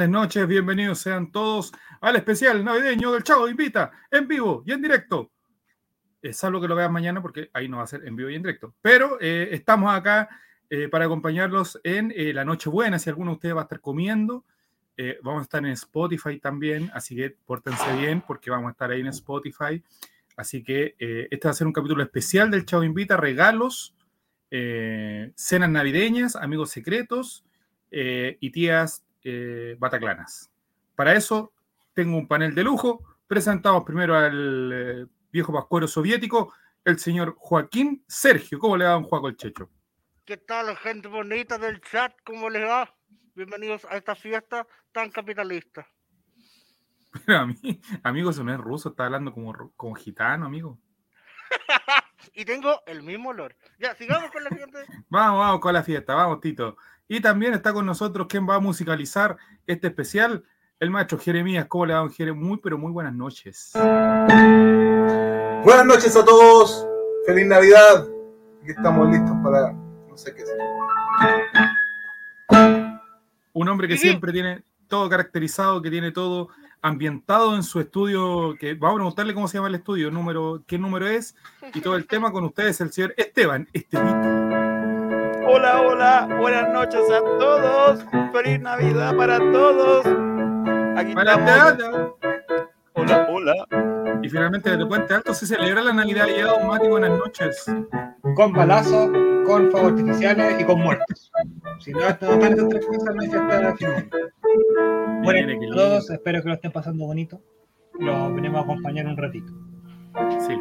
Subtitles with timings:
[0.00, 4.80] Buenas noches, bienvenidos sean todos al especial navideño del Chavo Invita, en vivo y en
[4.80, 5.30] directo.
[6.22, 8.34] Es salvo que lo vean mañana porque ahí no va a ser en vivo y
[8.34, 8.74] en directo.
[8.80, 10.30] Pero eh, estamos acá
[10.70, 12.98] eh, para acompañarlos en eh, la Nochebuena.
[12.98, 14.46] Si alguno de ustedes va a estar comiendo,
[15.22, 16.90] vamos a estar en Spotify también.
[16.94, 19.84] Así que pórtense bien porque vamos a estar ahí en Spotify.
[20.34, 20.96] Así que
[21.30, 23.94] este va a ser un capítulo especial del Chavo Invita, regalos,
[24.48, 27.44] cenas navideñas, amigos secretos
[27.90, 29.04] y tías
[29.78, 30.50] bataclanas.
[30.94, 31.52] Para eso
[31.94, 33.04] tengo un panel de lujo.
[33.26, 36.52] Presentamos primero al viejo pascuero soviético,
[36.84, 38.58] el señor Joaquín Sergio.
[38.58, 39.70] ¿Cómo le va un Juaco el Checho?
[40.24, 42.14] ¿Qué tal, gente bonita del chat?
[42.24, 42.94] ¿Cómo les va?
[43.34, 45.86] Bienvenidos a esta fiesta tan capitalista.
[47.26, 50.78] Pero a mí, amigo, eso no es ruso, está hablando como, como gitano, amigo.
[52.34, 53.56] y tengo el mismo olor.
[53.78, 54.78] Ya, sigamos con la fiesta.
[55.08, 56.76] vamos, vamos con la fiesta, vamos, Tito.
[57.12, 60.44] Y también está con nosotros quien va a musicalizar este especial,
[60.78, 61.66] el maestro Jeremías.
[61.66, 62.46] ¿Cómo le va, Jeremías?
[62.46, 63.72] Muy, pero muy buenas noches.
[65.64, 66.86] Buenas noches a todos.
[67.26, 68.06] Feliz Navidad.
[68.62, 70.44] Aquí estamos listos para no sé qué.
[73.54, 78.74] Un hombre que siempre tiene todo caracterizado, que tiene todo ambientado en su estudio, que
[78.74, 81.34] vamos a preguntarle cómo se llama el estudio, número, qué número es,
[81.74, 84.59] y todo el tema con ustedes, el señor Esteban Estevito.
[85.52, 90.06] Hola, hola, buenas noches a todos, feliz Navidad para todos.
[90.96, 92.14] Aquí estamos.
[92.94, 93.66] Hola, hola.
[94.22, 97.66] Y finalmente desde Puente Alto se celebra la Navidad y Mati, buenas noches.
[98.36, 99.10] Con balazos,
[99.44, 101.32] con fuegos artificiales y con muertos.
[101.80, 104.10] Si no estas tres cosas, no hay fiesta final.
[105.24, 107.42] Bueno, a todos, espero que lo estén pasando bonito.
[107.98, 109.52] Los venimos a acompañar un ratito.
[110.46, 110.54] Sí.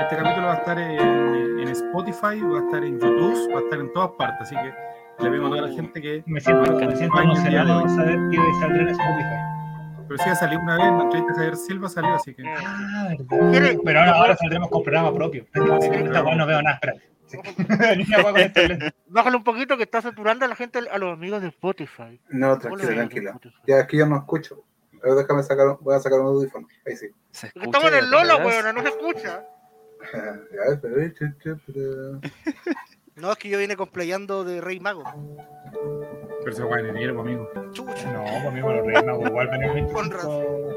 [0.00, 3.62] Este capítulo va a estar en, en, Spotify, va a estar en YouTube, va a
[3.62, 6.22] estar en todas partes, así que le vemos a toda la gente que.
[6.26, 9.56] Me siento, me siento emocionado saber que saldrá en Spotify.
[10.06, 12.44] Pero sí ha salido una vez, en la entrevista Javier Silva salió, así que.
[12.46, 13.80] Ah, verdad.
[13.84, 15.46] Pero ahora, ahora saldremos con programa propio.
[15.54, 16.80] no veo nada,
[19.08, 22.20] Bájale un poquito que está saturando a la gente, a los amigos de Spotify.
[22.28, 23.40] No, tranquila, tranquila.
[23.66, 24.62] Ya aquí yo no escucho.
[25.00, 26.68] Pero déjame sacar, voy a sacar un audífono.
[26.86, 27.06] Ahí sí.
[27.32, 29.44] Estamos en el Lola, weón, no se escucha.
[33.16, 35.04] no, es que yo vine cosplayando de Rey Mago.
[36.44, 37.50] Pero se va en enero, amigo.
[37.72, 38.12] Chucha.
[38.12, 40.76] No, pues, amigo, los Reyes Magos igual ven el 25.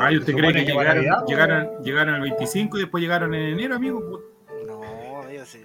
[0.00, 4.22] Ay, ¿usted cree que llegaron, llegaron, llegaron el 25 y después llegaron en enero, amigo?
[4.66, 5.62] No, yo sí.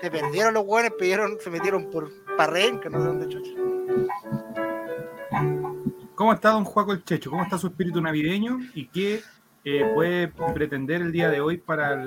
[0.00, 3.52] Se perdieron los buenos, pidieron, se metieron por Parrenca, no sé dónde chucha.
[6.14, 7.30] ¿Cómo está don Juaco el Checho?
[7.30, 8.58] ¿Cómo está su espíritu navideño?
[8.74, 9.20] ¿Y qué
[9.64, 12.02] eh, puede pretender el día de hoy para,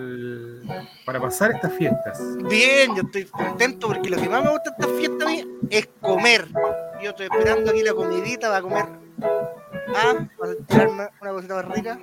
[1.06, 2.22] para pasar estas fiestas?
[2.50, 5.30] Bien, yo estoy contento porque lo que más me gusta de estas fiestas
[5.70, 6.48] es comer.
[7.02, 8.86] Yo estoy esperando aquí la comidita para comer.
[9.96, 12.00] Ah, para tirarme una cosita más rica.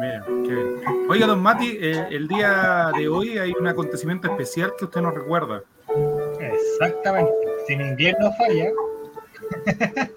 [0.00, 0.80] Mira, qué bien.
[1.08, 5.14] Oiga, don Mati, eh, el día de hoy hay un acontecimiento especial que usted nos
[5.14, 5.62] recuerda.
[6.40, 7.32] Exactamente.
[7.66, 8.70] Si mi invierno falla,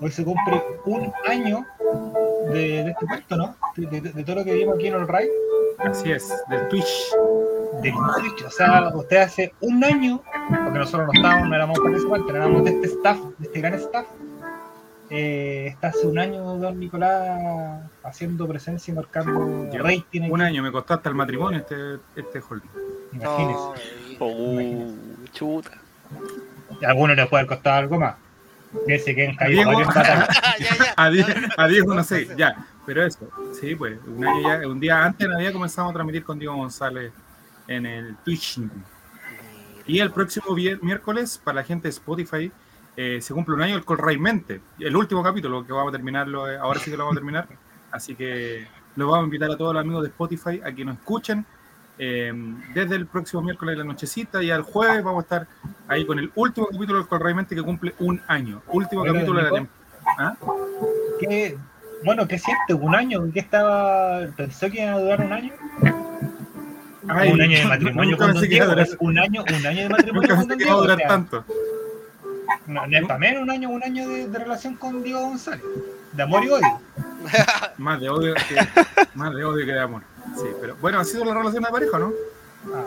[0.00, 1.64] hoy se cumple un año
[2.50, 3.56] de, este puesto, ¿no?
[3.76, 5.28] De, todo lo que vimos aquí en el RAI.
[5.78, 7.12] Así es, del Twitch.
[7.82, 12.34] Del Twitch, o sea, usted hace un año, porque nosotros no estábamos, no éramos participantes,
[12.34, 14.06] éramos de este staff, de este gran staff.
[15.14, 20.30] Eh, está hace un año, don Nicolás, haciendo presencia y marcando rating.
[20.30, 22.70] Un año, me costó hasta el matrimonio este, este holding.
[23.12, 24.16] Imagínese.
[24.20, 25.70] Oh, chuta.
[26.82, 28.14] A algunos les puede costar algo más.
[28.86, 29.66] Que se queden caídos
[30.96, 31.10] a,
[31.68, 32.66] Diego, no sé, ya.
[32.86, 33.28] Pero eso,
[33.60, 36.56] sí, pues, un, año ya, un día antes de Navidad comenzamos a transmitir con Diego
[36.56, 37.12] González
[37.68, 38.60] en el Twitch.
[39.86, 42.50] Y el próximo miércoles, para la gente de Spotify,
[42.96, 46.50] eh, se cumple un año el Colray Mente, el último capítulo que vamos a terminarlo,
[46.50, 47.48] eh, ahora sí que lo vamos a terminar.
[47.90, 48.66] Así que
[48.96, 51.44] los vamos a invitar a todos los amigos de Spotify a que nos escuchen
[51.98, 52.32] eh,
[52.74, 55.46] desde el próximo miércoles de la nochecita y al jueves vamos a estar
[55.88, 58.62] ahí con el último capítulo del Correamente que cumple un año.
[58.68, 59.82] Último capítulo de la temporada.
[60.18, 60.36] ¿Ah?
[62.04, 62.74] Bueno, ¿qué siente?
[62.74, 63.30] ¿Un año?
[63.32, 64.26] ¿Qué estaba?
[64.36, 65.52] ¿Pensó que iba a durar un año?
[67.02, 70.80] un año de matrimonio con un año, un año de matrimonio con Diego.
[70.82, 71.44] durar tanto.
[72.66, 75.64] No, no menos un año, un año de, de, relación con Diego González.
[76.12, 76.80] De amor y odio.
[77.78, 78.56] más de odio que,
[79.14, 80.02] más de odio que de amor.
[80.36, 82.12] Sí, pero bueno, ha sido la relación de pareja, ¿no?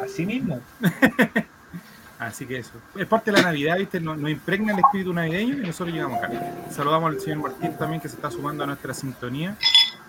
[0.03, 0.59] Así mismo.
[2.19, 2.71] Así que eso.
[2.95, 3.99] Es parte de la Navidad, ¿viste?
[3.99, 6.31] Nos, impregna el espíritu navideño y nosotros llegamos acá.
[6.71, 9.57] Saludamos al señor Martín también que se está sumando a nuestra sintonía.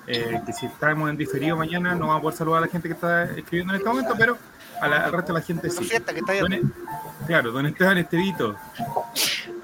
[0.06, 2.86] Eh, que si estamos en diferido mañana no vamos a poder saludar a la gente
[2.86, 4.38] que está escribiendo en este momento, pero
[4.80, 5.84] al resto de la gente sí.
[5.84, 6.32] Fiesta, que está
[7.26, 8.56] claro, don Esteban Estevito.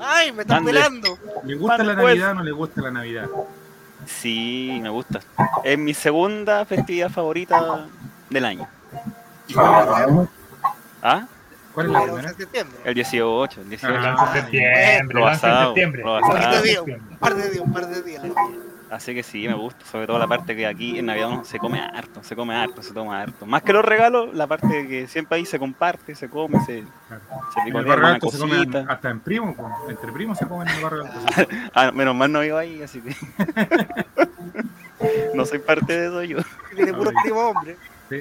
[0.00, 1.16] Ay, me están pelando.
[1.44, 2.06] ¿Le gusta la pues.
[2.06, 3.28] Navidad o no le gusta la Navidad?
[4.06, 5.20] Sí, me gusta.
[5.64, 7.86] Es mi segunda festividad favorita
[8.30, 8.68] del año.
[9.56, 10.06] Ah,
[11.02, 11.26] ¿Ah?
[11.74, 12.30] ¿Cuál es la Pero primera?
[12.32, 12.78] en septiembre.
[12.84, 13.94] El 18, el 18.
[13.96, 16.02] Ah, Lanza en septiembre, Lo septiembre.
[16.04, 18.22] Un par de días, un par de días.
[18.92, 19.86] Así que sí, me gusta.
[19.86, 22.82] Sobre todo la parte que aquí en Navidad uno se come harto, se come harto,
[22.82, 23.46] se toma harto.
[23.46, 27.22] Más que los regalos, la parte que siempre ahí se comparte, se come, se, Claro.
[27.54, 28.84] se En el barrio se cosita.
[28.86, 29.70] hasta en primos, po.
[29.88, 31.04] entre primos se comen en el barrio.
[31.74, 33.16] Ah, menos mal no vivo ahí, así que.
[35.34, 36.38] no soy parte de eso yo.
[36.76, 37.78] Tiene puro primo hombre.
[38.10, 38.20] Sí.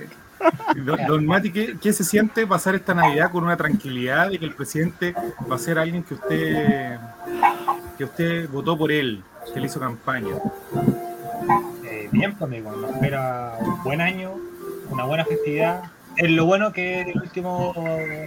[0.85, 4.45] Don, don Mati, ¿qué, qué se siente pasar esta Navidad con una tranquilidad de que
[4.45, 5.13] el presidente
[5.51, 6.97] va a ser alguien que usted
[7.97, 10.35] que usted votó por él, que le hizo campaña?
[11.85, 14.33] Eh, bien, pues amigo, nos espera un buen año,
[14.89, 15.83] una buena festividad.
[16.17, 17.73] Es lo bueno que el último,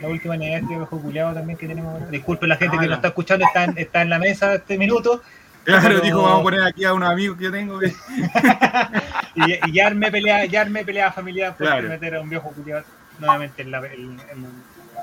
[0.00, 2.10] la última Navidad este viejo culiado también que tenemos.
[2.10, 2.90] Disculpen la gente Ah, que ya.
[2.90, 5.22] nos está escuchando, está en, está en la mesa este minuto.
[5.64, 7.78] Claro, Pero- dijo, vamos a poner aquí a unos amigos que yo tengo.
[7.78, 7.92] que-
[9.36, 11.88] Y, y ya armé pelea, ya armé pelea familiar por Claro.
[11.88, 12.84] meter a un viejo culiado
[13.18, 14.46] nuevamente en, la, en, en-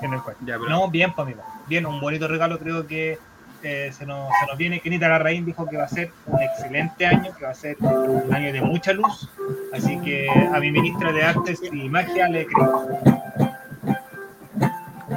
[0.02, 0.20] en el.
[0.46, 1.44] Ya, pero- No, bien, pues amigo.
[1.68, 3.20] Bien, un bonito regalo creo que
[3.64, 4.80] eh, se, nos, se nos viene.
[4.80, 8.34] Kenita Larraín dijo que va a ser un excelente año, que va a ser un
[8.34, 9.30] año de mucha luz.
[9.74, 13.00] Así que a mi ministra de Artes y Magia le creo.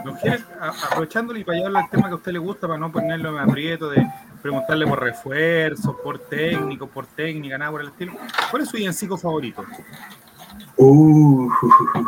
[0.05, 0.19] Don
[0.61, 3.49] aprovechándole y para llevarlo al tema que a usted le gusta, para no ponerlo en
[3.49, 4.07] aprieto de
[4.43, 8.13] preguntarle por refuerzos, por técnicos, por técnica, nada por el estilo.
[8.51, 9.65] ¿Cuál es su villancico favorito?
[10.77, 11.51] uh,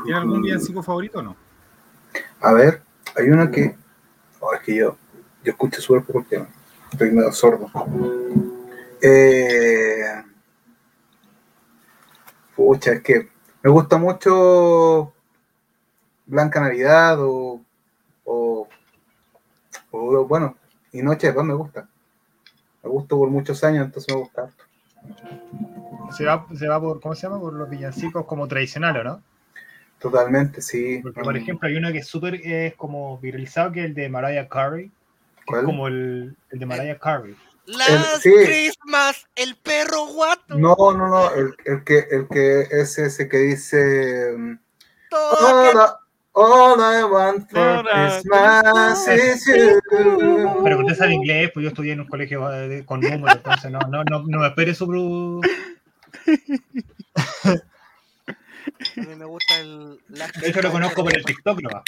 [0.04, 1.36] ¿Tiene algún villancico favorito o no?
[2.40, 2.82] A ver,
[3.16, 3.74] hay una que.
[4.40, 4.96] oh, es que yo,
[5.46, 6.48] yo escucho súper poco el tema.
[6.90, 7.70] Estoy medio sordo.
[9.00, 10.24] Eh,
[12.56, 13.28] pucha, es que
[13.62, 15.12] me gusta mucho
[16.26, 17.60] Blanca Navidad o.
[18.24, 18.68] o,
[19.92, 20.56] o, bueno,
[20.90, 21.88] y Noche de Paz me gusta.
[22.82, 24.42] Me gusta por muchos años, entonces me gusta.
[24.42, 24.64] harto.
[26.10, 27.38] Se va, se va por, ¿cómo se llama?
[27.38, 29.22] Por los villancicos como tradicionales, ¿no?
[30.00, 30.98] Totalmente, sí.
[31.04, 34.08] Porque, por ejemplo, hay uno que es súper es como viralizado, que es el de
[34.08, 34.90] Mariah Carey.
[35.46, 35.60] Que ¿Cuál?
[35.62, 37.36] Es como el, el de Mariah Carey.
[37.66, 38.32] Last sí.
[38.44, 40.56] Christmas, el perro guato.
[40.56, 44.32] No, no, no, el, el que, el que es ese que dice.
[44.36, 44.58] mm,
[45.12, 45.78] All, I,
[46.32, 49.80] all I want for Christmas is you.
[50.62, 53.78] Pero usted sabe inglés, pues yo estudié en un colegio eh, con números, entonces no,
[53.80, 54.86] no, no, no me espere su...
[54.86, 55.40] pro-
[58.96, 61.82] A mí me gusta el Last De hecho lo conozco por el TikTok, ¿no?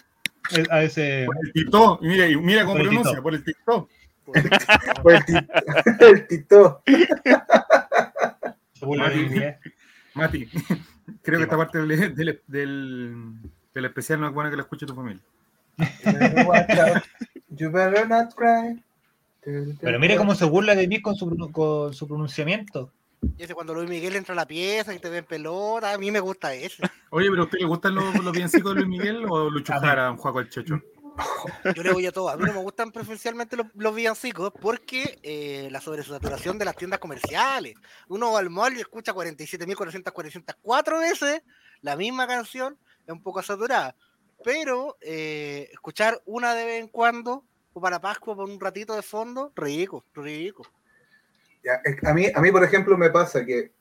[0.70, 1.24] A ese...
[1.26, 3.22] Por el TikTok, y mira, y mira cómo Por el pronuncia, TikTok.
[3.22, 3.90] por el TikTok.
[4.26, 5.02] guato.
[5.02, 5.34] Fue el, ti-
[6.04, 6.82] el Tito.
[8.74, 9.56] se burla de inglés.
[10.14, 10.46] Mati,
[11.22, 13.34] creo que esta parte del, del, del,
[13.74, 15.22] del especial no es buena que la escuche tu familia.
[17.50, 18.82] You better not cry.
[19.80, 22.92] Pero mire cómo se burla de mí con su, con su pronunciamiento.
[23.36, 26.10] Y ese cuando Luis Miguel entra a la pieza y te ven pelota, a mí
[26.10, 26.82] me gusta ese.
[27.10, 29.72] Oye, pero ¿a usted le gustan los, los de Luis Miguel o Lucho.
[29.72, 30.80] Jara, don Juaco el Checho?
[31.74, 32.28] Yo le voy a todo.
[32.28, 36.76] A mí no me gustan preferencialmente los, los villancicos porque eh, la sobresaturación de las
[36.76, 37.74] tiendas comerciales.
[38.08, 41.42] Uno va al mall y escucha 47.444 veces
[41.80, 43.94] la misma canción, es un poco saturada.
[44.44, 49.02] Pero eh, escuchar una de vez en cuando, o para Pascua por un ratito de
[49.02, 50.66] fondo, rico, rico.
[51.68, 53.72] Ya, a, mí, a mí, por ejemplo, me pasa que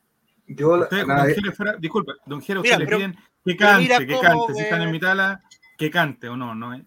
[0.48, 0.76] yo.
[0.78, 3.98] la- Usted, nada, don fuera, disculpe, don Mira, usted le pero- piden que cante, mira
[4.00, 4.54] que cante.
[4.56, 5.42] Si están en mitad la,
[5.78, 6.74] que cante o no, no.
[6.74, 6.84] eh,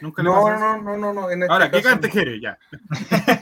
[0.00, 1.30] Nunca le no, no, no, no, no.
[1.30, 2.14] En este Ahora, que caso cante no.
[2.14, 2.58] Jere, ya.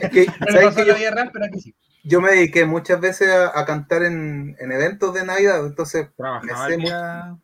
[0.01, 1.75] Es que, le ¿sabes pasó que yo, vida real, pero aquí sí.
[2.03, 7.37] yo me dediqué muchas veces a, a cantar en, en eventos de Navidad, entonces, Trabajaba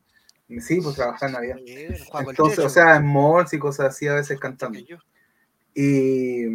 [0.48, 1.56] Me sí, pues trabajar en Navidad.
[1.64, 1.96] Bien,
[2.28, 4.80] Entonces, o sea, en malls y cosas así a veces cantando.
[5.76, 6.48] Y,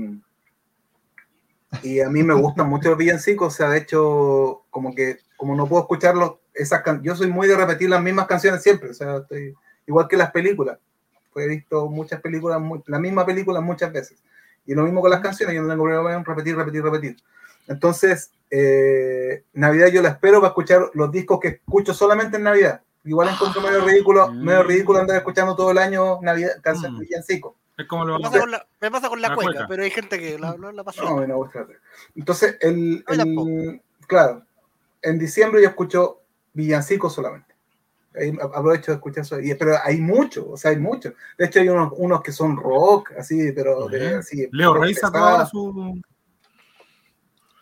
[1.82, 5.54] y a mí me gustan mucho los villancicos, o sea, de hecho, como que, como
[5.56, 8.94] no puedo escucharlos, esas can- yo soy muy de repetir las mismas canciones siempre, o
[8.94, 9.54] sea, estoy,
[9.86, 10.78] igual que las películas,
[11.32, 14.22] pues he visto muchas películas, mu- la misma película muchas veces,
[14.66, 17.16] y lo mismo con las canciones, yo no tengo problema en repetir, repetir, repetir.
[17.66, 22.82] Entonces, eh, Navidad yo la espero para escuchar los discos que escucho solamente en Navidad.
[23.04, 27.00] Igual encuentro medio ridículo, medio ridículo andar escuchando todo el año Navidad, canciones Mm.
[27.02, 27.54] villancicos.
[27.76, 29.66] Es como lo Me pasa con la, me pasa con la, La cueca, cueca.
[29.68, 31.02] pero hay gente que la, la, la pasa.
[31.02, 31.76] No, a tratar.
[32.14, 34.44] Entonces, el, No, claro,
[35.02, 37.52] en diciembre yo escucho villancicos solamente.
[38.16, 39.40] Ahí aprovecho de escuchar eso.
[39.40, 41.14] Y, pero hay muchos, o sea, hay muchos.
[41.36, 44.14] De hecho, hay unos, unos que son rock, así, pero de, Bien.
[44.18, 44.48] así.
[44.52, 46.00] Leo Rey sacó su.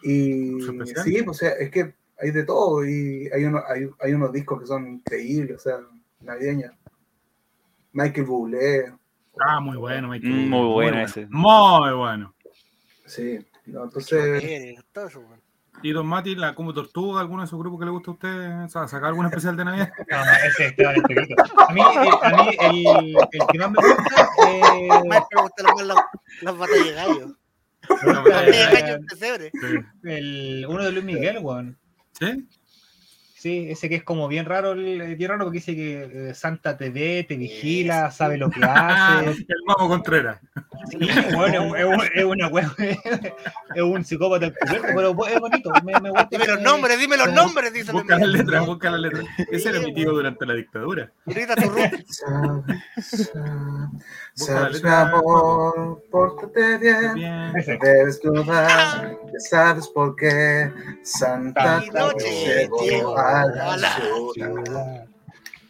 [0.02, 2.84] Y su sí, o sea, es que hay de todo.
[2.84, 5.80] Y hay, uno, hay, hay unos discos que son increíbles, o sea,
[6.20, 6.72] navideños.
[7.92, 8.92] Michael Bublé.
[9.40, 10.32] Ah, muy bueno, Michael.
[10.32, 11.26] Mm, muy bueno ese.
[11.30, 12.34] Muy bueno.
[13.06, 14.76] Sí, no, entonces.
[15.82, 18.64] Y Don Mati, la como tortuga, alguno de esos grupos que le gusta a usted,
[18.64, 19.92] o sea, sacar algún especial de Navidad.
[20.10, 21.34] No, no, ese Esteban Estevito.
[21.68, 24.28] A mí, eh, a mí el, el que más me gusta
[25.08, 25.98] Más me gustan más las,
[26.42, 27.26] las batallas de gallo.
[28.06, 29.50] No, Batallas de gallo en pesebre.
[29.52, 30.08] sí.
[30.08, 31.78] el, uno de Luis Miguel, weón.
[32.12, 32.48] ¿Sí?
[33.42, 36.76] Sí, ese que es como bien raro, el- bien raro porque dice que eh, Santa
[36.76, 39.30] te ve, te vigila, sabe lo que hace.
[39.30, 40.38] el Mamo Contreras.
[40.88, 40.98] Sí,
[41.34, 42.70] bueno, es, un- es una wea,
[43.74, 44.52] es un psicópata
[44.94, 45.70] pero es bonito.
[45.84, 48.64] Me, me gusta Dime los que- nombres, dime los como- nombres, dice Busca las letras,
[48.66, 49.24] busca las letras.
[49.50, 51.10] Ese era mi tío durante la dictadura.
[51.26, 51.72] Y ahorita tu.
[54.34, 57.52] Sabes, mi amor, pórtate bien.
[57.80, 60.70] Debes dudar, ya sabes por qué
[61.02, 65.06] Santa noche llegó llegó a a la la ciudad.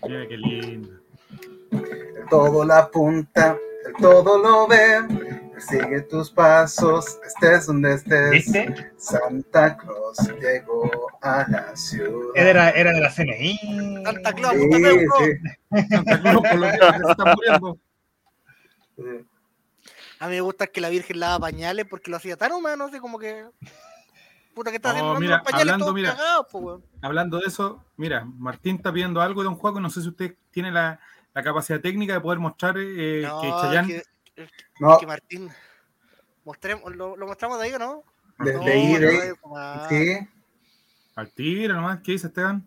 [0.07, 0.89] Mira qué lindo.
[1.71, 5.01] El todo la apunta, el todo lo ve.
[5.59, 8.31] Sigue tus pasos, estés donde estés.
[8.31, 8.93] ¿Viste?
[8.97, 10.91] Santa Claus llegó
[11.21, 12.31] a la ciudad.
[12.35, 14.03] Era, era de la CNI.
[14.05, 15.05] Santa Claus, Sí, Santa Claus.
[15.21, 15.87] sí.
[15.89, 17.79] Santa Claus, por niños que se están muriendo.
[18.97, 19.27] sí.
[20.19, 22.99] A mí me gusta que la Virgen lava pañales porque lo hacía tan humano, así
[22.99, 23.45] como que.
[24.55, 26.17] Puta, que está Oh, haciendo mira, los pañales hablando, mira.
[26.17, 26.85] cagados, po, weón.
[27.01, 29.81] Hablando de eso, mira, Martín está pidiendo algo de Don Juaco.
[29.81, 31.01] No sé si usted tiene la,
[31.35, 33.87] la capacidad técnica de poder mostrar eh, No, que Chayán.
[33.87, 34.03] que,
[34.37, 35.51] es No, que Martín.
[36.45, 38.05] Mostremos, lo, lo mostramos de ahí o no?
[38.39, 39.31] de, No, de ahí, de ahí.
[39.89, 40.29] Sí,
[41.15, 42.65] Al tiro nomás, ¿qué dice Esteban?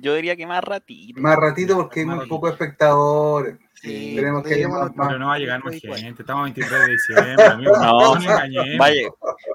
[0.00, 1.20] Yo diría que más ratito.
[1.20, 3.56] más ratito porque hay muy pocos espectadores.
[3.74, 4.90] Sí, Tenemos que más.
[4.96, 6.22] Pero no va a llegar más gente.
[6.22, 7.72] Estamos a 23 de diciembre, amigo.
[7.76, 8.26] No, No.
[8.26, 9.14] Va a, lleg-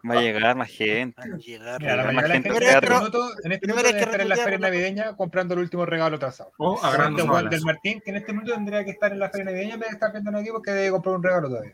[0.09, 1.21] va a llegar más gente.
[1.21, 1.81] a llegar.
[1.81, 5.53] Mira, Más gente en este minuto, este minuto que estar en la feria navideña comprando
[5.55, 6.51] el último regalo atrasado.
[6.57, 7.61] O agarrándose weón del.
[7.63, 10.37] Martín, que en este minuto tendría que estar en la feria navideña, pero está viendo
[10.37, 11.73] aquí porque debe comprar un regalo todavía.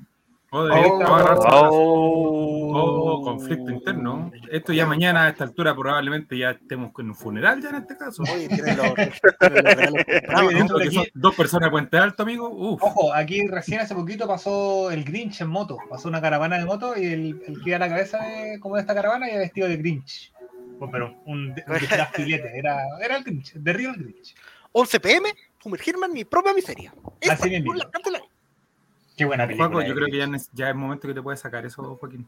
[0.52, 0.72] O Oh.
[2.70, 4.32] Oh, Oh, conflicto interno.
[4.52, 7.98] Esto ya mañana a esta altura probablemente ya estemos con un funeral ya en este
[7.98, 8.24] caso.
[11.14, 12.50] Dos personas de Puente Alto, amigo.
[12.50, 12.82] Uf.
[12.84, 15.78] Ojo, aquí recién hace poquito pasó el Grinch en moto.
[15.90, 18.76] Pasó una caravana de moto y el, el que iba a la cabeza de, como
[18.76, 20.34] de esta caravana iba vestido de Grinch.
[20.92, 21.76] Pero un, un
[22.14, 24.36] filete, era, era el Grinch, de Real Grinch.
[24.74, 26.94] 11 pm, sumergirme en mi propia miseria.
[27.20, 27.74] Esa Así mismo.
[27.74, 27.90] la.
[29.18, 29.86] Qué buena película.
[29.88, 32.28] Yo creo que ya, es- ya es momento que te puedes sacar eso, Joaquín.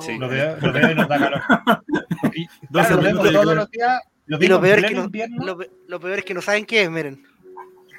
[0.00, 0.18] Sí.
[0.18, 1.42] Lo veo, lo veo y nos da calor.
[2.34, 4.00] Y, 12 claro, lo vemos todos los días.
[4.26, 5.58] Lo Y lo peor, en es que no, lo,
[5.88, 7.24] lo peor es que no saben qué es, miren.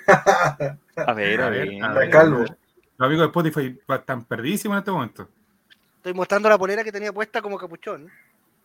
[0.08, 1.84] A ver, a ver.
[1.84, 2.10] a ver.
[2.10, 2.40] Calvo.
[2.40, 5.28] Los amigos de Spotify están perdidísimos en este momento.
[5.98, 8.08] Estoy mostrando la polera que tenía puesta como capuchón.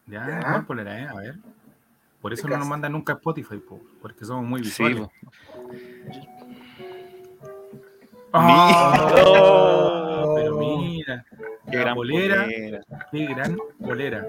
[0.06, 0.40] Ya, Ya.
[0.42, 1.08] ¿cuál polera, eh?
[1.08, 1.36] A ver.
[2.20, 4.98] Por eso ¿Qué no nos mandan nunca a Spotify, po, porque somos muy Sí, visuales.
[4.98, 5.12] po.
[8.36, 10.34] Ah, Oh.
[10.34, 11.24] pero mira,
[11.70, 12.80] Qué la gran polera, polera.
[13.12, 14.26] qué gran polera.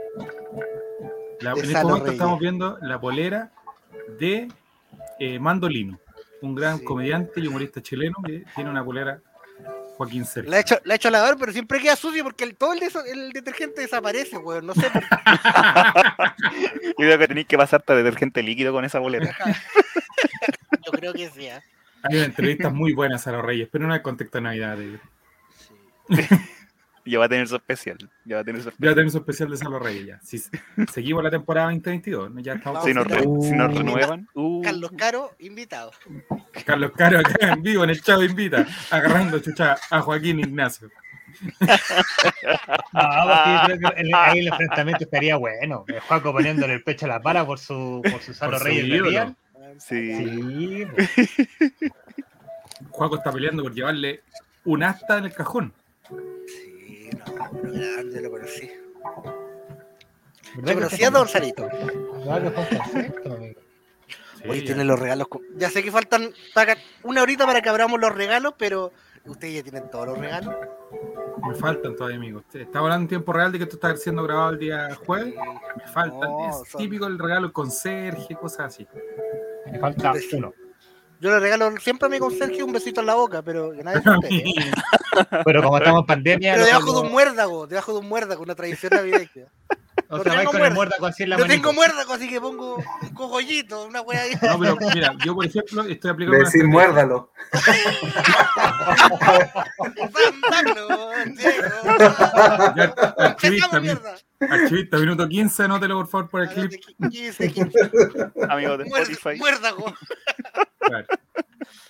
[1.41, 2.11] La- en este momento Reyes.
[2.13, 3.51] estamos viendo la polera
[4.19, 4.47] de
[5.19, 5.99] eh, Mandolino,
[6.41, 6.85] un gran Sí.
[6.85, 9.19] comediante y humorista chileno que tiene una polera
[9.97, 10.51] Joaquín Sergio.
[10.51, 12.73] La he hecho, la he hecho a lavar, pero siempre queda sucio porque el, todo
[12.73, 14.65] el, detergente desaparece, weón.
[14.67, 15.07] No sé por qué.
[16.85, 19.35] Yo creo que tenéis que pasarte detergente líquido con esa bolera.
[20.85, 21.49] Yo creo que sí.
[22.09, 24.77] Hay una entrevista muy buena a los Reyes, pero no en el contexto de Navidad.
[24.77, 24.99] de-
[27.07, 27.97] Ya va a tener su especial.
[28.25, 30.19] Ya va a tener su Ya tenemos un especial de Salo Reyes ya.
[30.23, 30.41] Si
[30.91, 32.41] seguimos la temporada 2022, ¿no?
[32.41, 32.83] ya estamos.
[32.83, 34.27] Si nos, re- si nos renuevan.
[34.33, 35.91] uh, Carlos Caro, invitado.
[36.65, 40.89] Carlos Caro acá en vivo en el Chavo Invita, agarrando chucha a Joaquín Ignacio.
[41.39, 41.67] Porque
[42.93, 45.85] yo creo que el- ahí el enfrentamiento estaría bueno.
[45.87, 48.65] El Juaco poniéndole el pecho a la para por su, por su Salo Por su
[49.79, 50.15] Sí.
[50.15, 50.87] Sí.
[52.89, 54.23] Juaco está peleando por llevarle
[54.65, 55.73] un asta en el cajón.
[56.47, 57.25] Sí, no,
[57.61, 58.71] pero grande, lo conocí.
[60.55, 61.67] ¿Verdad Yo conocí a Don Sarito.
[64.41, 64.65] Sí, Hoy ya.
[64.65, 65.27] tienen los regalos.
[65.57, 66.31] Ya sé que faltan
[67.03, 68.91] una horita para que abramos los regalos, pero
[69.25, 70.55] ustedes ya tienen todos los regalos.
[71.47, 72.43] Me faltan todavía, amigos.
[72.53, 75.35] Estaba hablando en tiempo real de que esto está siendo grabado el día jueves.
[75.77, 76.19] Me faltan.
[76.21, 78.87] No, es son- típico el regalo conserje, cosas así.
[79.71, 80.53] Me falta uno.
[81.19, 84.01] Yo le regalo siempre a mi conserje un besito en la boca, pero que nadie.
[85.45, 86.53] Pero como estamos en pandemia.
[86.55, 89.47] Pero debajo de un muérdago, debajo de un muérdago, una tradición navideña.
[90.15, 90.95] O no sea, vais tengo con el muerda.
[90.99, 91.61] muerda así en la Yo manito.
[91.61, 94.31] tengo muérdago, así que pongo un cogollito, una wea ahí.
[94.41, 97.31] No, pero mira, yo por ejemplo estoy aplicando Le una muérdalo.
[103.17, 103.81] Archivista,
[104.39, 106.81] archivista, minuto 15, anótelo por favor por el clip.
[107.09, 107.79] 15, 15.
[108.49, 109.37] Amigos de Muer- Spotify.
[109.39, 109.93] Muérdago.
[110.79, 111.07] Claro.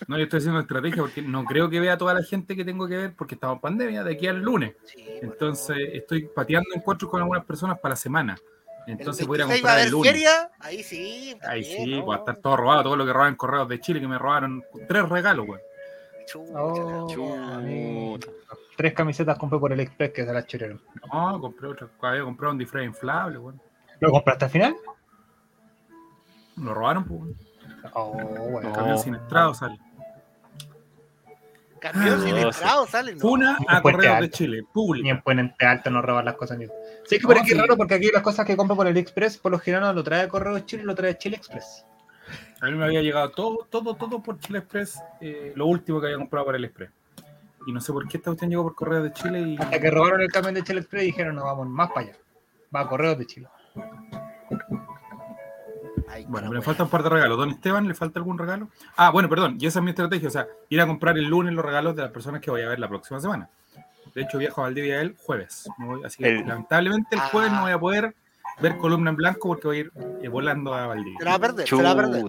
[0.07, 2.87] No, yo estoy haciendo estrategia porque no creo que vea toda la gente que tengo
[2.87, 4.75] que ver porque estamos en pandemia de aquí al lunes.
[4.85, 5.19] Sí, bueno.
[5.33, 8.37] Entonces estoy pateando encuentros con algunas personas para la semana.
[8.87, 10.11] Entonces el voy a ir a 26 va a comprar el lunes.
[10.11, 11.35] feria, ahí sí.
[11.47, 12.05] Ahí también, sí, ¿no?
[12.05, 14.19] va a estar todo robado, todo lo que roban en correos de Chile, que me
[14.19, 15.61] robaron tres regalos, güey.
[16.53, 17.07] Oh.
[17.09, 17.61] Chuta.
[18.77, 20.81] Tres camisetas compré por el Express que se las churieron.
[21.11, 23.55] No, compré otra, había comprado un disfraz inflable, güey.
[24.01, 24.75] ¿Lo compraste al final?
[26.57, 27.19] Lo robaron, pues.
[27.21, 27.35] güey.
[27.93, 28.11] Oh,
[28.51, 28.69] bueno.
[28.69, 29.01] El camión No.
[29.01, 29.79] siniestrado sale.
[31.93, 33.15] Ah, sale.
[33.15, 33.37] No.
[33.37, 34.29] Ni a correos de.
[34.29, 35.09] Chile, Ni pública.
[35.09, 36.65] en Puente Alto no roban las cosas ni.
[37.05, 37.53] Sí, que por aquí sí.
[37.53, 39.93] es raro porque aquí las cosas que compro por el Express por lo general no
[39.93, 41.85] lo trae Correo Chile, lo trae Chile Express.
[42.61, 46.07] A mí me había llegado todo, todo, todo por Chile Express, eh, lo último que
[46.07, 46.89] había comprado por el Express.
[47.67, 49.57] Y no sé por qué esta cuestión llegó por correos de Chile y.
[49.57, 52.17] Hasta que robaron el camión de Chile Express y dijeron, no, vamos más para allá.
[52.75, 53.47] Va a Correos de Chile.
[56.07, 57.37] Ay, Bueno, pero me falta un par de regalos.
[57.37, 58.69] Don Esteban, ¿le falta algún regalo?
[58.95, 61.53] Ah, bueno, perdón, y esa es mi estrategia, o sea, ir a comprar el lunes
[61.53, 63.49] los regalos de las personas que voy a ver la próxima semana.
[64.13, 65.67] De hecho, viajo a Valdivia el jueves.
[66.05, 67.55] Así que El- lamentablemente el jueves Ah.
[67.55, 68.15] no voy a poder
[68.61, 71.17] ver columna en blanco porque voy a ir eh, volando a Valdivia.
[71.19, 72.25] Se la va a perder, se la va a perder.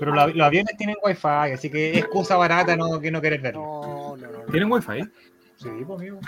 [0.00, 3.60] Pero la- los aviones tienen wifi, así que excusa barata no, que no querer verlo.
[3.62, 4.38] No, no, no.
[4.40, 4.44] no.
[4.52, 5.02] ¿Tienen wifi?
[5.56, 6.20] Sí, pues amigo.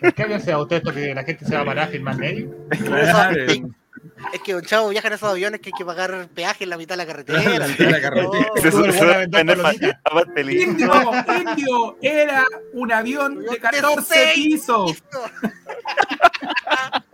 [0.00, 2.16] ¿Por qué avión se usted esto que la gente se va a parar a firmar
[2.16, 2.50] medio?
[2.84, 3.36] Claro,
[4.32, 6.76] Es que Don Chavo viaja en esos aviones que hay que pagar peaje en la
[6.76, 7.42] mitad de la carretera.
[7.44, 8.48] En la mitad de la carretera.
[8.60, 8.68] Se.
[10.62, 10.90] Indio,
[11.40, 15.02] Indio, era un avión de 14 seis pisos.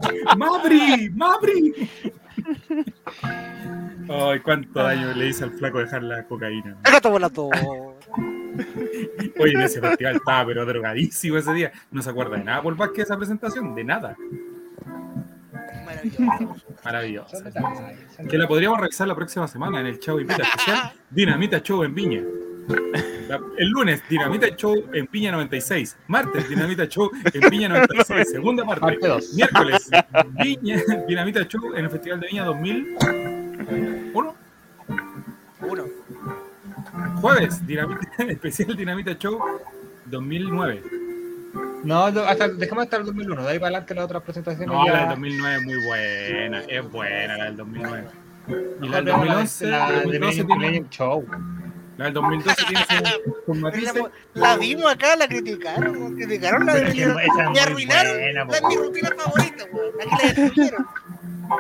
[0.37, 1.11] ¡Mabri!
[1.11, 1.91] ¡Mabri!
[4.09, 6.77] Ay, cuánto daño le hice al flaco dejar la cocaína.
[6.85, 7.49] Déjate volando.
[9.39, 11.73] Oye, en ese festival estaba pero drogadísimo ese día.
[11.91, 14.17] No se acuerda de nada por más que esa presentación, de nada.
[16.19, 16.67] Maravilloso.
[16.85, 17.37] Maravilloso.
[17.37, 17.79] Son detalles,
[18.17, 21.85] son Que la podríamos revisar la próxima semana en el Chavo Invita especial Dinamita Show
[21.85, 22.23] en Viña.
[23.59, 25.97] El lunes, Dinamita Show en Piña 96.
[26.09, 28.31] Martes, Dinamita Show en Piña 96.
[28.31, 28.99] Segunda parte.
[29.35, 29.91] Miércoles,
[30.43, 34.35] Viña, Dinamita Show en el Festival de Viña 2001.
[35.63, 35.85] Uno.
[37.21, 39.41] Jueves, Dinamita, especial Dinamita Show
[40.07, 41.10] 2009.
[41.85, 44.69] No, hasta, dejemos hasta el 2001, de ahí para adelante las otras presentaciones.
[44.69, 46.61] No, ya- la del 2009 es muy buena.
[46.69, 48.05] Es buena la del 2009.
[48.49, 51.27] Y la del Mejor veamos 2011, la, la de del 2012 Millennium, tiene, Millennium Show.
[51.97, 52.85] la del 2012 tiene
[53.61, 54.03] matices.
[54.35, 56.17] La vimos acá, la criticaron.
[56.17, 58.13] criticaron la de Me muy arruinaron.
[58.17, 59.91] buena, la mi rutina favorita, weón.
[60.01, 60.87] Aquí la destruyeron.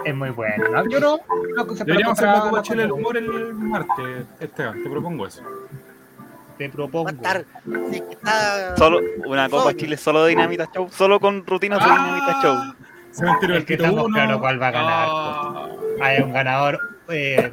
[0.04, 0.68] Es muy bueno.
[0.70, 0.88] ¿no?
[0.88, 1.18] Yo no,
[1.56, 3.08] no Deberíamos hacer la la Chile del compra.
[3.10, 4.82] Humor el martes, Esteban.
[4.82, 5.42] Te propongo eso.
[6.60, 7.08] Te propongo.
[7.08, 7.42] estar.
[8.10, 9.72] está- Solo una Copa.
[9.74, 12.56] Chile, solo de Dinamita Show, solo con rutinas de Dinamita Show.
[13.12, 14.14] Cementerio del que estamos 1.
[14.14, 15.68] claro cuál va a ganar, Ah,
[16.02, 16.78] Hay un ganador.
[17.08, 17.50] Eh,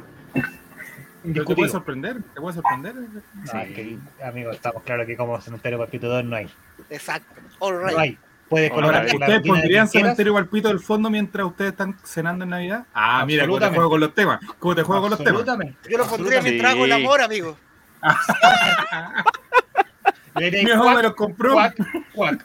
[1.24, 2.16] ¿Pero ¿Te puede sorprender?
[2.34, 2.94] ¿Te puede sorprender?
[2.96, 6.50] No, es que, amigo, estamos claros que como cementerio Palpito 2 no hay.
[6.90, 7.40] Exacto.
[7.60, 7.92] All right.
[7.96, 8.18] No hay.
[8.50, 9.88] Puedes colocar ¿ustedes pondrían.
[9.88, 12.84] Cementerio Palpito del fondo mientras ustedes están cenando en Navidad?
[12.92, 14.38] Ah, mira cómo te juego con los temas.
[14.58, 15.40] ¿Cómo te juego con los temas?
[15.40, 15.90] Absolutamente.
[15.90, 17.56] Yo lo pondría mientras hago el amor, amigo.
[20.34, 21.54] Mi hijo me los compró.
[21.54, 21.74] cuac,
[22.14, 22.44] cuac.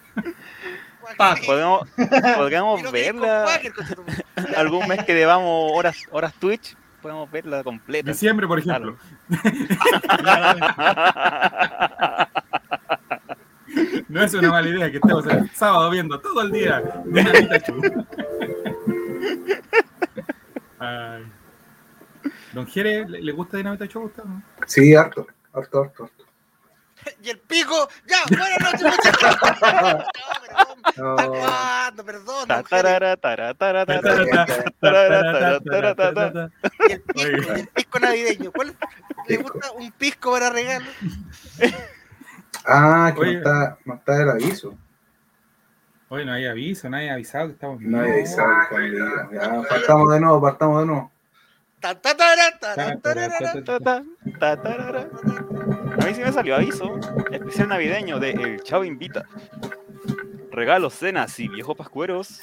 [1.46, 1.88] Podemos,
[2.36, 3.46] podríamos verla
[4.58, 8.12] algún mes que debamos horas, horas Twitch, podemos verla completa.
[8.12, 8.98] Diciembre, por ejemplo.
[14.08, 16.84] No es una mala idea que estemos el sábado viendo todo el día.
[20.78, 21.24] Ay.
[22.54, 24.24] Don Jere, ¿le, gusta Dinamita Show a usted?
[24.24, 24.44] o no?
[24.68, 26.04] Sí, harto, harto, harto.
[26.04, 26.24] harto.
[27.22, 27.90] Y el pico.
[28.08, 29.38] Ya, buenas noches, muchachos.
[30.96, 31.16] No.
[32.06, 32.48] Perdón.
[36.88, 38.52] Y el pisco, y el pisco navideño.
[38.52, 38.76] ¿Cuál
[39.28, 40.86] le gusta un pisco para regalo?
[42.66, 43.34] Ah, que Oye.
[43.34, 44.78] no está, no está el aviso.
[46.10, 48.48] Hoy no hay aviso, nadie ha avisado que estamos No hay avisado.
[48.70, 49.30] todavía.
[49.34, 51.12] Ya, partamos de nuevo, partamos de nuevo.
[56.00, 57.00] A mí sí me salió aviso.
[57.32, 59.26] Especial navideño de El Chavo Invita.
[60.52, 62.40] Regalos, cenas y viejos pascueros.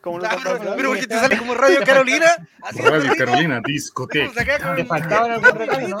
[0.00, 0.74] ¿Cómo lo Claro, tratamos?
[0.76, 2.26] pero porque te sale como Radio Carolina.
[2.62, 4.74] Así Radio Carolina, discoteca.
[4.76, 5.98] Te faltaba algún regalo, ¿no?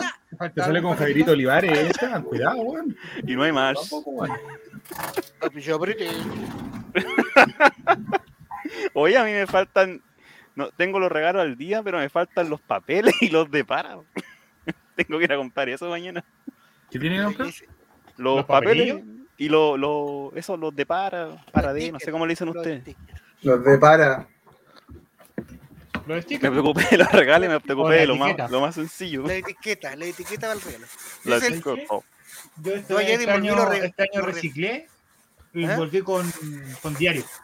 [0.50, 2.96] Te sale con Javierito Olivares, eh, cuidado, weón.
[3.26, 3.78] Y no hay más.
[3.80, 4.26] Tampoco,
[8.92, 10.02] Oye, a mí me faltan.
[10.56, 13.98] No, tengo los regalos al día, pero me faltan los papeles y los de para.
[14.96, 16.24] tengo que ir a comprar eso mañana.
[16.90, 17.48] ¿Qué tiene que comprar?
[17.48, 17.62] Los,
[18.16, 19.26] ¿Los papeles papelillos?
[19.36, 22.56] y los, los, esos, los de para, para de, no sé cómo le dicen Los
[22.56, 22.84] ustedes.
[22.84, 23.20] tickets.
[23.42, 24.28] Los de para.
[26.06, 29.26] Los Me preocupé de los regalos y me preocupé de lo más, lo más sencillo.
[29.26, 30.86] La etiqueta, la etiqueta del regalo.
[31.24, 31.82] La Es el- etiqueta.
[31.88, 32.04] Oh,
[32.62, 34.88] Yo este, Yo ayer este año, los este año reciclé
[35.54, 35.76] y ¿Eh?
[35.76, 36.30] volví con,
[36.82, 37.24] con diario.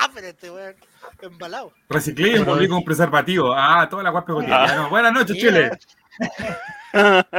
[0.00, 0.76] Ah, pero este weón
[1.22, 1.72] embalado.
[1.88, 3.52] Reciclé y envolví con preservativo.
[3.54, 4.88] Ah, toda la guapa cotidiana.
[4.88, 5.70] Buenas noches, Chile.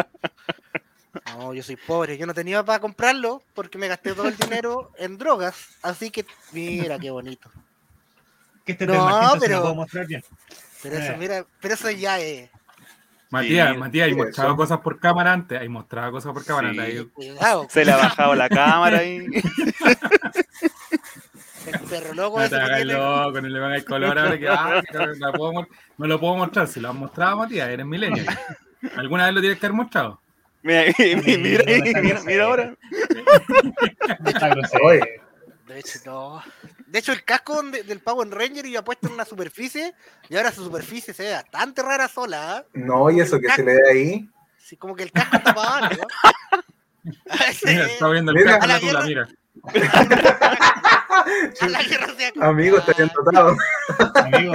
[1.38, 2.18] No, yo soy pobre.
[2.18, 5.56] Yo no tenía para comprarlo porque me gasté todo el dinero en drogas.
[5.82, 7.50] Así que, mira qué bonito.
[8.66, 10.24] Que este No, pero- lo puedo mostrar bien.
[10.84, 11.18] Pero eso, Eh.
[11.18, 12.50] mira, pero eso ya es.
[13.32, 14.58] Matías, Sí, Matías, hay mostrado eso.
[14.58, 15.60] cosas por cámara antes.
[15.60, 16.80] Hay mostrado cosas por cámara Sí.
[16.80, 16.96] antes.
[17.00, 17.68] Ahí- Cuidado.
[17.70, 19.26] Se le ha bajado la cámara y.
[21.90, 24.98] Perro loco No te hagas loco, no le van el color ahora que ah, que
[24.98, 26.68] no, la puedo mo- no lo puedo mostrar.
[26.68, 28.26] Si lo han mostrado, Matías, eres millennial.
[28.96, 30.22] ¿Alguna vez lo tienes que haber mostrado?
[30.62, 30.84] Mira,
[31.26, 32.76] mira, mira, ahora.
[34.20, 34.90] No.
[35.68, 36.44] De hecho, no.
[36.88, 39.94] De hecho, el casco del Power Ranger iba puesto en una superficie
[40.28, 42.58] y ahora su superficie se ve bastante rara sola.
[42.58, 42.66] ¿ah?
[42.74, 44.30] No, y eso que se le ve ahí.
[44.58, 46.08] Sí, como que el casco está para abajo, ¿no?
[47.30, 47.38] Ah.
[47.66, 48.60] Mira, está viendo el Mira.
[48.60, 49.30] casco en la la mira.
[51.62, 53.56] A la guerra se Amigo, está bien dotado.
[54.16, 54.54] Amigo,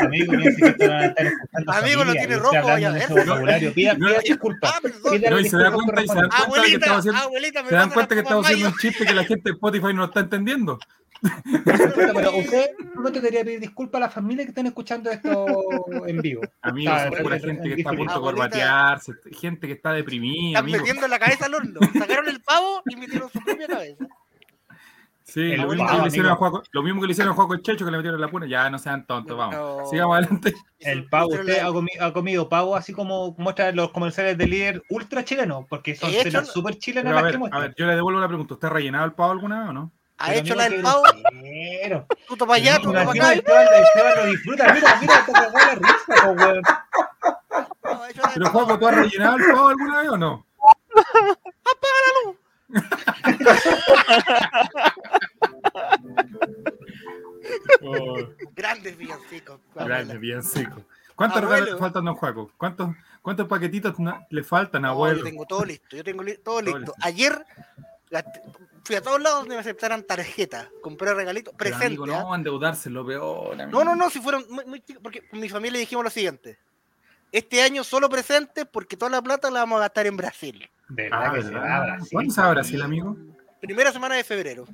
[0.00, 0.32] amigo,
[0.78, 1.26] que van a estar
[1.66, 3.26] Amigo, lo tiene rojo, estoy hablando vaya a de ese ver.
[3.26, 3.72] vocabulario.
[3.74, 4.80] Pida, No, pida disculpas.
[4.82, 6.46] y se da cuenta y se da correspondientes.
[6.46, 6.84] cuenta de que
[7.20, 9.94] Abuelita, haciendo- ¿Se dan cuenta que estamos haciendo un chiste que la gente de Spotify
[9.94, 10.78] no está entendiendo?
[11.64, 15.46] Pero usted no te debería pedir disculpas a la familia que están escuchando esto
[16.06, 16.42] en vivo.
[16.62, 20.72] Amigos, Está- pura gente que está a punto de corbatearse, gente que está deprimida, Están
[20.72, 21.80] metiendo la cabeza al horno.
[21.96, 24.06] Sacaron el pavo y metieron su propia cabeza.
[25.24, 26.50] Sí, lo mismo, pavo, que le hicieron a amigo.
[26.50, 28.28] Juaco- lo mismo que le hicieron a Juaco el Checho que le metieron en la
[28.30, 28.46] puna.
[28.46, 29.54] Ya no sean tontos, vamos.
[29.56, 29.86] No.
[29.86, 30.52] Sigamos adelante.
[30.80, 34.82] El pavo, usted ha, comi- ha comido pavo así como muestran los comerciales de líder
[34.90, 36.10] ultra chileno, porque son
[36.44, 37.62] súper chilenas a las ver, que a muestran.
[37.62, 38.54] ver, yo le devuelvo la pregunta.
[38.54, 39.92] ¿Usted ha rellenado el pavo alguna vez o no?
[40.18, 41.02] Ha Pero, hecho la del pavo,
[42.28, 43.32] tú para allá, tú para acá.
[43.32, 46.62] Esteban, Esteban lo disfruta, mira, mira, te cagó la risa, po, weón.
[48.34, 48.50] Pero.
[48.50, 50.46] Juaco, ¿tú has rellenado el pavo alguna vez o no?
[57.82, 59.60] Oh, Grandes villancicos.
[59.74, 60.82] grande, bien seco.
[61.16, 61.54] ¿Cuántos Abuelo.
[61.56, 62.50] regalos le faltan a don Juaco?
[62.56, 63.94] ¿Cuántos, cuántos paquetitos
[64.30, 65.18] le faltan, No, abuelo?
[65.18, 66.78] yo tengo todo listo, yo tengo li- todo listo.
[66.78, 66.94] listo.
[67.00, 67.44] Ayer
[68.84, 71.86] fui a todos lados donde me aceptaran tarjetas, compré regalitos, presente.
[71.86, 73.60] amigo, no, endeudarse es lo peor.
[73.60, 73.78] amigo.
[73.78, 76.58] No, no, no, si fueron muy, muy chicos, porque con mi familia dijimos lo siguiente.
[77.30, 80.68] Este año solo presentes porque toda la plata la vamos a gastar en Brasil.
[80.88, 81.62] De Ah, verdad que se ¿verdad?
[81.68, 82.08] va a Brasil.
[82.12, 83.16] ¿Cuándo se va a Brasil, amigo?
[83.60, 84.66] Primera semana de febrero.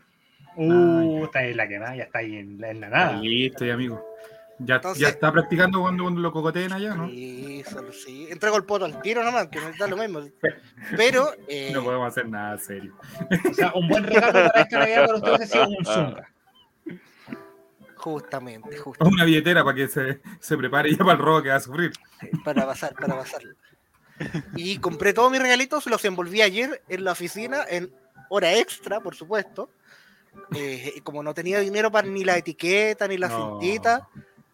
[0.57, 3.13] Uh, está ahí la que más, ya está ahí en, la- en la nada.
[3.21, 4.05] Listo, y amigo.
[4.61, 7.09] Ya, Entonces- ya está practicando cuando, cuando lo cocoteen allá, ¿no?
[7.09, 8.27] Sí, solo sí.
[8.29, 10.21] Entrego el poto al tiro nomás, que me da lo mismo.
[10.97, 12.95] Pero, eh, No podemos hacer nada serio.
[13.51, 16.29] O sea, un buen regalo para esta Navidad para ustedes ha sido un Zunga.
[17.97, 21.49] justamente, Es justamente, una billetera para que se, se prepare ya para el robo que
[21.51, 21.93] va a sufrir.
[22.45, 23.43] para pasar, para pasar.
[24.57, 27.93] Y compré todos mis regalitos, los envolví ayer en la oficina, en
[28.29, 29.71] hora extra, por supuesto.
[30.55, 33.61] Eh, y como no tenía dinero para ni la etiqueta ni la No.
[33.61, 34.09] cintita,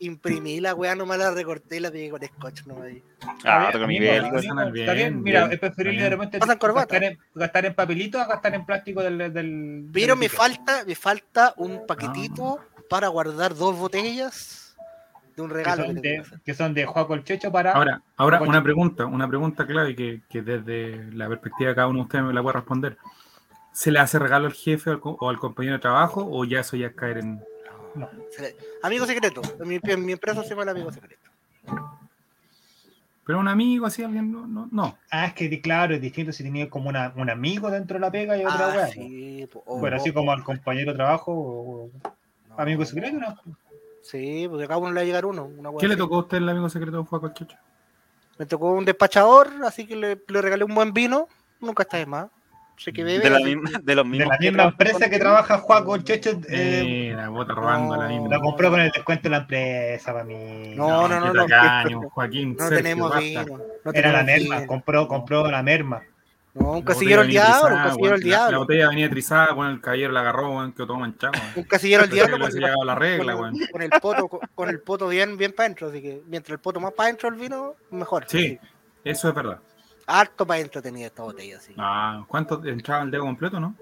[0.04, 3.02] imprimí la weá, nomás la recorté y la pegué con scotch nomás ahí.
[3.44, 7.18] Ah, Está otro bien, Está Está bien, mira, bien, es preferible de repente gastar en,
[7.34, 9.32] gastar en papelito a gastar en plástico del.
[9.32, 14.76] del Pero del me falta, me falta un paquetito para guardar dos botellas
[15.36, 17.72] de un regalo que son, que de, que son de Juaco el Checho para.
[17.72, 22.00] Ahora, ahora una pregunta, una pregunta clave que, que desde la perspectiva de cada uno
[22.00, 22.96] de ustedes me la puede responder.
[23.72, 26.60] ¿Se le hace regalo al jefe o al, o al compañero de trabajo o ya
[26.60, 27.42] eso ya es caer en...
[27.94, 29.40] Le- Amigo secreto.
[29.60, 31.30] En mi, mi empresa se llama el amigo secreto.
[33.26, 34.98] Pero un amigo, así, alguien, no, no, no.
[35.10, 38.10] Ah, es que claro, es distinto si tenía como una, un amigo dentro de la
[38.10, 38.86] pega y otra Ah, weá.
[38.88, 41.90] sí, po, o- Pero así como al compañero de trabajo o, o
[42.50, 42.58] no.
[42.58, 43.34] amigo secreto, ¿no?
[44.02, 45.44] Sí, porque a cada uno le va a llegar uno.
[45.46, 47.56] Una ¿Qué le tocó a usted el amigo secreto de Checho?
[48.38, 51.26] Me tocó un despachador, así que le, le regalé un buen vino.
[51.60, 52.28] Nunca está de más.
[52.76, 53.22] Sé que bebe.
[53.22, 54.28] De, la así misma, que- de los De mismos.
[54.28, 58.08] la que misma empresa con- que trabaja Juaco el Checho, eh, Mira, bota robando la
[58.08, 58.10] no.
[58.10, 58.36] misma.
[58.36, 60.74] lo compró con el descuento de la empresa para mí.
[60.74, 61.46] No, no, no, no.
[61.46, 63.24] tacaño, Joaquín, No Sergio, tenemos basta.
[63.44, 63.58] vino.
[63.84, 64.66] No Era la merma, vino.
[64.66, 66.02] compró, compró la merma.
[66.54, 68.10] No, un La casillero al diablo, un casillero al weón.
[68.10, 68.58] La- La diablo.
[68.60, 71.32] botella venía trizada, con el caballero la agarró, weón, quedó todo manchado.
[71.32, 71.46] weón.
[71.56, 73.56] Un casillero al que diablo con, llegado la regla, con- weón.
[73.72, 76.58] con el poto, con, con el poto bien, bien para adentro, así que mientras el
[76.60, 78.24] poto más para adentro el vino, mejor.
[78.28, 78.56] Sí,
[79.04, 79.58] eso es verdad.
[80.06, 81.74] Harto para adentro tenía esta botella, así.
[81.78, 83.74] Ah, ¿cuánto entraba el dedo completo, no?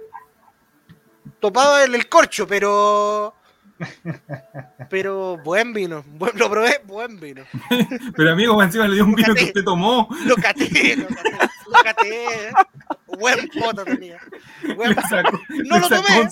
[1.41, 3.35] Topaba el, el corcho, pero.
[4.89, 6.05] Pero buen vino.
[6.07, 7.43] Buen- lo probé, buen vino.
[8.17, 10.09] Pero amigo, encima le dio un vino que usted tomó.
[10.25, 11.31] Lo caté, lo caté.
[11.67, 12.53] Lo caté.
[13.19, 14.21] Buen poto tenía.
[14.77, 16.29] Buen- sacó, No lo tomé.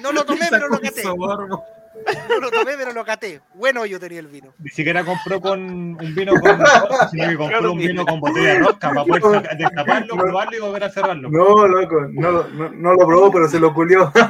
[0.00, 1.02] no lo tomé, pero lo caté.
[1.02, 1.62] sorbo.
[2.28, 3.40] No lo tomé, pero lo caté.
[3.54, 4.52] Bueno, yo tenía el vino.
[4.58, 8.48] Ni siquiera compró con un vino con rosca, sino que compró un vino con botella
[8.54, 11.28] de rosca para poder destaparlo, probarlo y volver a cerrarlo.
[11.30, 14.12] No, loco, no, lo- no, no lo probó, pero se lo culió.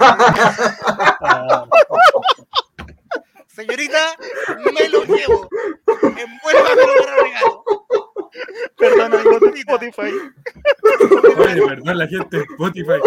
[3.47, 3.99] Señorita,
[4.73, 5.49] me lo llevo.
[6.03, 7.65] Envuélvamelo para regalo.
[8.77, 10.13] Perdón, amigos de Spotify.
[11.39, 13.01] Oye, de verdad, la gente de Spotify.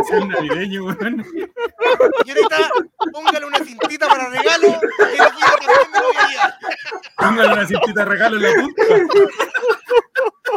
[0.00, 1.24] Es el navideño, weón.
[2.24, 2.56] Señorita,
[3.12, 4.68] póngale una cintita para regalo.
[4.80, 6.54] Que el vino también me lo voy a llevar.
[7.16, 8.82] Póngale una cintita de regalo en la punta.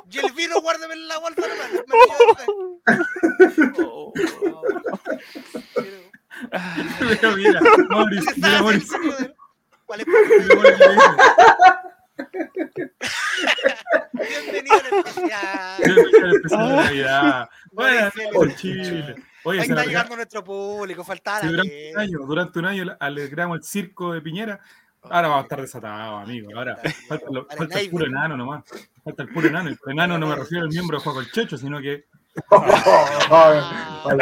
[0.10, 1.72] Y el vino, guárdeme en la bolsa nomás.
[1.72, 1.94] Me
[3.78, 3.84] lo.
[3.88, 4.14] Oh.
[5.76, 6.08] Pero-
[7.02, 9.36] Mira, ¿Qué mira, de-
[9.86, 10.08] ¿Cuál es?
[14.14, 15.84] Bienvenido al especial.
[15.84, 17.50] "Bienvenido al especial de Navidad.
[17.72, 19.16] Buenas Maurice, noches, Chile.
[19.44, 21.92] Oye, Ahí está llegando nuestro público, faltaba si la durante gente.
[21.94, 24.60] un año, durante un año alegramos el circo de Piñera,
[25.04, 26.50] ahora vamos a estar desatados, amigo.
[26.56, 26.78] Ahora
[27.08, 28.64] falta, lo- falta el puro enano nomás.
[29.04, 29.70] Falta el puro enano.
[29.70, 32.06] El puro enano no me refiero al miembro de Juego el Checho, sino que
[33.30, 34.16] Ah.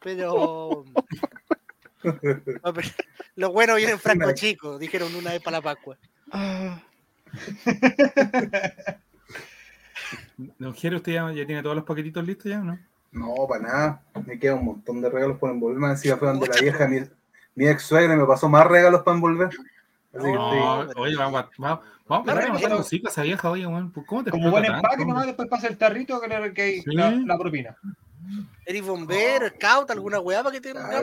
[0.00, 0.84] Pero...
[2.64, 2.88] No, pero
[3.36, 5.96] Lo bueno viene en Franco Chico, dijeron una vez para la Pascua.
[10.58, 12.78] Don Jere, ¿usted ya, ya tiene todos los paquetitos listos ya o no?
[13.12, 14.02] No, para nada.
[14.26, 15.78] Me queda un montón de regalos por envolver.
[15.80, 17.00] Me decía, fue donde la vieja, mi,
[17.54, 19.48] mi ex suegra, me pasó más regalos para envolver.
[19.48, 23.90] Así que No, estoy- oye, vamos a, vamos, vamos a esa vieja, oye, weón.
[23.92, 26.94] pues, ¿Cómo te Como buen empaque, nomás después pasa el tarrito que, le- que Sí.
[26.94, 27.76] la, la propina.
[28.64, 31.02] ¿Eres bombero, scout, alguna weá para que te Ah,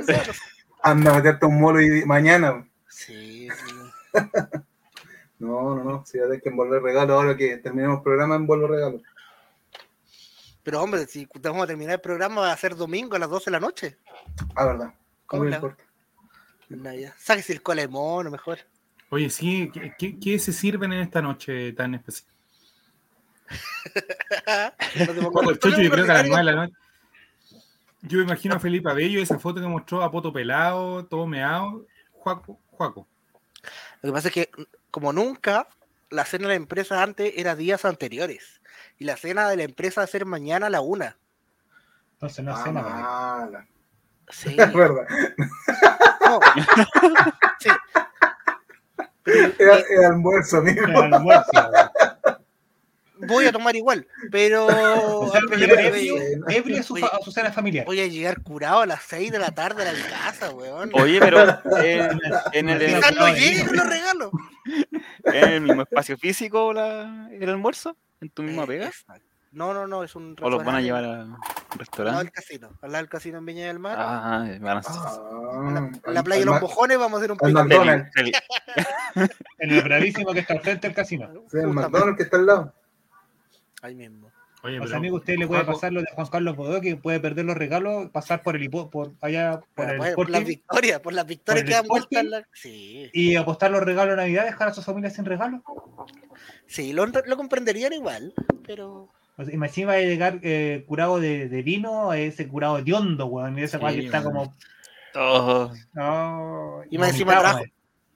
[0.85, 2.67] Anda a meterte un molo y mañana.
[2.87, 3.75] Sí, sí.
[5.37, 6.05] No, no, no.
[6.05, 9.01] Si hay que envolver regalos ahora que terminemos el programa, envuelvo regalos.
[10.63, 13.45] Pero hombre, si vamos a terminar el programa va a ser domingo a las 12
[13.45, 13.97] de la noche.
[14.55, 14.93] Ah, verdad.
[15.25, 15.83] ¿Cómo No me importa.
[16.69, 17.13] No, ya.
[17.17, 18.59] Sáquese el cola de mono mejor.
[19.09, 22.31] Oye, sí, ¿qué, qué, qué se sirven en esta noche tan especial?
[24.95, 26.29] No te el yo creo que a las ordinario.
[26.29, 26.75] nueve de la noche.
[28.07, 31.85] Yo me imagino a Felipe Abello, esa foto que mostró a poto pelado, todo meado.
[32.11, 33.07] Juaco, Juaco.
[34.01, 34.49] Lo que pasa es que,
[34.91, 35.67] como nunca,
[36.09, 38.61] la cena de la empresa antes era días anteriores.
[38.99, 41.17] Y la cena de la empresa va a ser mañana a la una.
[42.13, 42.89] Entonces no Ah, hace nada.
[42.89, 43.67] mala.
[44.29, 44.55] Sí.
[44.59, 45.07] Es verdad.
[46.21, 46.39] no.
[47.59, 47.69] Sí.
[49.23, 50.85] Pero, Es, es almuerzo, amigo.
[50.85, 51.49] El almuerzo.
[53.19, 54.65] voy a tomar igual, pero,
[55.21, 56.15] O sea, pero ebrio,
[56.47, 57.85] ebrio a su, a su cena familiar.
[57.85, 60.89] voy a llegar curado a las 6 de la tarde a mi casa, weón.
[60.93, 61.41] Oye, pero
[61.83, 62.19] en,
[62.53, 63.67] en el, en, Quizás no no, llegue no.
[63.67, 64.31] con los regalos.
[65.23, 69.25] el mismo espacio físico la, el almuerzo, en tu misma Eh, pega, exacto.
[69.51, 71.39] No, no, no, es un o los van a restaurante llevar a un Al lado
[71.69, 72.31] del restaurante.
[72.33, 73.95] casino, al lado del casino en Viña del Mar.
[73.97, 77.13] Ah, van a Ah, en la, en la al- playa de al los mojones vamos
[77.13, 78.35] a hacer un al feliz-
[79.59, 81.29] En el bravísimo que está al frente del casino.
[81.49, 81.67] Sí, el.
[81.67, 82.73] McDonald's que está al lado.
[83.85, 84.31] Ahí mismo.
[84.63, 84.97] Oye, O sea, pero.
[84.97, 87.55] amigo, usted le puede Juaco, pasar lo de Juan Carlos Bodó, que puede perder los
[87.55, 91.13] regalos, pasar por el hipo, por allá, por Por, el por Sporting, las victorias, por
[91.13, 92.47] las victorias el que dan vuelta la.
[92.51, 95.61] Sí, y apostar los regalos de Navidad, dejar a su familia sin regalos.
[96.65, 98.33] sí, lo, lo comprenderían igual,
[98.65, 99.09] pero.
[99.37, 103.27] O sea, imagina va a llegar eh, curado de, de vino, ese curado de hondo,
[103.27, 104.51] weón, y ese Sí, que está como.
[105.13, 107.65] Oh, No, Y más encima trajo-.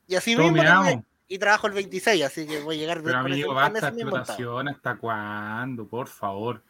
[0.07, 0.63] Y así todo mismo.
[0.67, 4.67] también- Y trabajo el 26, así que voy a llegar Pero amigo, basta explotación.
[4.67, 5.87] ¿Hasta cuándo?
[5.87, 6.63] Por favor.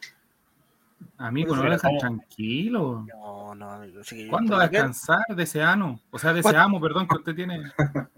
[1.17, 3.05] Amigo, Por no lo dejan tranquilo.
[3.07, 6.01] No, no, amigo, ¿Cuándo va a descansar de ese ano?
[6.11, 7.71] O sea, de ese amo, perdón, que usted tiene.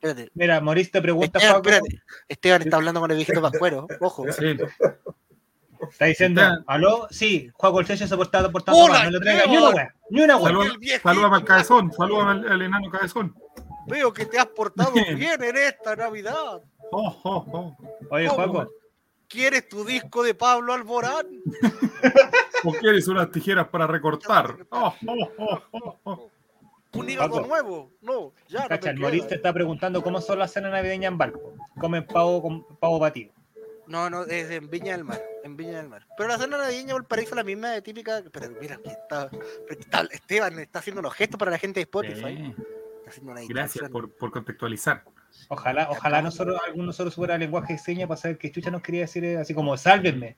[0.00, 0.30] Espérate.
[0.34, 2.02] Mira, Maurice te pregunta, Esteban, espérate.
[2.26, 3.86] Esteban está hablando con el viejito pascuero.
[4.00, 4.24] Ojo.
[4.32, 4.56] Sí.
[5.90, 6.64] está diciendo, Esteban.
[6.66, 7.06] ¿aló?
[7.10, 8.16] Sí, Juan Colchecho se
[8.88, 10.46] mal, no le traiga ni una wea, ni una wea.
[10.46, 13.34] Saluda- el Salúdame al cabezón, salúdame al, al enano cabezón.
[13.86, 15.42] Veo que te has portado Bien.
[15.42, 16.62] en esta Navidad.
[16.90, 17.76] Oh, oh, oh.
[18.10, 18.28] Oye.
[18.28, 18.68] Juaco,
[19.28, 21.26] ¿Quieres tu disco de Pablo Alborán?
[22.64, 24.56] ¿O quieres unas tijeras para recortar?
[24.70, 26.30] Oh, oh, oh.
[26.92, 27.90] ¿Un hígado nuevo?
[28.00, 31.18] No, ya no cacha, te el te está preguntando cómo son las cenas navideñas en
[31.18, 31.54] barco.
[31.80, 33.32] Comen pavo con pavo batido.
[33.86, 35.20] No, no, es en Viña del Mar.
[35.42, 36.06] En Viña del Mar.
[36.16, 38.22] Pero la cena navideña de Valparaíso es la misma de típica.
[38.32, 39.30] Pero mira, que está,
[39.68, 42.36] está- Esteban está haciendo los gestos para la gente de Spotify.
[42.36, 42.54] Sí,
[43.48, 45.04] Gracias por, por contextualizar.
[45.48, 48.82] Ojalá, ojalá nosotros, alguno de nosotros supiera lenguaje de señas para saber qué chucha nos
[48.82, 50.36] quería decir, eh, así como sálvenme.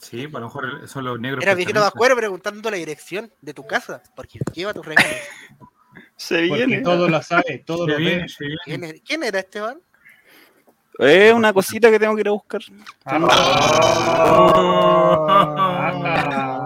[0.00, 1.42] Sí, a lo mejor son los negros.
[1.44, 1.80] Era viejito.
[1.80, 4.02] Pascuero preguntando la dirección de tu casa.
[4.16, 5.10] Porque lleva tus regalos.
[6.16, 6.82] se Porque viene.
[6.82, 8.28] todo lo sabe, todo Se lo viene, ve.
[8.28, 9.00] se viene.
[9.06, 9.78] ¿Quién, era- Esteban?
[10.98, 12.60] Es una cosita que tengo que ir a buscar.
[13.04, 13.18] Ah,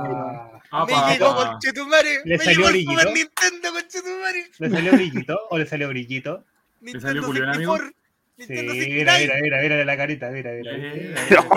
[0.72, 1.12] Ah, Opa.
[1.12, 2.20] llegó conchetumare.
[2.24, 3.00] Le Me salió llegó el brillito.
[3.00, 4.50] Super Nintendo conchetumare.
[4.59, 6.44] ¿Le salió brillito o le salió brillito?
[6.80, 7.76] Nintendo Julián, amigo?
[7.76, 7.94] 64.
[8.40, 9.42] Sí, mira, 69.
[9.42, 10.72] mira, mira, mira la carita, mira, mira.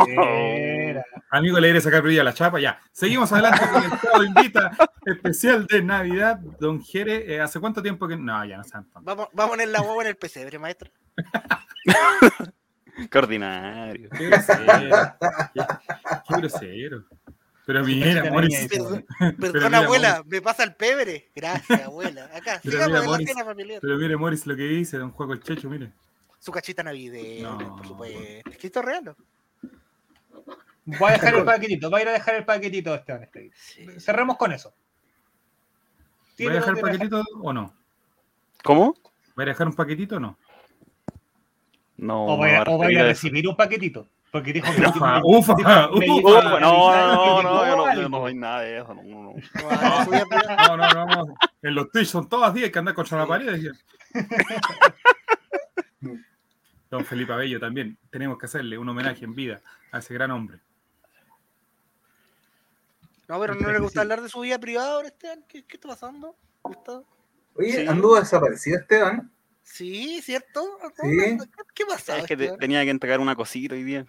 [0.05, 1.05] Mira.
[1.29, 2.77] Amigo, le iré a sacar brillo a la chapa, ya.
[2.91, 4.71] Seguimos adelante con el Chavo Invita
[5.05, 6.39] especial de Navidad.
[6.59, 8.17] Don Jere, eh, ¿hace cuánto tiempo que.?
[8.17, 9.03] No, ya no sean tontos.
[9.03, 10.91] Vamos, vamos a poner la guagua en el pesebre, maestro.
[13.09, 14.09] Qué ordinario.
[14.09, 14.65] Qué grosero.
[15.53, 15.61] Qué,
[16.27, 17.03] qué grosero.
[17.65, 21.29] Pero niña dice, Perdón, Pero Perdona, mira, abuela, me pasa el pebre.
[21.33, 22.25] Gracias, abuela.
[22.33, 23.79] Acá, Pero sigamos mira, en la familiar.
[23.81, 25.91] Pero mire, Moris, lo que dice, don Juego el Checho, mire.
[26.39, 27.75] Su cachita navideña, No.
[27.77, 28.19] por supuesto.
[28.51, 29.03] ¿Es que esto es real?
[29.05, 29.15] no?
[30.85, 33.23] Voy a dejar el paquetito, voy a ir a dejar el paquetito, Esteban.
[33.23, 33.99] Esteban.
[34.01, 34.73] Cerramos con eso.
[36.45, 37.73] ¿Va a dejar el paquetito o no?
[38.63, 38.93] ¿Cómo?
[39.39, 40.37] ¿Va a dejar un paquetito o no?
[41.95, 42.25] No.
[42.25, 43.07] O voy a, no, o voy a eso.
[43.07, 44.09] recibir un paquetito.
[44.33, 45.87] Porque dijo que Ufa, ufa, ufa.
[45.91, 48.93] no, no, no, yo no, yo no doy nada de eso.
[48.95, 49.33] No, no, no.
[50.67, 51.35] No, no, no, no.
[51.61, 53.51] En los Twitch son todas 10 que andan contra la pared.
[53.51, 53.71] decía.
[56.89, 57.95] Don Felipe Abello también.
[58.09, 60.59] Tenemos que hacerle un homenaje en vida a ese gran hombre.
[63.27, 65.43] No, pero no le gusta hablar de su vida privada ahora, Esteban.
[65.47, 66.35] ¿Qué, qué está pasando?
[66.63, 67.05] Gustavo?
[67.55, 67.87] Oye, Sí.
[67.87, 69.31] anduvo desaparecido Esteban.
[69.61, 70.61] Sí, ¿cierto?
[71.01, 71.17] Sí.
[71.17, 71.37] ¿Qué,
[71.73, 72.17] qué pasa?
[72.17, 74.05] Es que te- tenía que entregar una cosita hoy día.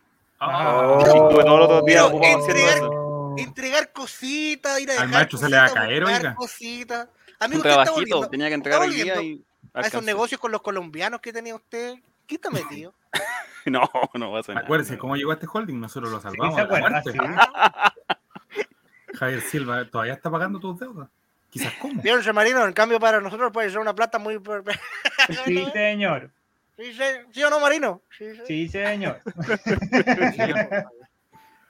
[0.46, 1.04] Ah, Oh.
[1.04, 3.34] Todos los días entregar- eso.
[3.36, 6.34] Entregar cositas, ir a Al dejar maestro se le va a caer, oiga.
[6.34, 7.08] cositas.
[7.40, 9.44] Amigo, está volviendo tenía que entregar hoy día y.
[9.72, 11.94] a esos negocios con los colombianos que tenía usted.
[12.26, 12.94] ¿Qué está metido?
[13.66, 13.80] No,
[14.12, 14.66] no va a ser nada.
[14.66, 16.54] Acuérdense cómo llegó a este holding, nosotros lo Sí, salvamos.
[16.54, 17.02] ¿se de la acuerda?
[17.02, 17.18] Sí.
[19.14, 21.08] Javier Silva, ¿todavía está pagando tus deudas?
[21.48, 22.02] Quizás cómo.
[22.02, 24.38] Vieron, José Marino, en cambio para nosotros puede ser una plata muy...
[25.46, 26.30] Sí, señor.
[26.76, 28.02] ¿Sí, sí, ¿Sí o no, Marino?
[28.16, 28.42] Sí, sí.
[28.46, 29.20] Sí, señor.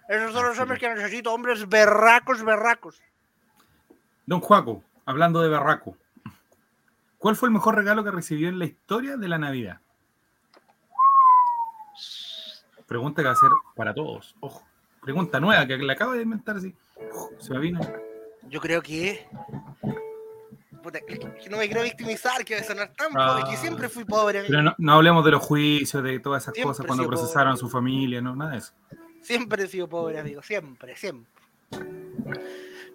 [0.08, 3.02] Esos son los hombres que necesito, hombres berracos, berracos.
[4.26, 5.96] Don Juaco, hablando de Barraco,
[7.18, 9.80] ¿cuál fue el mejor regalo que recibió en la historia de la Navidad?
[12.86, 14.36] Pregunta que va a ser para todos.
[14.40, 14.66] Ojo.
[15.00, 16.74] Pregunta nueva que la acabo de inventar así.
[16.96, 17.80] Uf, Se me vino.
[18.48, 19.26] Yo creo que...
[20.84, 23.38] Puta, que- que no me quiero victimizar, que a sonar tan Ah.
[23.38, 24.44] pobre, que siempre fui pobre.
[24.46, 27.56] Pero no, no hablemos de los juicios, de todas esas Siempre cosas cuando procesaron a
[27.56, 28.72] su familia, no, nada de eso.
[29.22, 31.32] Siempre he sido pobre, amigo, siempre, siempre.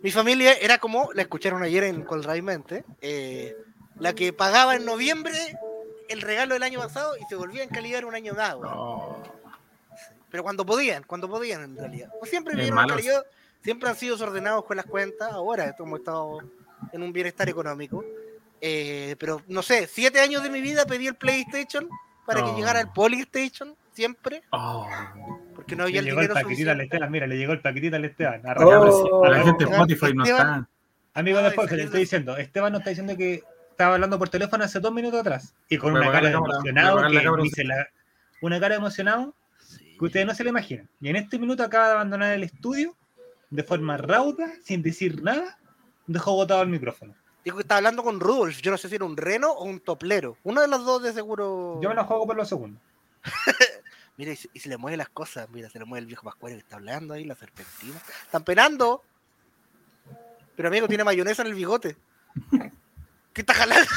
[0.01, 3.57] Mi familia era como, la escucharon ayer en Colraimente, eh,
[3.97, 5.57] la que pagaba en noviembre
[6.07, 8.33] el regalo del año pasado y se volvía en calidad un año.
[8.63, 9.21] Oh,
[10.29, 12.09] Pero cuando podían, cuando podían en realidad.
[12.19, 12.87] Pues siempre Es vivieron
[13.63, 16.39] siempre han sido desordenados con las cuentas, ahora hemos estado
[16.93, 18.03] en un bienestar económico.
[18.61, 21.87] Eh, pero no sé, siete años de mi vida pedí el PlayStation
[22.25, 22.57] para que Oh.
[22.57, 24.87] llegara el Polystation, siempre, oh.
[25.55, 26.81] porque no Le había el llegó el dinero paquetito al.
[26.81, 28.41] Esteban, mira, le llegó el paquetito al Esteban.
[28.43, 29.23] Ya, Oh.
[29.25, 30.67] a la gente de Esteban, Spotify no está.
[31.13, 34.63] Amigo, después que le estoy diciendo, Esteban nos está diciendo que estaba hablando por teléfono
[34.63, 37.87] hace dos minutos atrás y con a una cara cámara, emocionado a que dice la-
[38.41, 39.95] una cara emocionado Sí.
[39.97, 40.89] que ustedes no se lo imaginan.
[41.01, 42.95] Y en este minuto acaba de abandonar el estudio
[43.49, 45.57] de forma rauda, sin decir nada,
[46.13, 47.13] dejó botado el micrófono.
[47.43, 48.61] Dijo que estaba hablando con Rudolf.
[48.61, 50.37] Yo no sé si era un reno o un toplero.
[50.43, 51.79] Uno de los dos de seguro.
[51.81, 52.81] Yo me la juego por los segundos.
[54.17, 55.47] Mira, y se, y se le mueve las cosas.
[55.49, 57.97] Mira, se le mueve el viejo pascuero que está hablando ahí, la serpentina.
[58.25, 59.03] Están penando.
[60.55, 61.95] Pero amigo, tiene mayonesa en el bigote.
[63.33, 63.89] ¿Qué está jalando?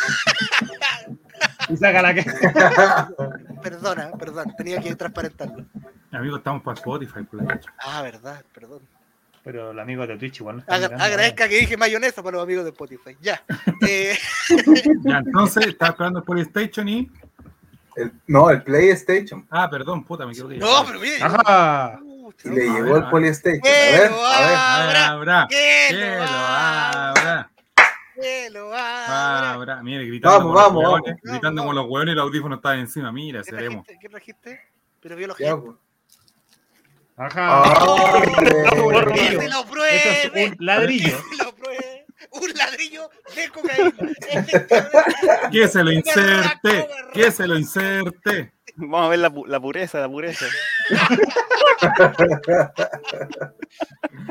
[1.69, 2.25] Y saca la que.
[3.63, 4.55] Perdona, perdón.
[4.57, 5.65] Tenía que transparentarlo.
[6.13, 7.25] Amigo, estamos para Spotify.
[7.25, 7.61] por la.
[7.79, 8.83] Ah, verdad, perdón.
[9.45, 12.37] Pero los amigos de Twitch igual no están Agra- mirando, agradezca que dije mayonesa para
[12.37, 13.17] los amigos de Spotify.
[13.21, 13.43] Ya.
[13.89, 14.17] Eh,
[15.05, 17.11] Ya, entonces, estaba esperando el PlayStation y.
[17.97, 19.47] El- no, el PlayStation.
[19.51, 20.57] Ah, perdón, puta, me equivoqué.
[20.59, 21.23] no, pero mire.
[21.23, 21.99] Ajá.
[22.45, 23.63] Y le llegó ver, el a PlayStation.
[23.67, 24.57] A ver, a ver.
[24.57, 27.51] abra, Abra, que lo abra, abra,
[28.15, 29.51] que lo abra.
[29.53, 29.83] abra.
[29.83, 31.21] Mire, gritando Vamos, los vamos, hueones, vamos.
[31.25, 33.13] gritando como los hueones y el audífono estaba encima.
[33.13, 33.85] Mira, ¿Qué seremos.
[33.85, 33.99] trajiste?
[34.01, 34.61] ¿Qué trajiste?
[35.01, 35.75] Pero vio los gestos.
[37.17, 37.63] Ajá.
[37.65, 39.39] Ah, Un ladrillo.
[39.39, 40.45] ¡Que se lo Eso pruebe!
[40.45, 41.17] es un ladrillo.
[41.31, 42.07] ¡Que se lo pruebe!
[42.31, 43.93] ¡Un ladrillo de cocaína!
[44.31, 44.67] Este
[45.51, 48.53] Que se lo inserte, que se lo inserte.
[48.77, 50.47] Vamos a ver la, pu- la pureza, la pureza.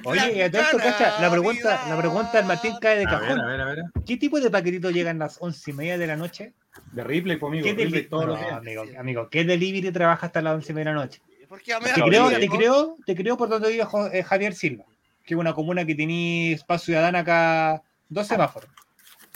[0.05, 3.19] Oye, y a todo esto, cacha, la pregunta, la pregunta del Martín cae de A
[3.19, 3.39] ver, cajón.
[3.39, 3.77] a ver, a ver.
[4.05, 6.53] ¿Qué tipo de paquetito llegan las once y media de la noche?
[6.91, 7.63] De Ripley, conmigo.
[7.65, 8.09] ¿Qué Ripley delivery?
[8.49, 11.21] No, amigo, amigo, ¿qué delivery trabaja hasta las once y media de la noche?
[11.51, 14.85] ¿Por qué me Te creo, te creo, te creo por donde vive eh, Javier Silva,
[15.25, 18.69] que es una comuna que tiene espacio ciudadano acá, dos semáforos.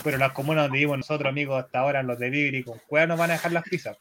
[0.02, 3.20] Pero las comunas donde vivimos nosotros, amigos, hasta ahora, los de Vibri con cueva nos
[3.20, 3.98] van a dejar las pizzas.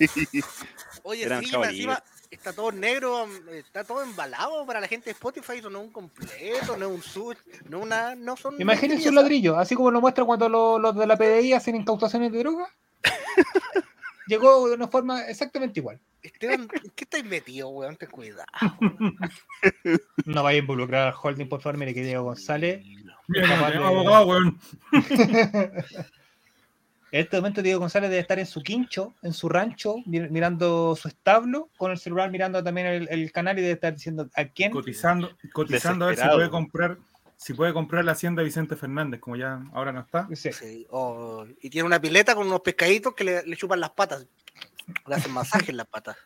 [1.02, 5.58] Oye, Eran sí, encima, está todo negro, está todo embalado para la gente de Spotify,
[5.58, 7.38] eso no es un completo, no es un switch,
[7.68, 8.58] no es una, no son.
[8.62, 12.32] Imagínense un ladrillo, así como lo muestran cuando lo- los de la PDI hacen incautaciones
[12.32, 12.66] de droga.
[14.26, 16.00] Llegó de una forma exactamente igual.
[16.22, 17.96] Esteban, ¿en qué estáis metido, weón?
[17.96, 18.44] Ten cuidado.
[20.24, 21.78] No vaya a involucrar al holding, por favor.
[21.78, 22.84] Mire que Diego González.
[23.28, 24.58] De- abogado, weón.
[27.10, 30.96] En este momento Diego González debe estar en su quincho, en su rancho, mir- mirando
[30.96, 34.44] su establo, con el celular mirando también el, el canal y debe estar diciendo a
[34.46, 34.70] quién.
[34.72, 36.96] Cotizando, cotizando a ver si puede comprar,
[37.36, 40.26] si puede comprar la hacienda de Vicente Fernández, como ya ahora no está.
[40.34, 40.52] Sí.
[40.54, 44.26] Sí, oh, y tiene una pileta con unos pescaditos que le, le chupan las patas.
[45.06, 46.16] Le hacen masaje en las patas.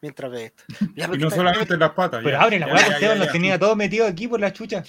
[0.00, 0.64] Mientras ve esto.
[0.94, 2.20] Ya, Y no solamente en las patas.
[2.22, 3.32] Pero abre la weá, los ya.
[3.32, 4.82] tenía todos metidos aquí por la chucha.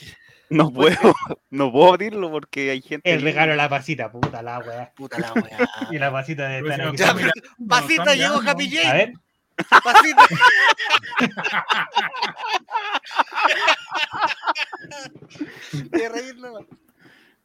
[0.49, 1.15] No puedo,
[1.49, 3.11] no puedo abrirlo porque hay gente.
[3.11, 4.91] El regalo a la pasita, puta la weá.
[4.95, 5.57] Puta la weá.
[5.91, 6.97] Y la pasita de estar aquí.
[6.97, 7.15] Ya,
[7.67, 8.41] Pasita llegó.
[8.45, 8.97] Happy A Jane.
[8.97, 9.13] ver,
[9.83, 10.25] Pasita.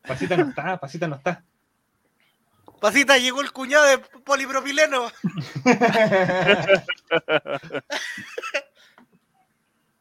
[0.02, 1.44] Pasita no está, pasita no está.
[2.80, 5.12] Pasita llegó el cuñado de polipropileno.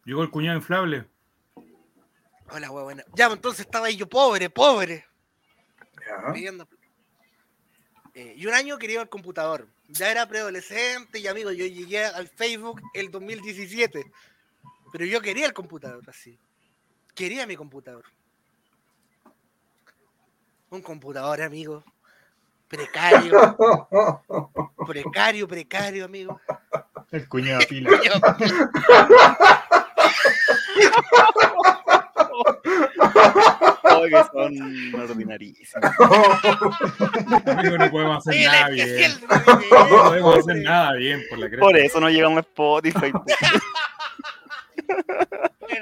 [0.05, 1.05] Llegó el cuñado inflable.
[2.49, 3.03] Hola, buena.
[3.13, 5.05] Ya, pues, entonces estaba ahí yo pobre, pobre.
[6.34, 6.67] Pidiendo.
[8.15, 9.67] Eh, y un año quería el computador.
[9.88, 14.11] Ya era preadolescente y amigo, yo llegué al Facebook el 2017.
[14.91, 16.39] Pero yo quería el computador así.
[17.13, 18.05] Quería mi computador.
[20.71, 21.84] Un computador, amigo.
[22.70, 23.57] Precario,
[24.88, 26.39] precario, precario, amigo.
[27.11, 27.89] El cuñado pila.
[33.84, 35.84] Ay, que son ordinarísimos.
[37.47, 39.11] Amigo, no podemos hacer Sí, nada bien.
[39.72, 41.65] No podemos hacer nada bien por la cresta.
[41.65, 43.11] Por eso no llegamos a Spotify.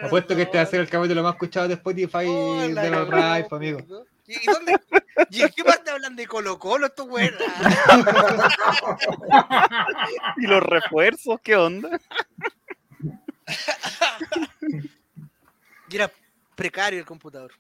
[0.04, 3.10] Apuesto que este va a ser el capítulo más escuchado de Spotify Hola, de los
[3.10, 3.80] Rife, amigo.
[4.28, 4.80] ¿Y dónde?
[5.32, 7.34] ¿Y en qué parte hablan de Colo Colo estos güeyes?
[10.38, 11.40] ¿Y los refuerzos?
[11.42, 12.00] ¿Qué onda?
[15.90, 16.12] Y era
[16.56, 17.54] precario el computador.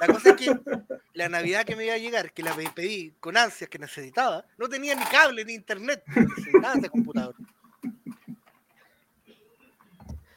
[0.00, 0.56] La cosa es que
[1.14, 4.44] la Navidad que me iba a llegar, que la pe- pedí con ansias que necesitaba,
[4.56, 6.04] no tenía ni cable ni internet.
[6.06, 7.34] Necesitaba ese computador.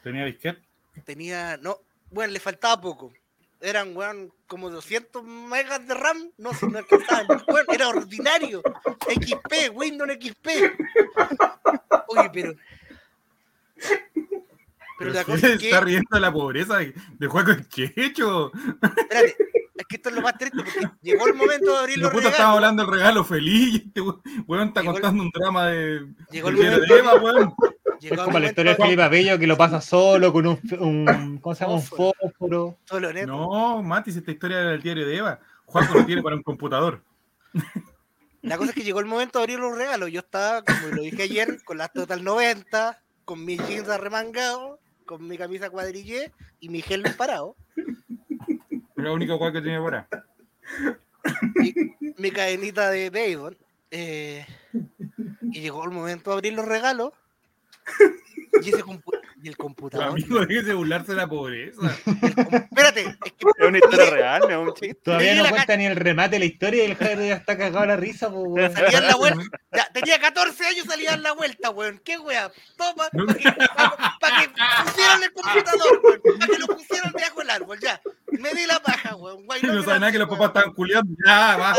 [0.02, 0.60] Tenía disquete.
[1.04, 1.78] Tenía, no,
[2.10, 3.12] bueno, le faltaba poco.
[3.64, 6.30] Eran, weón, como 200 megas de RAM.
[6.38, 7.26] No, si no alcanzaban.
[7.48, 8.62] Bueno, era ordinario.
[9.08, 10.48] XP, Windows XP.
[12.08, 12.54] Oye, pero.
[14.98, 15.66] Pero la Pero cosa se es que.
[15.70, 18.52] está riendo la pobreza de, de juego en quecho.
[18.82, 19.36] Espérate,
[19.76, 22.18] es que esto es lo más triste porque llegó el momento de abrir los puta
[22.18, 22.38] regalos.
[22.38, 24.14] estaba hablando del regalo feliz y este we-
[24.46, 26.06] weón está Llegó el- contando un drama de.
[26.30, 27.54] Llegó el momento- Eva, weón.
[28.00, 31.38] Llegó Es como la historia de Felipe Abello que lo pasa solo con un, un
[31.40, 31.74] ¿cómo se llama?
[31.76, 32.78] Un Fósforo.
[33.26, 35.40] No, Mati, si esta historia era del diario de Eva.
[35.66, 37.02] Juanco lo tiene para un computador.
[38.42, 40.10] La cosa es que llegó el momento de abrir los regalos.
[40.10, 45.26] Yo estaba, como lo dije ayer, con la Total 90, con mis jeans arremangados, con
[45.26, 46.30] mi camisa cuadrillé
[46.60, 50.06] y mi gel parado, Es la única cual que tiene ahora.
[52.18, 53.56] mi cadenita de béisbol.
[53.90, 54.44] eh,
[55.50, 57.12] y llegó el momento de abrir los regalos.
[58.62, 60.06] Y, ese compu- y el computador.
[60.10, 61.80] amigo deje de burlarse de la pobreza.
[62.06, 64.94] Espérate, es que Es una historia real, no es un chiste.
[65.02, 67.80] Todavía no cuenta ni el remate de la historia y el Jairo ya está cagado
[67.80, 68.72] a la risa, pues, weón.
[68.72, 69.42] salía en la vuelta.
[69.72, 72.00] Ya, tenía 14 años, salía en la vuelta, weón.
[72.04, 72.50] ¿Qué wea?
[72.78, 73.26] Toma, No.
[73.26, 74.48] para que, pa- pa' que
[74.84, 76.38] pusieran el computador, weón.
[76.38, 78.00] Para que lo pusieran debajo del árbol, ya.
[78.38, 79.44] Me di la paja, weón.
[79.46, 81.12] Guay, No sabe la- nada que los papás estaban culiando.
[81.26, 81.74] Ya, va.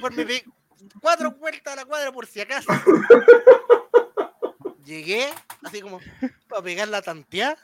[0.00, 0.24] Por mi
[1.00, 2.72] cuatro vueltas a la cuadra por si acaso.
[4.84, 5.28] Llegué,
[5.62, 6.00] así como,
[6.48, 7.56] para pegar la tanteada.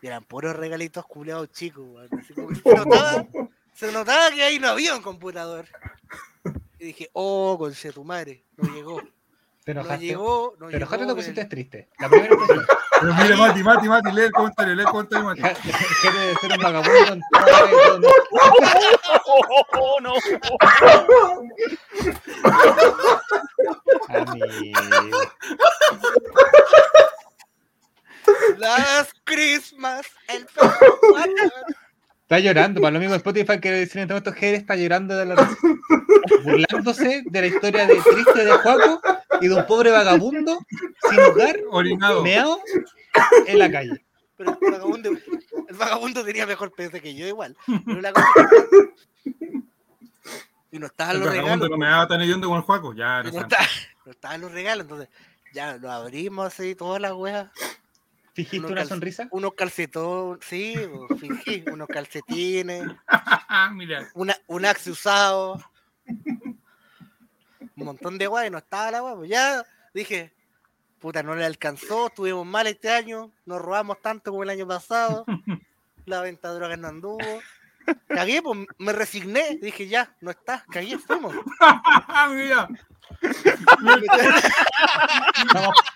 [0.00, 2.08] Y eran puros regalitos culeados chicos.
[2.10, 3.26] Así como se notaba,
[3.72, 5.66] se notaba que ahí no había un computador.
[6.78, 9.00] Y dije, oh, conche tu madre, no llegó.
[9.64, 10.04] Te No enojaste.
[10.06, 11.14] llegó, no Te enojaste o llegó.
[11.14, 11.88] te pusiste el- triste.
[12.00, 12.66] La primera impresión.
[13.00, 15.42] Pero mire, Mati, Mati, Mati, lee el comentario, lee el comentario, Mati.
[15.42, 15.54] De
[16.40, 17.26] ser un vagabundo
[19.74, 20.12] Oh, no.
[24.08, 24.80] Amigo.
[28.58, 30.46] Las Christmas, el.
[32.32, 35.26] Está llorando, para lo mismo Spotify quiere decir en este momento Jere está llorando de
[35.26, 35.34] la
[36.42, 39.02] burlándose de la historia de triste de Juaco
[39.42, 40.58] y de un pobre vagabundo
[41.10, 42.22] sin hogar, Orinado.
[42.22, 42.58] meado
[43.46, 44.02] en la calle.
[44.38, 47.54] Pero el vagabundo, el vagabundo tenía mejor PC que yo igual.
[47.84, 49.60] Pero la cosa es que
[50.70, 51.70] Y no estaban El los vagabundo regalos.
[51.70, 52.94] no me daba tan hediondo como el Juaco.
[52.94, 53.58] Ya, no está-
[54.06, 55.10] no estaban los regalos, entonces
[55.52, 57.48] ya lo abrimos así, todas las weas.
[58.34, 59.28] ¿Fijiste Uno una sonrisa?
[59.30, 60.74] Unos calcetón, sí,
[61.18, 62.84] fingí, unos calcetines,
[63.74, 64.08] Mira.
[64.14, 65.62] una, un axe usado,
[66.06, 66.58] un
[67.76, 69.14] montón de weas y no estaba la wea.
[69.16, 69.62] Pues ya
[69.92, 70.32] dije,
[70.98, 75.24] puta, no le alcanzó, estuvimos mal este año, nos robamos tanto como el año pasado,
[76.06, 77.18] la venta de drogas no anduvo.
[78.06, 81.34] Cagué, pues me resigné, dije ya, no está, cagué, fuimos.
[82.30, 82.68] Mira.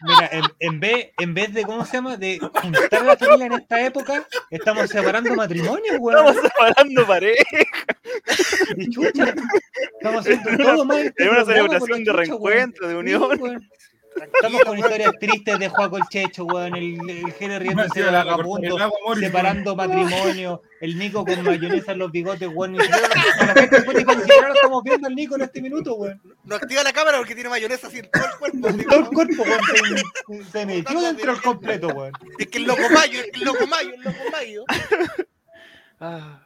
[0.03, 2.17] Mira, en, en vez, en vez de, ¿cómo se llama?
[2.17, 6.27] De juntar la familia en esta época, estamos separando matrimonios, weón.
[6.29, 7.59] Estamos separando pareja.
[8.77, 9.35] Y chucha.
[9.95, 11.15] Estamos haciendo todo mal.
[11.17, 13.39] Es una celebración de reencuentro, de unión.
[13.39, 13.96] Sí.
[14.17, 16.75] Estamos con historias tristes de Juaco el Checho, weón.
[16.75, 18.79] El, el Jere riéndose de vagabundo,
[19.19, 20.63] separando matrimonio.
[20.81, 22.73] El Nico con mayonesa en los bigotes, weón.
[22.73, 23.77] Ni siquiera la gente
[24.55, 26.21] estamos viendo al Nico en este minuto, weón.
[26.45, 28.69] No activa la cámara porque tiene mayonesa así en todo el cuerpo.
[28.69, 32.13] así Todo el cuerpo, weón, se, metió dentro del completo, weón.
[32.39, 34.65] Es que el loco mayo, es que el loco mayo, el loco mayo.
[36.01, 36.41] Ah,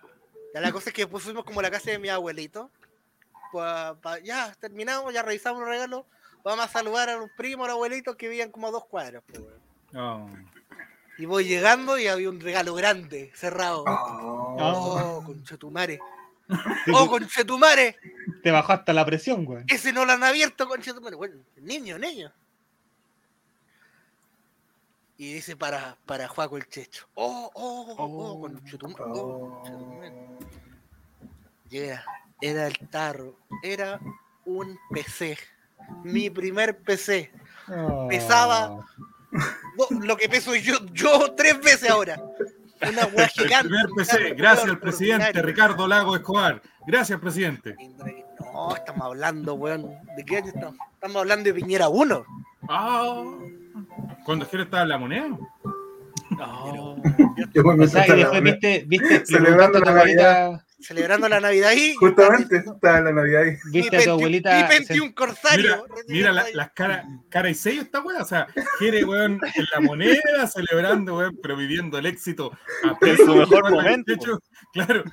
[0.55, 2.71] Ya la cosa es que después fuimos como a la casa de mi abuelito.
[3.53, 6.05] Pa- pa- ya terminamos, ya revisamos los regalos.
[6.45, 9.23] Vamos a saludar a los primos, a los abuelitos que vivían como a dos cuadras.
[9.27, 9.43] pues.
[9.95, 10.29] Oh.
[11.19, 13.85] Y voy llegando y había un regalo grande, cerrado.
[13.87, 14.57] Oh.
[14.59, 15.99] Oh, conchetumare.
[16.95, 17.97] Oh, conchetumare.
[18.43, 19.65] Te bajó hasta la presión, weón.
[19.69, 21.17] Ese no lo han abierto, conchetumare.
[21.17, 22.33] Bueno, niño, niño.
[25.19, 27.07] Y dice para, para Juaco el Checho.
[27.15, 29.05] Oh, oh, oh, oh, conchetumare.
[29.05, 30.29] Oh, conchetumare.
[31.69, 32.03] Yeah,
[32.41, 33.37] era el tarro.
[33.63, 34.01] Era
[34.47, 35.37] un PC.
[36.05, 37.31] Mi primer PC.
[38.09, 38.85] Pesaba.
[39.79, 42.21] No, lo que peso yo, yo tres veces ahora.
[42.83, 43.69] Una hueá El gigante.
[43.69, 44.81] primer un PC, gracias al ordinario.
[44.81, 46.63] presidente Ricardo Lago Escobar.
[46.87, 47.77] Gracias, presidente.
[48.53, 49.91] No, estamos hablando, weón.
[50.17, 50.77] ¿De qué año estamos?
[50.95, 52.25] Estamos hablando de Piñera 1.
[52.69, 53.25] Ah.
[54.25, 55.29] Cuando Jere estaba en la moneda.
[56.31, 56.97] no.
[57.55, 61.95] Yo me O sea, y después viste, viste, Celebrando la abuelita, Celebrando la Navidad ahí.
[61.95, 63.57] Justamente, estaba en la Navidad ahí.
[63.71, 64.57] Viste a tu 21 abuelita.
[64.63, 65.85] mi 21 Corsario.
[65.89, 68.23] Mira, mira la- las caras cara y sello esta weá.
[68.23, 68.47] O sea,
[68.79, 72.51] Jere, weón, en la moneda, celebrando, weón, pero viviendo el éxito
[72.85, 74.39] a En su mejor momento, Checho,
[74.73, 75.05] Claro.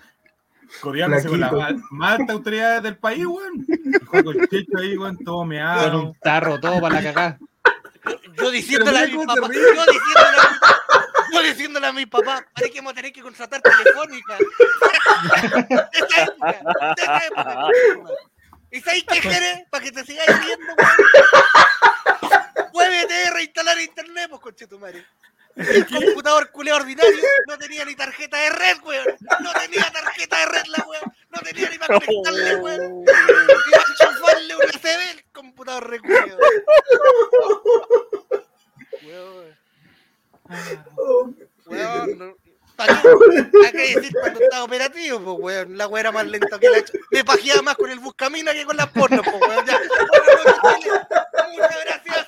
[0.81, 1.87] Codeándose con la más, Flaquito.
[1.91, 3.65] más alta autoridad del país, weón.
[3.67, 6.01] Y Juaco el Checho ahí, weón, todo con meado.
[6.09, 7.39] un tarro todo para la cagá.
[8.37, 9.53] Yo diciéndole a mira mi cómo se papá.
[9.53, 9.61] ríe.
[9.61, 10.57] Yo diciéndole a mi,
[11.31, 12.45] yo diciéndole a mi papá.
[12.53, 14.37] Parece que vamos a tener que contratar telefónica.
[14.37, 14.45] De
[15.93, 16.93] esa época.
[16.95, 17.67] De esa época.
[18.71, 19.63] ¿Y sabes qué quieres?
[19.69, 22.71] Para que te sigáis viendo, weón.
[22.73, 25.05] Muévete, reinstalar internet, pues, conche tu madre.
[25.55, 27.17] El computador culé ordinario
[27.47, 29.07] no tenía ni tarjeta de red, weón.
[29.41, 31.13] No tenía tarjeta de red la weón.
[31.29, 33.01] No tenía ni para conectarle, weón.
[33.01, 33.05] Y
[33.71, 36.37] para enchufarle un USB el computador reculeo.
[39.03, 39.35] Weón.
[39.37, 39.57] Weón,
[42.17, 42.35] no.
[42.75, 43.01] ¿Para
[43.71, 43.95] qué?
[43.95, 45.77] Decir cuando estaba operativo, pues, weón.
[45.77, 48.65] La weón era más lenta que la ch- Me pajeaba más con el buscamina que
[48.65, 49.65] con las pornos, pues, weón.
[49.65, 49.79] Ya.
[51.53, 52.27] Muchas gracias.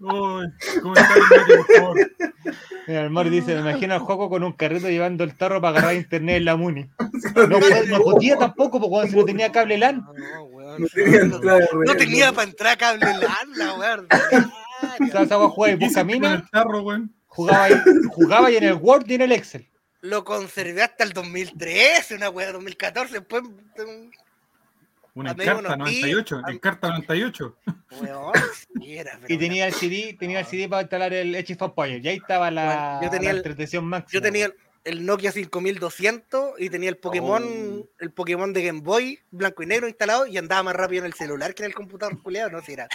[0.00, 0.52] Uy,
[0.82, 1.20] Mati,
[1.56, 1.96] por favor.
[2.90, 5.78] Mira, el Mori dice, me imagino al Joco con un carrito llevando el tarro para
[5.78, 6.90] agarrar internet en la Muni.
[7.36, 7.46] No,
[7.86, 10.04] no podía tampoco, porque si no tenía cable LAN.
[10.04, 10.82] No, weón.
[10.82, 14.08] No tenía No, entrada tenía para entrar cable LAN, la weón.
[15.22, 17.14] Esa weá jugaba y ¿Qué hiciste con Buscamina, el tarro, weón?
[17.28, 17.74] jugaba ahí,
[18.08, 19.68] jugaba ahí en el Word y en el Excel.
[20.00, 23.20] Lo conservé hasta el 2013, una weá, 2014.
[23.20, 23.44] Después,
[25.14, 26.02] Una encarta unos días.
[26.02, 27.56] 98, encarta 98.
[28.00, 32.04] weón, pero Y tenía el CD, tenía el CD para instalar el Edge of Empires.
[32.04, 34.12] Y ahí estaba la, Bueno, yo tenía la el- entretención máxima.
[34.12, 34.54] Yo tenía el,
[34.84, 37.88] el Nokia 5200 y tenía el Pokémon, Oh.
[37.98, 41.14] el Pokémon de Game Boy blanco y negro instalado y andaba más rápido en el
[41.14, 42.88] celular que en el computador culeado, no si era,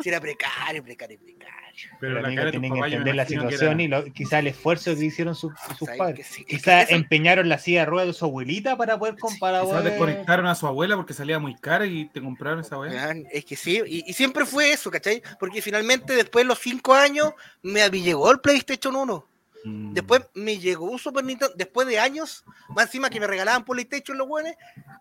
[0.00, 1.67] si era precario, precario, precario.
[2.00, 5.04] Pero la cara tienen que entender la situación era- y lo- quizá el esfuerzo que
[5.04, 6.26] hicieron sus, sus ¿Sabes padres.
[6.26, 6.44] sí?
[6.44, 9.64] Quizá empeñaron la silla de ruedas de su abuelita para poder comparar.
[9.64, 12.78] Quizás desconectaron a su abuela porque salía muy cara y te compraron esa.
[12.78, 15.22] Weón, Es que sí, y, y siempre fue eso, ¿cachai?
[15.38, 19.27] Porque finalmente después de los 5 años me me llegó el PlayStation 1.
[19.64, 19.92] Mm.
[19.92, 24.16] Después me llegó un Super Nintendo, después de años, más encima que me regalaban PlayStation
[24.16, 24.52] los buenos,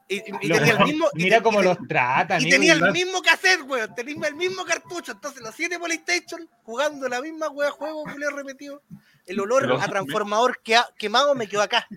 [0.07, 1.07] y, tenía el mismo.
[1.13, 2.41] Mira cómo y los tratan.
[2.41, 3.93] Y tenía el mismo cassette, weón.
[3.93, 5.11] Tenía el mismo cartucho.
[5.11, 8.81] Entonces, los siete PlayStation jugando la misma wea juego, culeo repetido.
[9.25, 11.87] El olor Pero- a transformador que quemado me quedó acá.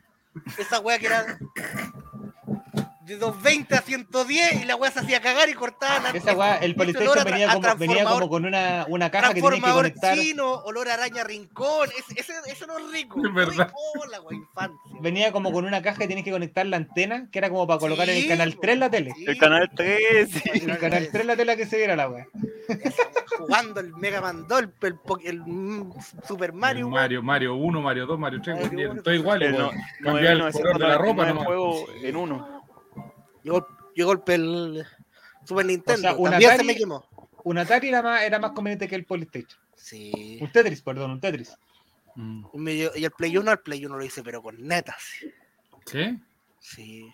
[0.58, 1.38] Esa wea que era.
[3.10, 6.14] De 220 a 110 y la weá se hacía cagar y cortaban.
[6.14, 9.70] Esa weá, el PlayStation venía como, venía como con una, una caja que tenía que
[9.72, 10.16] conectar.
[10.18, 11.88] chino, olor a araña rincón.
[11.98, 13.20] Ese, ese, eso no es rico.
[13.26, 13.66] Es verdad.
[13.68, 14.78] Rico, la weá, infancia.
[15.00, 17.80] Venía como con una caja que tenías que conectar la antena, que era como para
[17.80, 18.60] colocar en el Sí, canal po.
[18.62, 19.12] 3 la tele.
[19.16, 20.30] Sí, El canal 3.
[20.30, 20.42] sí.
[20.54, 22.26] En el canal 3 la tele que se viera la weá.
[23.38, 25.92] jugando el Mega Man 2, el, el, el, mm,
[26.26, 26.86] Super Mario.
[26.86, 26.94] weón.
[26.94, 29.74] Mario, Mario 1, Mario 2, Mario 3, Mario weón, uno, todo igual, El weón.
[29.74, 29.82] no-
[30.12, 31.46] Cambiar el color de la ropa 9.999 nomás.
[31.46, 32.59] juego en uno.
[33.42, 34.86] Llegó, llegó el, el
[35.44, 35.98] Super Nintendo.
[36.00, 37.04] O sea, un También se Atari- me quemó.
[37.44, 39.58] Un Atari era más, era más conveniente que el PlayStation.
[39.74, 40.38] Sí.
[40.40, 41.56] Un Tetris, perdón, un Tetris.
[42.14, 42.68] Mm.
[42.96, 45.02] Y el Play 1, el Play 1 lo hice, pero con netas.
[45.86, 46.18] ¿Sí?
[46.58, 47.10] Sí.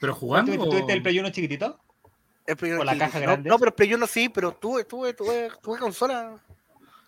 [0.00, 0.52] ¿Pero jugando?
[0.52, 1.78] ¿Tuviste, o- tuviste el Play 1 chiquitito?
[2.46, 3.48] El Play 1 ¿Con la caja no, grande?
[3.50, 6.36] No, pero el Play 1 sí, pero tuve, tuve, tuve, tuve consola.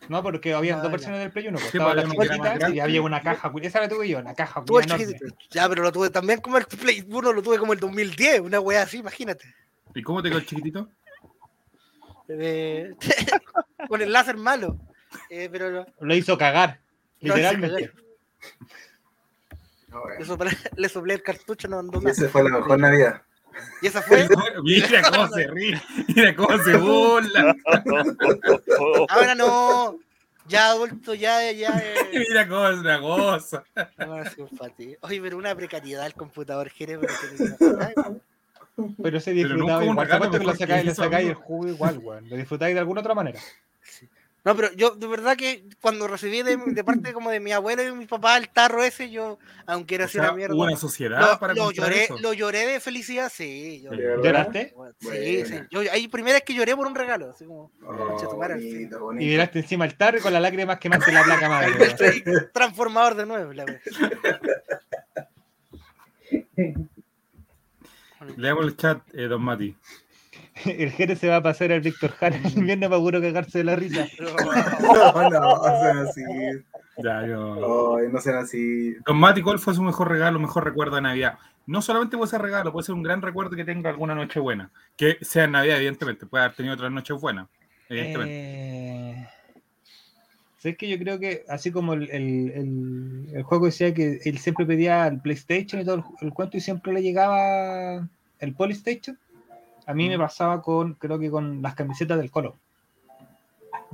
[0.08, 0.90] No, porque había Ah, dos ya.
[0.92, 1.58] versiones del Play 1.
[1.58, 3.52] pues, Sí, estaba pues, la chiquitita y había una caja.
[3.62, 5.26] Esa la tuve yo, una caja chiquitito.
[5.50, 8.60] Ya, pero lo tuve también como el Play 1, lo tuve como el 2010, una
[8.60, 9.44] weá así, imagínate.
[9.94, 10.88] ¿Y cómo te quedó el chiquitito?
[12.28, 12.94] Eh,
[13.88, 14.78] con el láser malo.
[15.28, 16.80] Eh, pero no, Lo hizo cagar,
[17.20, 17.92] No, literalmente.
[20.18, 22.16] le, soplé, le soplé el cartucho, no andó más.
[22.18, 23.22] esa fue la mejor Navidad.
[23.82, 24.28] Y esa fue.
[24.62, 27.54] Mira cómo se ríe, mira cómo se burla,
[29.08, 29.98] Ahora no.
[30.46, 31.68] Ya adulto, ya, ya.
[31.78, 33.62] eh, mira cómo es una cosa.
[33.98, 34.16] no.
[35.02, 37.12] Oye, pero una precariedad el computador, Jere, pero
[39.02, 39.96] Pero se Pero disfrutaba un igual.
[39.96, 42.28] Te regalo apuesto que lo sacáis, le eso, sacáis el jugo igual, weón.
[42.28, 43.38] Lo disfrutáis de alguna otra manera.
[44.44, 47.82] No, pero yo de verdad que cuando recibí de, de parte como de mi abuelo
[47.82, 50.54] y de mi papá el tarro ese, yo, aunque era O así sea, una mierda,
[50.54, 52.18] hubo una sociedad lo, para lo lloré, eso.
[52.18, 53.84] lo lloré de felicidad, sí.
[53.90, 54.74] ¿Lloraste?
[55.00, 55.60] sí, sí.
[55.70, 59.58] Yo, hay primera vez que lloré por un regalo, así como Oh, bonito, Y miraste
[59.58, 61.72] encima el tarro y con las lágrimas quemaste la placa madre.
[62.54, 63.80] transformador de nuevo, la wea.
[68.36, 69.74] Leamos el chat, eh, Don Mati.
[70.78, 73.64] El Jere se va a pasar al Víctor Jara el invierno para puro cagarse de
[73.64, 74.06] la risa.
[74.80, 76.22] No, no, sean así.
[77.02, 77.96] Ya, yo...
[77.96, 78.94] Ay, no sean así.
[79.06, 81.38] Don Mati, ¿cuál fue su mejor regalo, mejor recuerdo de Navidad?
[81.66, 84.70] No solamente puede ser regalo, puede ser un gran recuerdo que tenga alguna noche buena.
[84.96, 86.26] Que sea en Navidad, evidentemente.
[86.26, 87.48] Puede haber tenido otras noches buenas,
[87.88, 88.34] evidentemente.
[88.34, 89.28] Eh...
[90.58, 94.38] ¿Sabes que yo creo que así como el, el- el- el juego decía que él
[94.38, 98.06] siempre pedía el PlayStation y todo el, el cuento y siempre le llegaba
[98.40, 99.18] el Polystation?
[99.90, 102.56] A mí me pasaba con, creo que con las camisetas del Colo.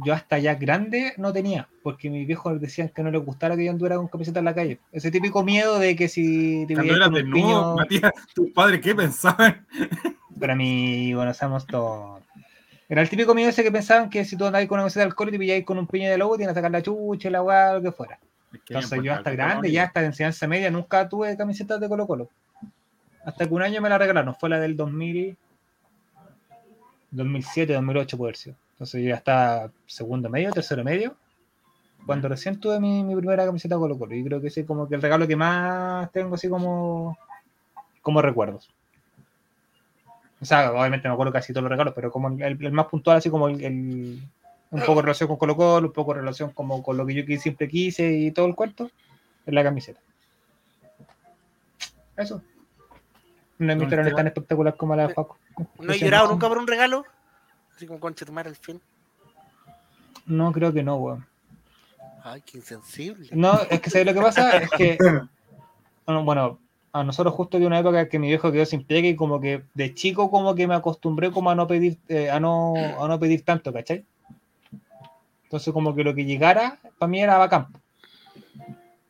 [0.05, 3.65] Yo hasta ya grande no tenía, porque mis viejos decían que no les gustara que
[3.65, 4.79] yo anduviera con camiseta en la calle.
[4.93, 8.51] Ese típico miedo de que si te veías eras con un desnudo, piño- Matías, tus
[8.51, 9.67] padres, ¿qué pensaban?
[10.39, 12.21] para mí, bueno, sabemos todo.
[12.91, 15.07] Era el típico miedo ese que pensaban que si tú andabas con una camiseta de
[15.07, 17.43] alcohol y te pillabas con un piño de lobo, tienes que sacar la chucha, la
[17.43, 18.19] weá, lo que fuera.
[18.53, 21.89] Es que Entonces yo hasta grande, ya hasta de enseñanza media, nunca tuve camisetas de
[21.89, 22.29] Colo Colo.
[23.25, 25.37] Hasta que un año me la regalaron, fue la del 2000,
[27.11, 28.57] 2007, 2008 puede haber sido.
[28.73, 31.17] Entonces yo ya estaba segundo medio, tercero medio,
[32.05, 34.15] cuando recién tuve mi, mi primera camiseta Colo Colo.
[34.15, 37.17] Y creo que ese es como que el regalo que más tengo así como,
[38.03, 38.71] como recuerdos.
[40.41, 43.17] O sea, obviamente me acuerdo casi todos los regalos, pero como el, el más puntual,
[43.17, 44.23] así como el, el-
[44.71, 47.15] un poco en relación con Colo Colo, un poco en relación como con lo que
[47.15, 48.91] yo siempre quise y todo el cuento,
[49.47, 50.01] es la camiseta.
[52.17, 52.43] Eso.
[53.59, 55.39] Una historia no es tan espectacular como la de Paco.
[55.79, 57.05] ¿No he llorado nunca por un regalo?
[57.75, 58.81] Así como concha tu madre al fin.
[60.27, 61.27] No, creo que no, weón.
[62.23, 63.29] Ay, qué insensible.
[63.33, 64.57] No, es que ¿sabes lo que pasa?
[64.63, 64.99] Es que,
[66.05, 66.59] bueno, bueno,
[66.93, 69.63] a nosotros justo de una época que mi viejo quedó sin pega y como que
[69.75, 73.21] de chico como que me acostumbré como a no pedir, eh, a no, a no
[73.21, 74.05] pedir tanto, ¿cachai?
[75.45, 77.69] Entonces como que lo que llegara para mí era bacán.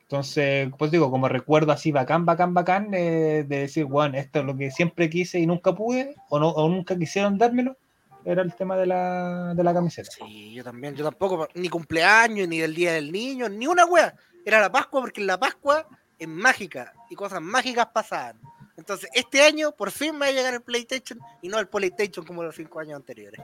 [0.09, 4.45] Entonces, pues digo, como recuerdo así bacán, bacán, bacán, eh, de decir, bueno, esto es
[4.45, 7.77] lo que siempre quise y nunca pude, o, no, o nunca quisieron dármelo,
[8.25, 10.09] era el tema de la, de la camiseta.
[10.13, 14.15] Sí, yo también, yo tampoco, ni cumpleaños, ni del día del niño, ni una wea.
[14.45, 15.85] Era la Pascua porque en la Pascua
[16.17, 18.39] es mágica y cosas mágicas pasaban.
[18.77, 22.25] Entonces, este año por fin me va a llegar el PlayStation y no el PlayStation
[22.25, 23.41] como los cinco años anteriores.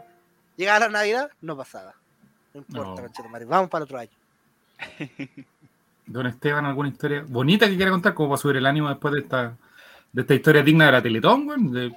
[0.57, 1.95] Llegaba la Navidad, no pasaba.
[2.55, 3.47] No importa, No.
[3.47, 4.11] vamos para el otro año.
[6.07, 9.21] Don Esteban, ¿alguna historia bonita que quiera contar como para subir el ánimo después de
[9.21, 9.57] esta,
[10.13, 11.59] de esta historia digna de la Teletón, güey?
[11.71, 11.93] De-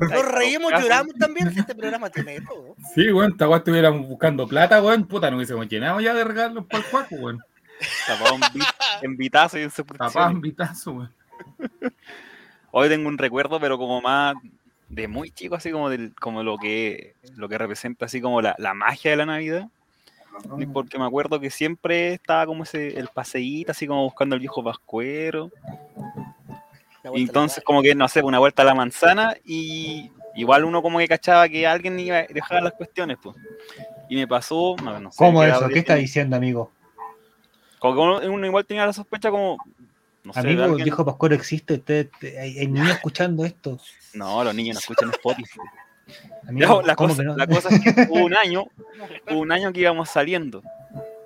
[0.00, 2.74] Nos reímos, lloramos también, si este programa tiene todo.
[2.94, 6.64] Sí, güey, esta weá estuviéramos buscando plata, güey, puta, no hubiésemos llenado ya de regalos
[6.66, 7.36] para el cuaco, güey.
[8.06, 8.66] Tapado en, vi-
[9.02, 10.34] en vitazo y en suscripciones.
[10.34, 11.08] un vitazo, güey.
[12.70, 14.34] Hoy tengo un recuerdo, pero como más
[14.88, 18.54] de muy chico, así como del, como lo que lo que representa así como la,
[18.58, 19.68] la magia de la Navidad.
[20.58, 24.40] Y porque me acuerdo que siempre estaba como ese el paseíto, así como buscando al
[24.40, 25.50] viejo pascuero.
[27.14, 30.98] Y entonces como que, no sé, una vuelta a la manzana y igual uno como
[30.98, 33.36] que cachaba que alguien iba a dejar las cuestiones, pues.
[34.08, 35.18] Y me pasó, no, no sé.
[35.18, 35.68] ¿Cómo que eso?
[35.68, 36.72] ¿Qué está diciendo, amigo?
[37.78, 39.56] Como que uno, uno igual tenía la sospecha como,
[40.24, 41.74] no sé, Amigo, el viejo Pascuero existe.
[41.74, 43.78] Usted, te- hay, hay niños escuchando esto.
[44.14, 45.60] No, los niños no escuchan Spotify.
[46.48, 47.36] Amigo, la, ¿cómo cosa, que no?
[47.36, 48.64] la cosa es que hubo un año,
[49.30, 50.62] hubo un año que íbamos saliendo.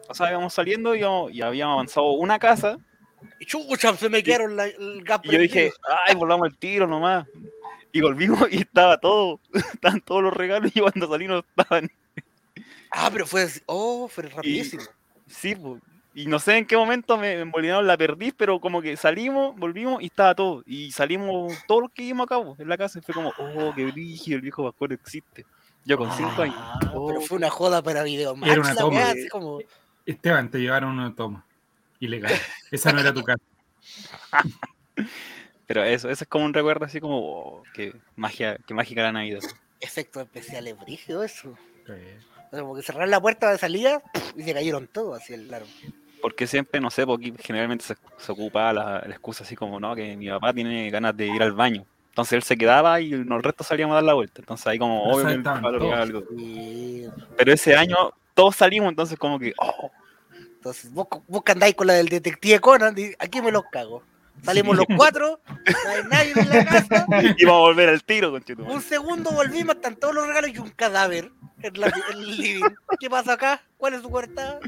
[0.08, 2.78] O sea, íbamos saliendo y, íbamos- y habíamos avanzado una casa
[3.38, 5.72] Y chucha, se me quedaron la, el gas y yo dije,
[6.06, 7.26] ay, volvamos al tiro nomás.
[7.92, 9.40] Y volvimos y estaba todo,
[9.74, 11.90] estaban todos los regalos y cuando salí no estaban.
[12.90, 13.46] Ah, pero fue.
[13.66, 14.82] Oh, fue rapidísimo.
[15.28, 15.80] Sí, pues.
[16.12, 19.54] Y no sé en qué momento me, me envolvieron la perdí, pero como que salimos,
[19.56, 20.62] volvimos y estaba todo.
[20.66, 23.72] Y salimos todos los que íbamos a cabo en la casa y fue como, oh,
[23.74, 25.46] qué brígido, el viejo Pascuero existe.
[25.84, 26.56] Yo con cinco años.
[26.58, 28.36] Ah, Oh, pero fue una joda para video.
[28.44, 28.96] Era una toma.
[28.96, 29.60] weá, así como.
[30.04, 31.46] Esteban, te llevaron una toma.
[32.00, 32.32] Ilegal.
[32.70, 33.42] Esa no era tu casa.
[35.66, 39.12] Pero eso, eso es como un recuerdo así como, oh, qué magia, qué mágica la
[39.12, 39.40] Navidad.
[39.78, 41.56] Efectos especiales, brígido eso.
[41.88, 42.18] Eh,
[42.50, 44.02] O sea, como que cerraron la puerta de salida
[44.36, 45.68] y se cayeron todos así el largo.
[46.20, 49.94] Porque siempre, no sé, porque generalmente se, se ocupa la, la excusa así como, no,
[49.94, 51.86] que mi papá tiene ganas de ir al baño.
[52.08, 54.40] Entonces él se quedaba y el resto salíamos a dar la vuelta.
[54.42, 55.16] Entonces ahí como,
[55.78, 56.24] quería algo.
[56.36, 57.04] Y
[57.36, 57.96] Pero ese año
[58.34, 59.90] todos salimos, entonces como que, oh,
[60.56, 64.02] entonces vos, vos que andáis con la del detective Conan, di- aquí me los cago.
[64.42, 67.06] Salimos los cuatro, no hay nadie en la casa.
[67.38, 68.74] íbamos a volver al tiro, conchetumare.
[68.74, 71.30] Un segundo volvimos, están todos los regalos y un cadáver
[71.62, 72.64] en, la- en el living.
[72.98, 73.62] ¿Qué pasa acá?
[73.76, 74.58] ¿Cuál es su puerta?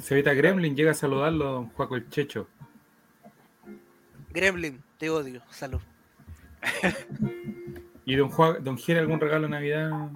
[0.00, 2.48] Cevita Gremlin llega a saludarlo, don Juaco el Checho.
[4.30, 5.42] Gremlin, te odio.
[5.50, 5.80] Salud.
[8.04, 10.10] ¿Y don, Juan, don Jere algún regalo de Navidad?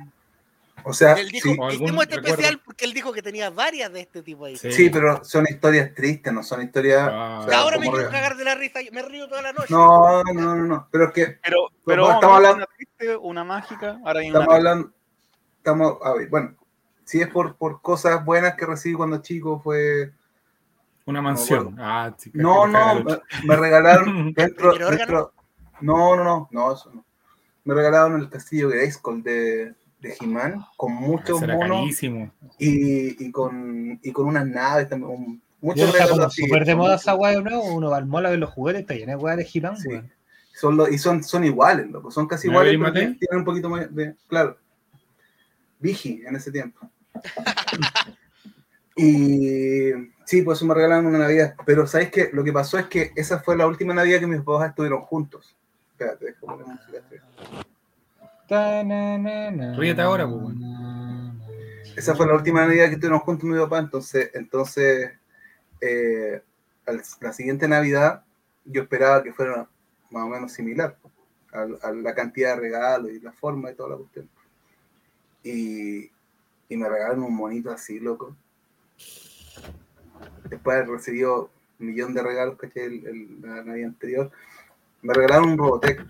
[0.85, 2.35] O sea, Él dijo, sí, ¿O algún hicimos este recuerdo?
[2.35, 4.57] especial porque él dijo que tenía varias de este tipo ahí.
[4.57, 4.71] Sí.
[4.73, 7.09] sí, pero son historias tristes, no son historias.
[7.11, 7.41] Ah.
[7.41, 9.69] o Y sea, ahora me quiero cagar de la risa, me río toda la noche.
[9.71, 10.89] No, no, no, no.
[10.91, 14.47] Pero es que Pero, Pero pero estamos hablando- una triste, una mágica, ahora viene estamos
[14.49, 14.93] una hablando.
[15.59, 16.55] Estamos, a ver, bueno,
[17.05, 20.13] si es por, por cosas buenas que recibí cuando chico, fue.
[21.07, 21.77] Una mansión.
[21.79, 23.05] ah, sí, que- No, no,
[23.45, 25.33] me, regalaron dentro, dentro-
[25.81, 27.05] No, no, no, no, eso no.
[27.65, 29.75] Me regalaron el castillo Grayskull de,
[30.05, 32.03] de He-Man con muchos monos
[32.59, 35.11] y, y, con, y con unas naves también.
[35.11, 37.65] un- muchos regalos súper de moda esa weá de nuevo.
[37.75, 39.91] Uno va al mall a ver los juguetes, está llena de weá de He-Man, Sí.
[40.55, 42.11] Son los- y son, son iguales, loco.
[42.13, 44.15] Son casi ¿Me iguales, pero tienen un poquito más de.
[44.29, 44.57] Claro.
[45.81, 46.89] Vigi en ese tiempo.
[48.97, 49.91] y
[50.25, 51.55] sí, pues eso me regalaron una Navidad.
[51.67, 52.31] Pero ¿sabéis qué?
[52.33, 55.57] Lo que pasó es que esa fue la última Navidad que mis papás estuvieron juntos.
[55.93, 56.94] Espérate, poner música.
[59.77, 60.57] Ríete ahora, pues,
[61.97, 63.79] Esa fue la última Navidad que estuvieron juntos mi papá.
[63.79, 65.13] Entonces, entonces
[65.81, 66.43] eh,
[66.87, 68.25] al- la siguiente Navidad
[68.65, 69.69] yo esperaba que fuera
[70.11, 70.97] más o menos similar
[71.53, 74.29] a, a la cantidad de regalos y la forma y toda la cuestión.
[75.43, 76.11] Y,
[76.69, 78.35] y me regalaron un monito así, loco.
[80.49, 84.31] Después recibido un millón de regalos, caché, el, el- la Navidad anterior,
[85.03, 86.05] me regalaron un Robotech.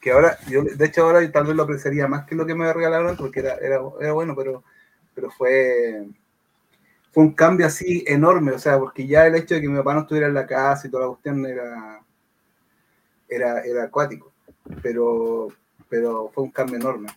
[0.00, 2.72] Que ahora, yo de hecho ahora tal vez lo apreciaría más que lo que me
[2.72, 3.80] regalaron porque era, era,
[4.12, 4.64] bueno, pero,
[5.14, 6.08] pero fue,
[7.12, 9.94] fue un cambio así enorme, o sea, porque ya el hecho de que mi papá
[9.94, 12.00] no estuviera en la casa y toda la cuestión era,
[13.28, 14.32] era, era acuático,
[14.82, 15.48] pero,
[15.88, 17.08] pero fue un cambio enorme.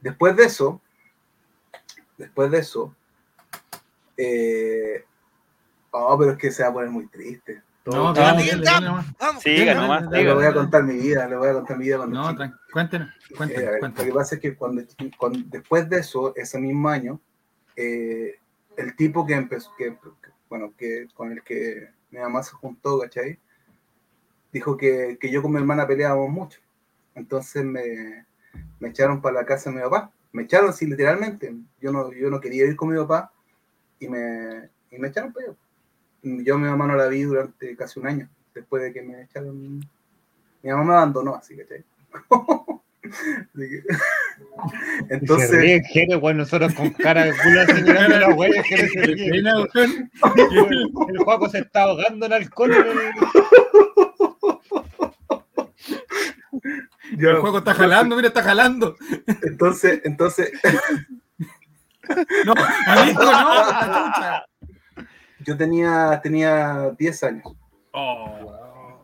[0.00, 0.80] Después de eso,
[2.18, 2.94] después de eso,
[4.16, 5.04] eh,
[5.92, 7.62] oh, pero es que se va a poner muy triste.
[7.84, 8.12] No,
[8.80, 9.06] nomás.
[9.18, 9.42] Vamos.
[9.42, 11.84] Siga Dale, nomás, dale, le voy a contar mi vida, le voy a contar mi
[11.84, 12.44] vida cuando No, chico.
[12.72, 14.82] cuéntenos, Eh, cuéntenos, lo que pasa es que cuando,
[15.18, 17.20] cuando- después de eso, ese mismo año,
[17.74, 18.38] eh,
[18.76, 23.00] el tipo que empezó, que, que- bueno, que con el que mi mamá se juntó,
[23.00, 23.38] ¿cachai?
[24.52, 26.60] Dijo que, que yo con mi hermana peleábamos mucho.
[27.14, 28.26] Entonces me,
[28.80, 30.12] me echaron para la casa de mi papá.
[30.30, 31.54] Me echaron así literalmente.
[31.80, 33.32] Yo no, yo no quería ir con mi papá
[33.98, 35.56] y me, y me echaron para allá.
[36.22, 39.22] Yo a mi mamá no la vi durante casi un año, después de que me
[39.22, 39.78] echaron.
[40.62, 41.84] Mi mamá me abandonó, así, ¿cachai?
[43.04, 43.82] Así que-
[45.08, 49.30] Se Entonces, ríe, Jere, weón, nosotros con cara de culo a la Jere se ríe.
[49.30, 50.10] Mira, weón.
[51.08, 52.72] El Juaco se está ahogando en alcohol.
[52.72, 53.12] el-
[57.18, 58.96] yo- El juego está jalando, mira, está jalando.
[59.42, 60.52] entonces, entonces,
[62.44, 62.54] No,
[62.86, 64.44] amigo, no, la chucha.
[65.44, 67.44] Yo tenía, tenía 10 años.
[67.92, 69.00] Oh.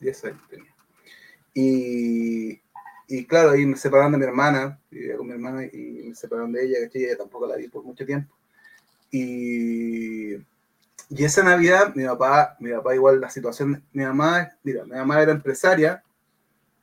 [0.00, 0.74] 10 años tenía.
[1.54, 2.60] Y,
[3.08, 6.52] y claro, ahí me separaron de mi hermana, vivía con mi hermana y me separaron
[6.52, 8.34] de ella, que ella tampoco la vi por mucho tiempo.
[9.10, 14.92] Y, y esa Navidad, mi papá, mi papá igual la situación, mi mamá, mira, mi
[14.92, 16.02] mamá era empresaria,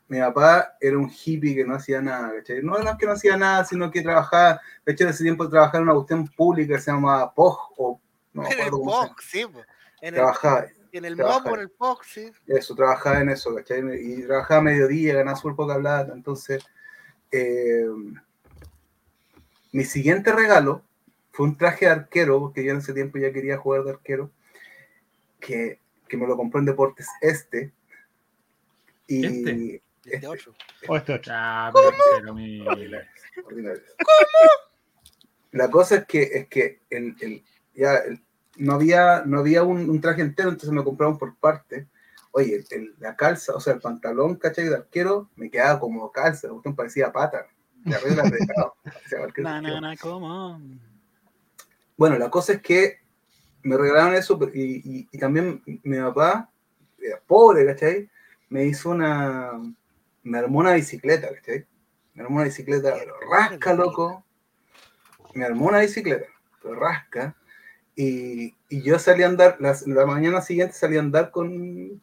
[0.07, 2.61] mi papá era un hippie que no hacía nada, ¿cachai?
[2.61, 5.49] No, no es que no hacía nada, sino que trabajaba, de hecho, en ese tiempo
[5.49, 8.01] trabajaba en una cuestión pública que se llamaba POG, o
[8.43, 9.45] no en el cómo POC, sí.
[9.45, 9.59] po.
[10.01, 11.15] En el, Trabajaba, en el.
[11.17, 12.31] MOP o en el POC, sí.
[12.47, 13.81] eso, trabajaba en eso, ¿cachai?
[14.01, 16.13] Y trabajaba a mediodía, ganaba súper poca plata.
[16.13, 16.63] Entonces,
[17.31, 17.85] eh,
[19.71, 20.83] mi siguiente regalo
[21.31, 24.31] fue un traje de arquero, porque yo en ese tiempo ya quería jugar de arquero,
[25.39, 27.71] que, que me lo compró en Deportes Este.
[29.07, 29.81] Y Este.
[30.05, 30.55] Desde ocho.
[30.87, 31.31] O este otro.
[31.35, 32.71] Ah, pero mira.
[33.45, 33.81] ordinario.
[35.51, 37.43] La cosa es que, es que el, el-
[37.75, 38.21] ya el-
[38.59, 41.87] no había, no había un, un traje entero, entonces me compraron por parte.
[42.31, 44.65] Oye, el- la calza, o sea, el pantalón, ¿cachai?
[44.69, 47.47] De arquero, me quedaba como calza, la cuestión parecía pata.
[51.97, 52.99] Bueno, la cosa es que
[53.63, 56.49] me regalaron eso y, y- y también mi papá,
[56.99, 58.09] era pobre, ¿cachai?
[58.49, 59.51] Me hizo una,
[60.23, 61.65] me armó una bicicleta, ¿cachai?
[62.13, 64.23] Me armó una bicicleta, pero rasca, loco.
[65.33, 66.25] Me armó una bicicleta,
[66.61, 67.35] pero rasca.
[68.01, 72.01] Y, y yo salí a andar, las- la, mañana siguiente salí a andar con,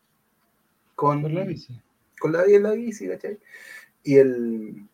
[0.94, 1.80] con, la bici.
[2.20, 3.38] con la, la bici, ¿cachai?
[4.04, 4.86] Y el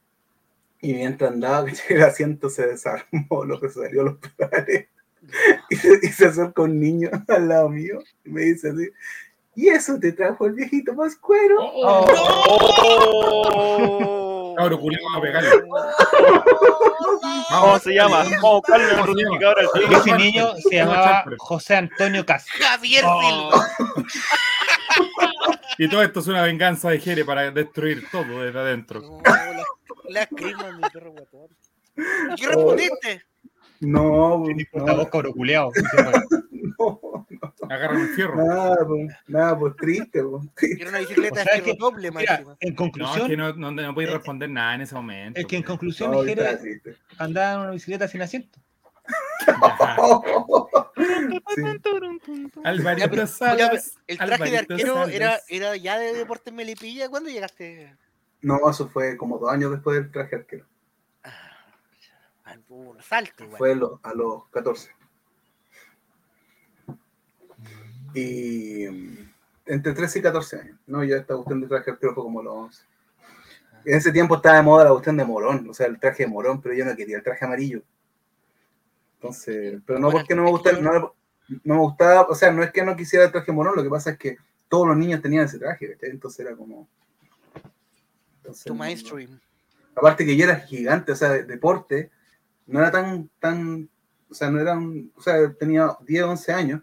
[0.80, 1.96] y mientras andaba, ¿cachai?
[1.96, 4.86] el asiento se desarmó, lo que salió los pedales.
[5.70, 8.88] Y se, y se acerca un niño al lado mío y me dice así,
[9.56, 11.56] ¿y eso te trajo el viejito Pascuero?
[11.60, 12.06] ¡Oh!
[14.56, 15.50] Cabro culiao, a pegarle.
[17.50, 18.18] ¿Cómo se llama?
[18.18, 19.92] Vamos a buscarlo en.
[19.92, 22.46] Ese niño se llamaba José Antonio Cas.
[22.48, 23.20] Javier Oh.
[23.20, 23.68] Silva.
[25.78, 29.00] Y todo esto es una venganza de Jere para destruir todo desde adentro.
[29.00, 29.20] No,
[30.08, 31.48] la, crema, mi perro guatón.
[31.96, 33.22] ¿Y qué respondiste?
[33.80, 35.72] No, Puta vos, no, cabro culeado.
[36.78, 37.00] no,
[37.68, 38.36] Agarran el fierro.
[38.36, 40.46] nada, pues, nada, pues triste, pues.
[40.78, 43.52] Era una bicicleta O de sea, que- doble, Mira, en No, conclusión, es que no,
[43.54, 45.40] no, no podéis responder nada en ese momento.
[45.40, 46.96] es que en conclusión No, triste.
[47.18, 48.58] andaba en una bicicleta sin asiento.
[49.40, 49.46] Sí.
[52.64, 53.58] Alvarito Ya, pero- Salas.
[53.58, 55.10] ya, pero el traje de arquero Salas.
[55.14, 57.08] era, era ya de Deportes Melipilla.
[57.08, 57.96] ¿Cuándo llegaste?
[58.40, 60.66] No, eso fue como dos años después del traje arquero.
[62.44, 63.58] Ah, un salto, igual.
[63.58, 64.90] Fue a los, a los 14.
[68.14, 69.32] Y mm,
[69.66, 70.78] entre 13 y 14 años.
[70.86, 72.84] No, ya esta cuestión de traje arquero fue como los 11.
[73.84, 76.28] En ese tiempo estaba de moda la cuestión de morón, o sea, el traje de
[76.28, 77.82] morón, pero yo no quería el traje amarillo.
[79.14, 81.14] Entonces, pero no porque no me gustaba, no,
[81.64, 83.90] no me gustaba, o sea, no es que no quisiera el traje morón, lo que
[83.90, 84.36] pasa es que
[84.68, 86.10] todos los niños tenían ese traje, ¿cachai?
[86.10, 86.88] Entonces era como...
[88.36, 89.40] entonces, Tu mainstream.
[89.94, 92.10] aparte que yo era gigante, o sea, de deporte,
[92.66, 93.88] no era tan, tan,
[94.30, 96.82] o sea, no era un, o sea, tenía 10, 11 años,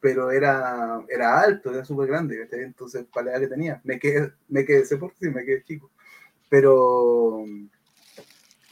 [0.00, 2.64] pero era, era alto, era súper grande, ¿cachai?
[2.64, 5.62] entonces, para la edad que tenía, me quedé, me quedé, sé por qué, me quedé
[5.62, 5.90] chico,
[6.48, 7.44] pero,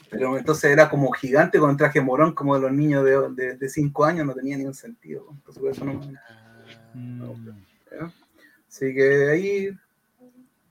[0.09, 4.05] pero entonces era como gigante con traje morón, como de los niños de, de, 5
[4.05, 6.19] años, no tenía ningún sentido, entonces por eso no me-
[6.91, 7.21] Mm.
[7.91, 8.11] ¿ya?
[8.67, 9.69] Así que ahí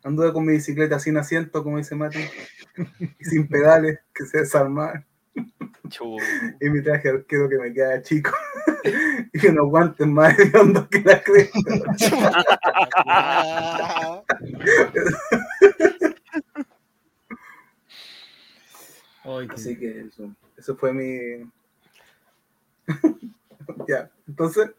[0.02, 2.18] anduve con mi bicicleta sin asiento, como dice Mati,
[3.20, 5.04] y sin pedales, que se desarmaba,
[5.88, 6.16] Chu.
[6.60, 8.30] y mi traje arquero que me queda chico,
[9.32, 11.58] y unos guantes más hediondos que la cresta.
[19.54, 21.50] Así que eso, eso fue mi...
[23.88, 24.70] ya, entonces,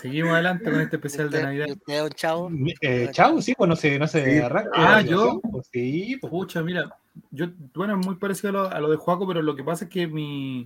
[0.00, 1.66] Seguimos adelante con este especial de ¿y Navidad.
[1.70, 2.50] usted, don Chavo?
[2.80, 4.38] Eh, chao, sí, pues no se, no se Sí.
[4.38, 4.70] arranca.
[4.74, 5.40] Ah, yo.
[5.50, 6.30] pues sí, pues.
[6.30, 6.96] Pucha, mira,
[7.30, 9.84] yo, bueno, es muy parecido a lo, a lo de Juaco, pero lo que pasa
[9.84, 10.64] es que mi.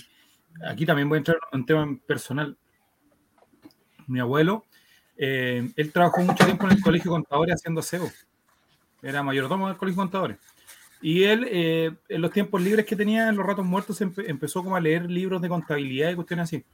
[0.68, 2.56] Aquí también voy a entrar en un tema personal.
[4.06, 4.64] Mi abuelo,
[5.16, 8.08] eh, él trabajó mucho tiempo en el colegio de contadores haciendo aseo.
[9.02, 10.36] Era mayordomo del colegio de contadores.
[11.02, 14.62] Y él, eh, en los tiempos libres que tenía, en los ratos muertos, empe- empezó
[14.62, 16.64] como a leer libros de contabilidad y cuestiones así.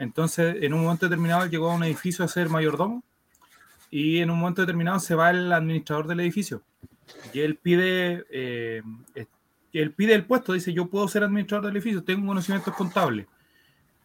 [0.00, 3.02] Entonces, en un momento determinado, llegó a un edificio a ser mayordomo
[3.90, 6.62] y en un momento determinado se va el administrador del edificio
[7.34, 8.82] y él pide eh,
[9.72, 13.26] él pide el puesto, dice yo puedo ser administrador del edificio, tengo conocimientos contables,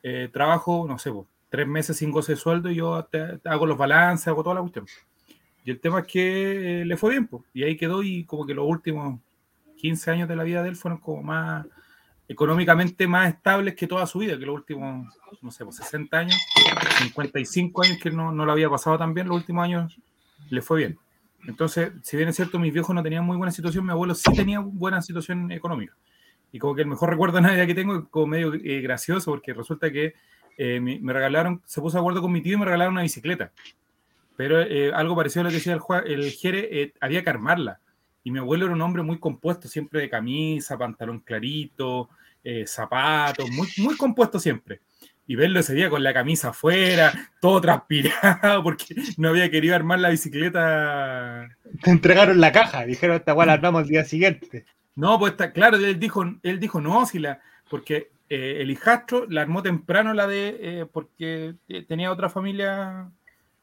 [0.04, 3.50] Eh, trabajo, no sé, po, tres meses sin goce de sueldo y yo te- te
[3.50, 4.86] hago los balances, hago toda la cuestión.
[5.64, 8.46] Y el tema es que eh, le fue bien, po, y ahí quedó y como
[8.46, 9.20] que los últimos
[9.78, 11.66] 15 años de la vida de él fueron como más
[12.28, 16.38] económicamente más estables que toda su vida, que los últimos, no sé, pues 60 años,
[17.00, 19.98] 55 años que no, no lo había pasado tan bien, los últimos años
[20.50, 21.00] le fue bien.
[21.48, 24.34] Entonces, si bien es cierto, mis viejos no tenían muy buena situación, mi abuelo sí
[24.34, 25.96] tenía buena situación económica.
[26.52, 29.32] Y como que el mejor recuerdo de Navidad que tengo es como medio eh, gracioso,
[29.32, 30.16] porque resulta que
[30.58, 33.52] eh, me, regalaron, se puso de acuerdo con mi tío y me regalaron una bicicleta.
[34.36, 37.80] Pero eh, algo parecido a lo que decía el, el Jere, había que armarla.
[38.26, 42.10] Y mi abuelo era un hombre muy compuesto, siempre de camisa, pantalón clarito,
[42.44, 44.82] eh, zapatos, muy, muy compuesto siempre.
[45.28, 50.00] Y verlo ese día con la camisa afuera, todo transpirado, porque no había querido armar
[50.00, 51.48] la bicicleta.
[51.84, 54.66] Te entregaron la caja, dijeron esta weá la armamos el día siguiente.
[54.96, 59.28] No, pues está claro, él dijo, él dijo no, si la, porque eh, el hijastro
[59.30, 63.12] la armó temprano la de, eh, porque eh, tenía otra familia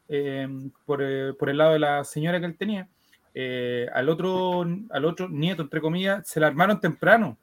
[0.08, 0.46] eh,
[0.84, 2.86] por, eh, por el lado de la señora que él tenía.
[3.34, 7.38] Eh, al otro, al otro nieto, entre comillas, se la armaron temprano,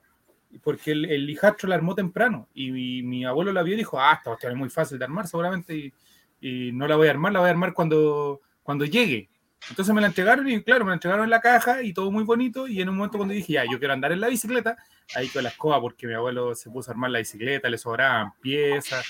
[0.64, 2.48] porque el, el hijastro la armó temprano.
[2.54, 5.06] Y mi, mi abuelo la vio y dijo, ah, esta cuestión es muy fácil de
[5.06, 5.94] armar seguramente, y,
[6.42, 9.30] y no la voy a armar, la voy a armar cuando, cuando llegue.
[9.70, 12.24] Entonces me la entregaron y claro, me la entregaron en la caja y todo muy
[12.24, 12.68] bonito.
[12.68, 14.78] Y en un momento cuando dije, ya, yo quiero andar en la bicicleta,
[15.16, 18.32] ahí con la escoba porque mi abuelo se puso a armar la bicicleta, le sobraban
[18.42, 19.06] piezas.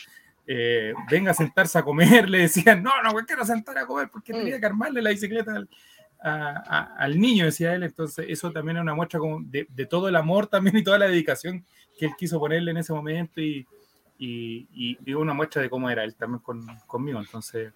[0.47, 4.09] eh, venga a sentarse a comer, le decían, no, no, me quiero sentar a comer
[4.11, 5.69] porque tenía que armarle la bicicleta al,
[6.22, 7.84] a- a- al niño, decía él.
[7.84, 10.99] Entonces eso también es una muestra como de, de todo el amor también y toda
[10.99, 11.65] la dedicación
[11.97, 13.65] que él quiso ponerle en ese momento y,
[14.17, 17.20] y, y- y una muestra de cómo era él también con, conmigo.
[17.20, 17.74] Entonces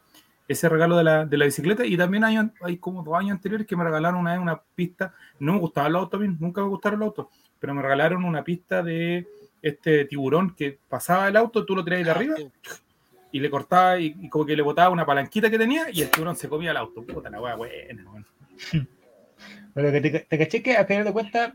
[0.47, 3.65] ese regalo de la, de la bicicleta y también hay, hay como dos años anteriores
[3.65, 6.99] que me regalaron una vez una pista, no me gustaba el auto nunca me gustaron
[6.99, 7.27] los autos,
[7.59, 9.25] pero me regalaron una pista de
[9.61, 12.35] este tiburón que pasaba el auto, tú lo tiras de arriba
[13.33, 16.09] y le cortaba y, y como que le botaba una palanquita que tenía y el
[16.09, 17.03] tiburón se comía el auto.
[17.03, 18.25] Puta la wea buena, weón.
[19.73, 21.53] Pero que te, te caché que al final de cuentas,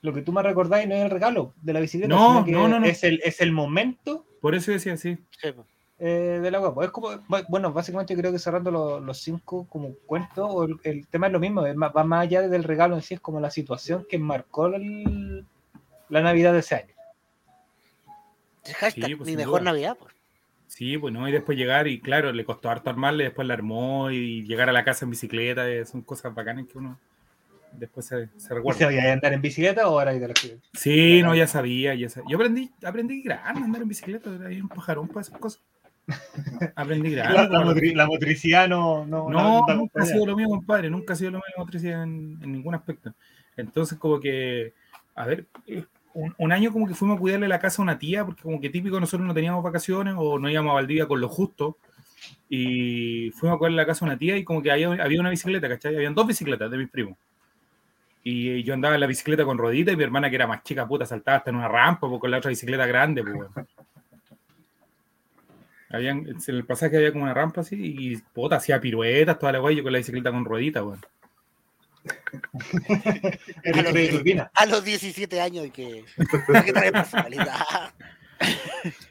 [0.00, 2.52] lo que tú me recordáis no es el regalo de la bicicleta, No, sino que
[2.52, 2.86] no, no, no.
[2.86, 5.18] Es, el, es el momento Por eso decía así.
[5.98, 6.84] Eh, de la web.
[6.84, 10.76] Es como, bu- bueno, básicamente creo que cerrando lo- los cinco como cuento, o el,
[10.84, 13.20] el tema es lo mismo, es más- va más allá del regalo en sí, es
[13.20, 15.44] como la situación que marcó el-
[16.08, 16.94] la Navidad de ese año.
[18.76, 19.72] Hashtag, Sí, pues, mi mejor duda.
[19.72, 19.96] Navidad.
[19.98, 20.14] pues.
[20.78, 24.12] Sí, pues no, y después llegar y claro, le costó harto armarle, después la armó
[24.12, 26.96] y llegar a la casa en bicicleta, eh, son cosas bacanas que uno
[27.72, 28.78] después se, se ¿Y recuerda.
[28.82, 30.34] sabía andar en bicicleta o era de la
[30.74, 32.30] Sí, no, ya sabía, ya sabía.
[32.30, 35.60] Yo aprendí, aprendí grande a andar en bicicleta, era un pajarón para esas cosas.
[36.76, 37.34] Aprendí grande.
[37.34, 39.28] la, la como- motri- la motricidad no, no,
[39.74, 42.52] nunca ha sido lo mío, compadre, nunca ha sido lo mío la motricidad en, en
[42.52, 43.12] ningún aspecto.
[43.56, 44.74] Entonces, como que,
[45.16, 45.84] a ver, eh,
[46.38, 48.70] un, año como que fuimos a cuidarle la casa a una tía, porque como que
[48.70, 51.76] típico nosotros no teníamos vacaciones o no íbamos a Valdivia con lo justo,
[52.48, 55.30] y fuimos a cuidarle la casa a una tía y como que había, había una
[55.30, 55.96] bicicleta, ¿cachai?
[55.96, 57.16] Habían dos bicicletas de mis primos.
[58.24, 60.86] Y yo andaba en la bicicleta con rodita y mi hermana, que era más chica,
[60.86, 63.66] puta, saltaba hasta en una rampa pues, con la otra bicicleta grande, pues.
[65.90, 69.58] Habían, en el pasaje había como una rampa así y puta, hacía piruetas, toda la
[69.58, 71.00] guay, yo con la bicicleta con ruedita, weón.
[73.74, 74.50] A los, Freddy Turbina.
[74.54, 76.04] a los 17 años y que,
[76.64, 77.54] que personalidad.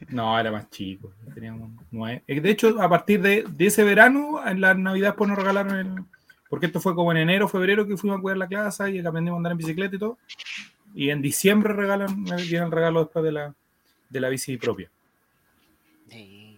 [0.10, 1.12] No, era más chico.
[1.34, 2.24] Teníamos nueve.
[2.28, 5.76] Eh, De hecho, a partir de, de ese verano, en la Navidad, pues nos regalaron
[5.78, 6.04] el.
[6.50, 9.36] Porque esto fue como en enero, febrero, que fuimos a cuidar la casa y aprendimos
[9.36, 10.18] a andar en bicicleta y todo.
[10.96, 13.54] Y en diciembre regalan, me dieron el regalo después de la,
[14.10, 14.90] de la bici propia.
[16.10, 16.58] Sí.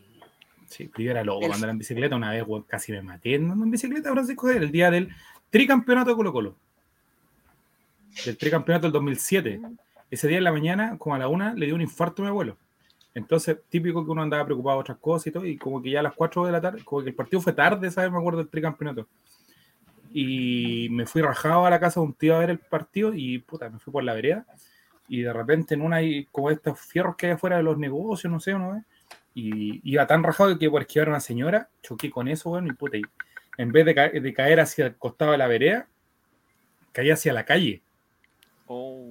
[0.67, 2.15] Sí, yo era loco El- andar en bicicleta.
[2.15, 5.09] Una vez, casi me maté andando en bicicleta, Francisco el día del
[5.49, 6.55] tricampeonato de Colo Colo.
[8.25, 9.61] Del tricampeonato del 2007.
[10.11, 12.29] Ese día en la mañana, como a la una, le dio un infarto a mi
[12.29, 12.57] abuelo.
[13.13, 15.99] Entonces, típico que uno andaba preocupado de otras cosas y todo, y como que ya
[15.99, 18.11] a las 4 de la tarde, como que el partido fue tarde, ¿sabes?
[18.11, 19.07] Me acuerdo del tricampeonato.
[20.11, 23.39] Y me fui rajado a la casa de un tío a ver el partido y,
[23.39, 24.45] puta, me fui por la vereda.
[25.07, 28.31] Y de repente en una hay como estos fierros que hay afuera de los negocios,
[28.31, 28.83] no sé, ¿no?
[29.33, 32.73] Y iba tan rajado que por esquivar a una señora, choqué con eso, bueno, y
[32.73, 33.01] puta, y
[33.59, 35.87] en vez de, ca- de caer hacia el costado de la vereda,
[36.93, 37.81] caí hacia la calle.
[38.67, 39.05] Oh.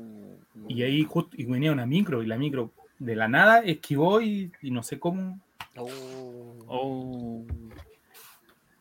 [0.69, 4.51] Y ahí justo, y venía una micro, y la micro de la nada esquivó y,
[4.63, 5.39] y no sé cómo.
[5.77, 6.65] Oh.
[6.67, 7.45] Oh.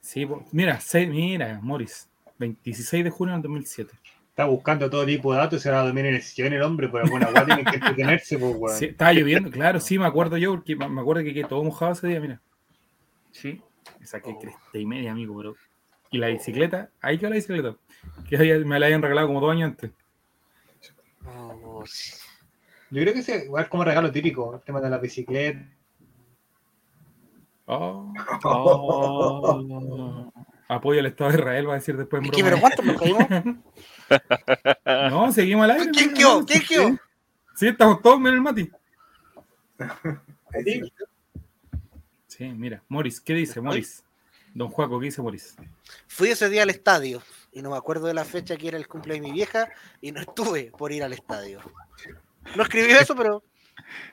[0.02, 2.10] Sí, po- mira, mira, Morris,
[2.40, 3.94] 26 de junio del 2007.
[4.30, 6.62] Está buscando todo tipo de datos y se va a dormir en el sillón el
[6.62, 8.78] hombre, por alguna weá tiene que entretenerse, pues weón.
[8.78, 11.64] Sí, estaba lloviendo, claro, sí, me acuerdo yo, porque me me acuerdo que quedé todo
[11.64, 12.40] mojado ese día, mira.
[13.32, 13.60] Sí,
[14.00, 14.40] me saqué Oh.
[14.40, 15.56] cresta y media, amigo, bro.
[16.12, 17.76] Y la bicicleta, ahí quedó la bicicleta,
[18.30, 19.92] que me la habían regalado como dos años antes.
[21.26, 21.84] Oh.
[22.90, 25.68] Yo creo que ese igual como regalo típico, el tema de la bicicleta.
[27.66, 28.14] Oh,
[28.46, 30.32] Oh.
[30.70, 32.50] apoyo al Estado de Israel, va a decir después en ¿Qué, broma.
[32.50, 33.56] pero cuántos nos caímos?
[35.12, 35.92] No, seguimos al aire.
[35.92, 36.46] ¿Quién quedó?
[36.46, 36.68] ¿Quién sí.
[36.68, 36.98] quedó?
[37.56, 38.70] Sí, estamos todos, mira el Mati.
[40.64, 40.82] Sí.
[42.38, 44.04] Sí, mira, Morris, ¿qué dice Morris?
[44.54, 45.56] Don Juaco, ¿qué dice Morris?
[46.08, 48.88] Fui ese día al estadio y no me acuerdo de la fecha que era el
[48.88, 49.70] cumpleaños de mi vieja
[50.02, 51.62] y no estuve por ir al estadio.
[52.56, 53.42] No escribió eso, pero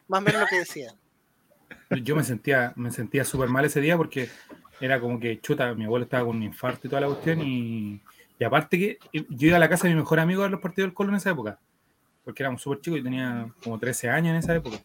[0.09, 0.95] más o menos lo que decía.
[2.03, 4.31] yo me sentía, me sentía súper mal ese día porque
[4.81, 8.01] era como que, chuta, mi abuelo estaba con un infarto y toda la cuestión y,
[8.39, 10.62] y aparte que yo iba a la casa de mi mejor amigo a ver los
[10.62, 11.59] partidos del Colo en esa época,
[12.25, 14.79] porque éramos súper chicos y tenía como 13 años en esa época.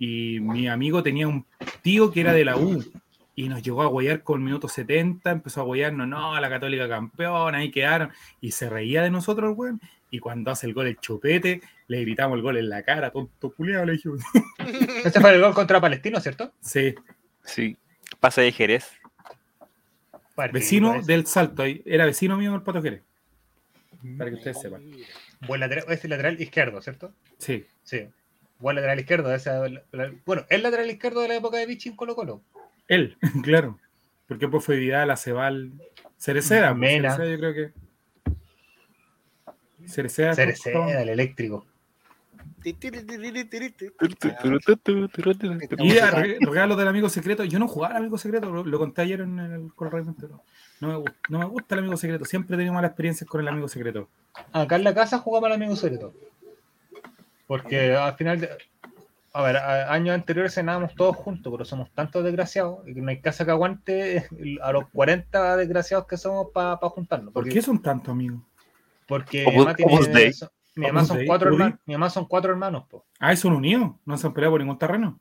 [0.00, 1.44] Y mi amigo tenía un
[1.82, 2.82] tío que era de la U
[3.36, 6.88] y nos llegó a guayar con el minuto 70, empezó a guayarnos, no, la Católica
[6.88, 9.78] campeona, ahí quedaron, y se reía de nosotros, weón.
[10.10, 13.52] Y cuando hace el gol el chupete, le gritamos el gol en la cara, tonto
[13.54, 14.20] culiado, le dijimos.
[15.04, 16.52] Este fue el gol contra Palestino, ¿cierto?
[16.60, 16.94] Sí,
[17.44, 17.76] Sí.
[18.18, 18.90] Pase de Jerez.
[20.34, 21.12] Partido vecino ese.
[21.12, 23.02] del Salto, ahí, era vecino mío del Pato Jerez,
[24.16, 24.82] para que ustedes sepan.
[25.46, 27.12] Buen lateral, es el lateral izquierdo, ¿cierto?
[27.36, 28.08] Sí, Sí.
[28.60, 29.34] Buen lateral izquierdo.
[29.34, 32.42] esa- la- bueno, el lateral izquierdo de la época de Vichy en Colo Colo.
[32.88, 33.78] él, claro.
[34.28, 35.72] Porque pues fue Vidal, Acebal,
[36.18, 36.68] Cereceda.
[36.68, 37.16] pues, Mena.
[37.16, 37.72] Cereceda, yo creo que.
[39.88, 40.34] Cereceda.
[40.34, 41.66] Cereceda, el eléctrico.
[42.62, 42.74] Y
[46.44, 47.44] regalos del amigo secreto.
[47.44, 50.42] Yo no jugaba al amigo secreto, lo, lo conté ayer en el Correo entero.
[50.80, 52.24] No me, gusta, no me gusta el amigo secreto.
[52.24, 54.08] Siempre he tenido malas experiencias con el amigo secreto.
[54.52, 56.12] Acá en la casa jugamos al amigo secreto.
[57.50, 58.48] Porque al final, de-
[59.32, 63.10] a ver, a- años anteriores cenábamos todos juntos, pero somos tantos desgraciados y que no
[63.10, 64.28] hay casa que aguante
[64.62, 67.34] a los 40 desgraciados que somos para juntarnos.
[67.34, 68.40] ¿Por qué son tantos amigos?
[69.08, 70.32] porque mi mamá tiene- Opus Dei.
[70.32, 73.04] so- mi mamá son cuatro hermanos, mi mamá son cuatro hermanos, po.
[73.18, 73.90] Ah, son unidos.
[74.04, 75.18] No se han peleado por ningún terreno.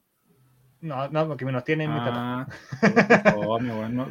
[0.81, 2.11] No, no, porque me nos tienen mi tata.
[2.13, 4.07] Ah, oh, mi no.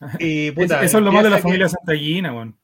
[0.18, 2.56] Y Es- puta, eso es lo malo de la piensa que- familia Santallina, weón.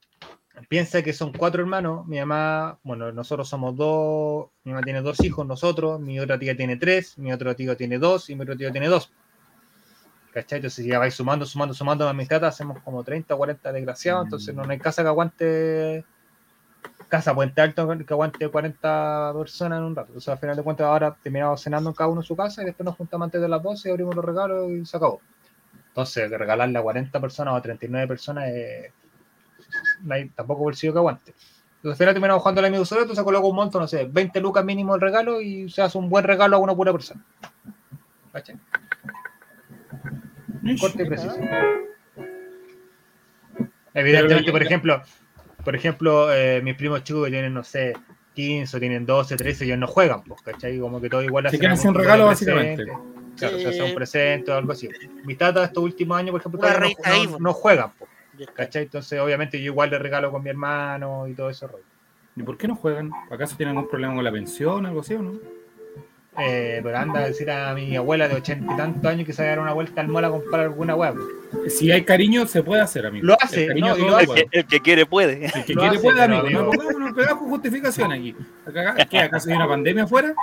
[0.69, 5.23] Piensa que son cuatro hermanos, mi mamá, bueno, nosotros somos dos, mi mamá tiene dos
[5.23, 8.57] hijos, nosotros, mi otra tía tiene tres, mi otro tío tiene dos y mi otro
[8.57, 9.13] tío tiene dos.
[10.33, 10.57] ¿Cachai?
[10.59, 14.25] Entonces ya vais sumando, sumando, sumando a mis tatas, hacemos como 30 o 40 desgraciados,
[14.25, 14.27] Mm.
[14.27, 16.05] entonces no hay casa que aguante,
[17.09, 20.09] casa Puente Alto que aguante 40 personas en un rato.
[20.09, 22.85] Entonces al final de cuentas ahora terminamos cenando cada uno en su casa y después
[22.85, 25.21] nos juntamos antes de las 12 y abrimos los regalos y se acabó.
[25.89, 28.93] Entonces regalarle a 40 personas o a 39 personas es
[30.03, 31.35] no hay tampoco bolsillo que aguante.
[31.77, 34.41] Entonces al final terminamos jugando al amigo solo, entonces coloco un monto, no sé, 20
[34.41, 37.25] lucas mínimo el regalo y se hace un buen regalo a una pura persona.
[38.33, 38.57] ¿Cachai?
[40.81, 41.37] Corte y preciso.
[43.95, 45.03] Evidentemente, por ejemplo,
[45.65, 47.95] por ejemplo, eh, mis primos chicos que tienen, no sé,
[48.35, 50.79] 15 o tienen 12, 13, ellos no juegan, pues, ¿cachai?
[50.79, 52.85] Como que todo igual Se hacen quieren hacer un algún tipo regalo, básicamente.
[52.85, 53.17] presente.
[53.39, 53.83] Claro, se hace Sí.
[53.83, 54.89] un presente o algo así.
[55.25, 57.41] Mis tatas estos últimos años, por ejemplo, no, ahí, no- pues.
[57.41, 58.11] no juegan, pues,
[58.55, 58.85] ¿cachai?
[58.85, 61.85] Entonces, obviamente, yo igual le regalo con mi hermano y todo ese rollo.
[62.37, 63.11] ¿Y por qué no juegan?
[63.31, 65.35] ¿Acaso tienen algún problema con la pensión o algo así o no?
[66.39, 69.43] Eh, pero anda a decir a mi abuela de ochenta y tantos años que se
[69.43, 71.15] va a dar una vuelta al mola a comprar alguna hueá.
[71.67, 73.27] Si hay cariño, se puede hacer, amigo.
[73.27, 75.47] Lo hace, El cariño no, lo El que, el que quiere puede.
[75.47, 76.51] El que Lo quiere hace, puede, amigo.
[76.51, 78.37] No pongamos no pegamos con justificación aquí.
[79.09, 79.19] ¿Qué?
[79.19, 80.35] ¿Acaso hay una pandemia afuera?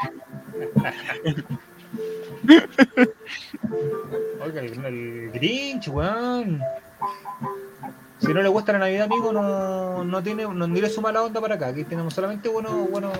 [4.43, 6.59] Oiga, el, el Grinch, weón.
[8.25, 11.41] Si no le gusta la Navidad, amigo, no, no tiene, no mire su mala onda
[11.41, 11.67] para acá.
[11.67, 13.11] Aquí tenemos solamente bueno, bueno,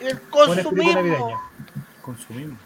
[0.00, 0.92] El consumismo.
[0.92, 1.40] navideño.
[2.02, 2.58] Consumimos.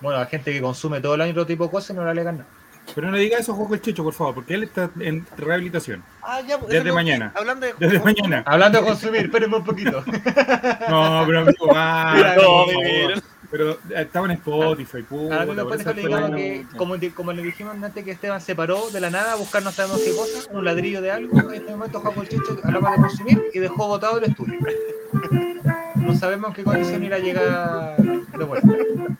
[0.00, 2.38] Bueno, la gente que consume todo el año otro tipo de cosas no le alegan
[2.38, 2.48] nada.
[2.94, 6.04] Pero no diga eso, Joco el Checho, por favor, porque él está en rehabilitación.
[6.22, 7.32] Ah, ya, pues, Desde mañana.
[7.34, 8.44] Hablando de Desde mañana.
[8.46, 10.04] Hablando de consumir, espérenme un poquito.
[10.88, 12.36] No, pero amigo, va.
[12.36, 13.20] No, miren.
[13.50, 17.42] Pero eh, estaba en Spotify, puta, por después eso le fue digamos que, como, le
[17.42, 20.50] dijimos antes, que Esteban se paró de la nada a buscar no sabemos qué cosa,
[20.52, 21.38] un ladrillo de algo.
[21.38, 24.58] En este momento Jaco el Chicho hablaba de consumir y dejó botado el estudio.
[25.96, 28.68] No sabemos en qué condición irá a llegar de vuelta.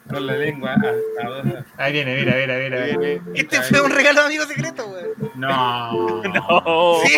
[0.09, 2.99] Con la lengua hasta Ahí viene, mira, mira, mira.
[2.99, 3.23] mira.
[3.35, 5.05] Este fue un regalo de amigo secreto, güey.
[5.35, 6.23] No.
[6.23, 6.99] No.
[7.05, 7.13] Sí.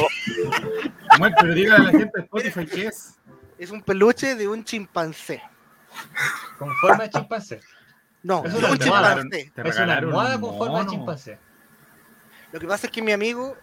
[1.10, 3.18] Samuel, pero dígale a la gente de Spotify qué es.
[3.58, 5.42] Es un peluche de un chimpancé.
[6.58, 7.60] Con forma de chimpancé.
[8.22, 9.20] No, Es una un almohada.
[9.22, 11.38] Es una regalaron almohada un con forma de chimpancé.
[12.52, 13.56] Lo que pasa es que mi amigo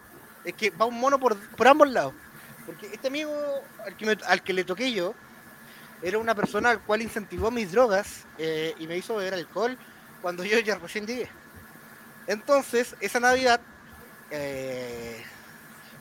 [0.44, 2.14] es que va un mono por, por ambos lados.
[2.64, 3.32] Porque este amigo
[3.84, 5.14] al que, me- al que le toqué yo
[6.02, 9.76] era una persona al cual incentivó mis drogas eh, y me hizo beber alcohol
[10.22, 11.28] cuando yo ya recién llegué.
[12.26, 13.60] Entonces, esa Navidad
[14.30, 15.22] eh,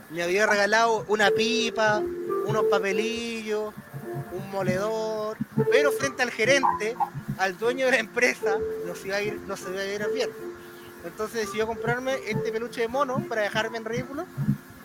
[0.10, 2.02] me había regalado una pipa,
[2.46, 3.74] unos papelillos,
[4.32, 5.38] un moledor,
[5.72, 6.96] pero frente al gerente,
[7.38, 10.08] al dueño de la empresa, no se iba a ir, no se iba a ir
[10.14, 10.30] bien.
[11.06, 14.26] Entonces decidió comprarme este peluche de mono para dejarme en ridículo,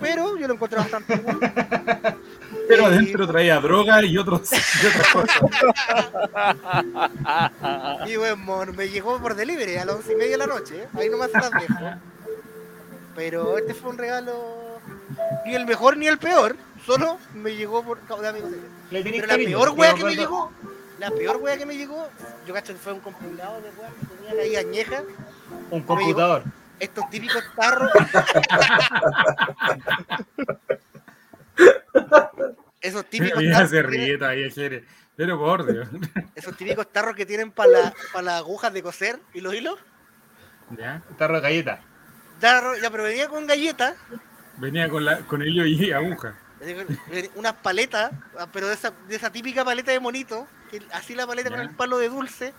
[0.01, 1.41] pero yo lo encontré bastante bueno.
[2.69, 5.41] Pero adentro traía droga y, otros, y otras cosas.
[8.07, 10.85] Y buen mono, me llegó por delivery a las once y media de la noche,
[10.85, 10.89] ¿eh?
[10.97, 11.75] ahí nomás se las dejo.
[13.17, 14.81] Pero este fue un regalo,
[15.45, 16.55] ni el mejor ni el peor,
[16.87, 18.51] solo me llegó por causa de amigos
[18.91, 20.53] Pero la cariño, peor wea que me llegó,
[20.99, 22.09] La peor wea que me llegó,
[22.47, 25.03] yo cacho que fue un compilado de weas que tenían ahí añeja.
[25.71, 26.45] Un computador.
[26.79, 27.91] Estos típicos tarros.
[32.81, 33.71] Esos típicos Ya tarros.
[33.71, 34.85] se tienen- ríe Jere.
[35.17, 35.87] Pero por Dios.
[36.35, 39.79] Esos típicos tarros que tienen para la, pa' las agujas de coser y los hilos.
[40.79, 41.03] Ya.
[41.19, 41.81] Tarro de galleta.
[42.39, 43.97] Tarro, ya, pero venía con galletas,
[44.57, 46.35] Venía con, la, con hilo y aguja.
[47.37, 51.27] unas paletas, ah, pero de esa, de esa típica paleta de monito, que así la
[51.27, 52.53] paleta con el palo de dulce,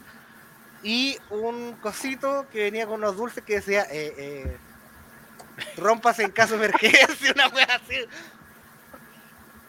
[0.83, 4.57] y un cosito que venía con unos dulces que decía, eh, eh,
[5.77, 7.95] rómpase en caso de emergencia, una wea así.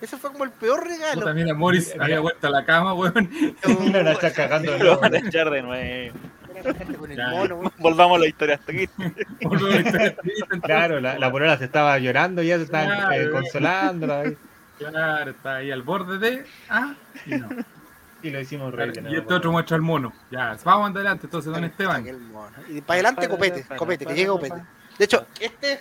[0.01, 1.21] Ese fue como el peor regalo.
[1.21, 3.31] Puta, mira, Morris había vuelto a la cama, weón.
[3.63, 6.19] De Lo van a echar de nuevo.
[6.99, 7.73] Con el mono.
[7.79, 8.89] Volvamos a la historia hasta aquí.
[10.63, 14.15] Claro, la, la polola se estaba llorando, ya se estaban eh, Claro.
[14.21, 14.37] ahí,
[14.79, 16.45] Claro, está ahí al borde de.
[16.69, 16.95] Ah,
[17.27, 17.49] y no.
[18.23, 18.93] y lo hicimos reír.
[18.93, 20.13] de Y este otro muestra al mono.
[20.31, 22.05] Ya, vamos adelante, entonces, don Esteban.
[22.69, 24.63] Y para adelante, copete, copete, que llega copete.
[24.99, 25.81] De hecho, este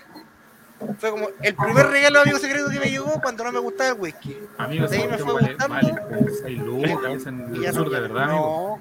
[1.00, 4.00] fue como el primer regalo amigo secreto que me llegó cuando no me gustaba el
[4.00, 4.38] whisky.
[4.58, 5.76] Amigos, De ahí me fue vale, gustando.
[5.76, 8.80] vale como 6 lucas en Y el ya sur, no, de amigo.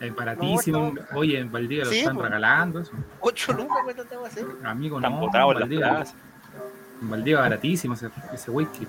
[0.00, 0.92] No, Es baratísimo.
[0.92, 2.26] No, Oye, en Valdivia lo Sí, están pues.
[2.26, 2.80] regalando.
[2.80, 2.92] Eso.
[3.20, 4.40] 8 lucas cuesta esta así.
[4.64, 5.24] Amigo, Están no.
[5.26, 6.04] en Valdivia,
[7.02, 8.86] en Valdivia baratísimo ese, ese whisky.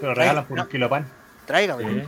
[0.00, 1.06] Pero regalan por un kilo de pan.
[1.46, 1.84] Tráigame.
[2.02, 2.06] Eh,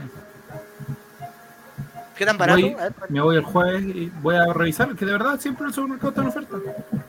[2.16, 2.60] ¿Qué tan barato?
[2.60, 5.72] Voy- ver, me voy el jueves y voy a revisar, que de verdad siempre el
[5.72, 6.56] supermercado está en oferta.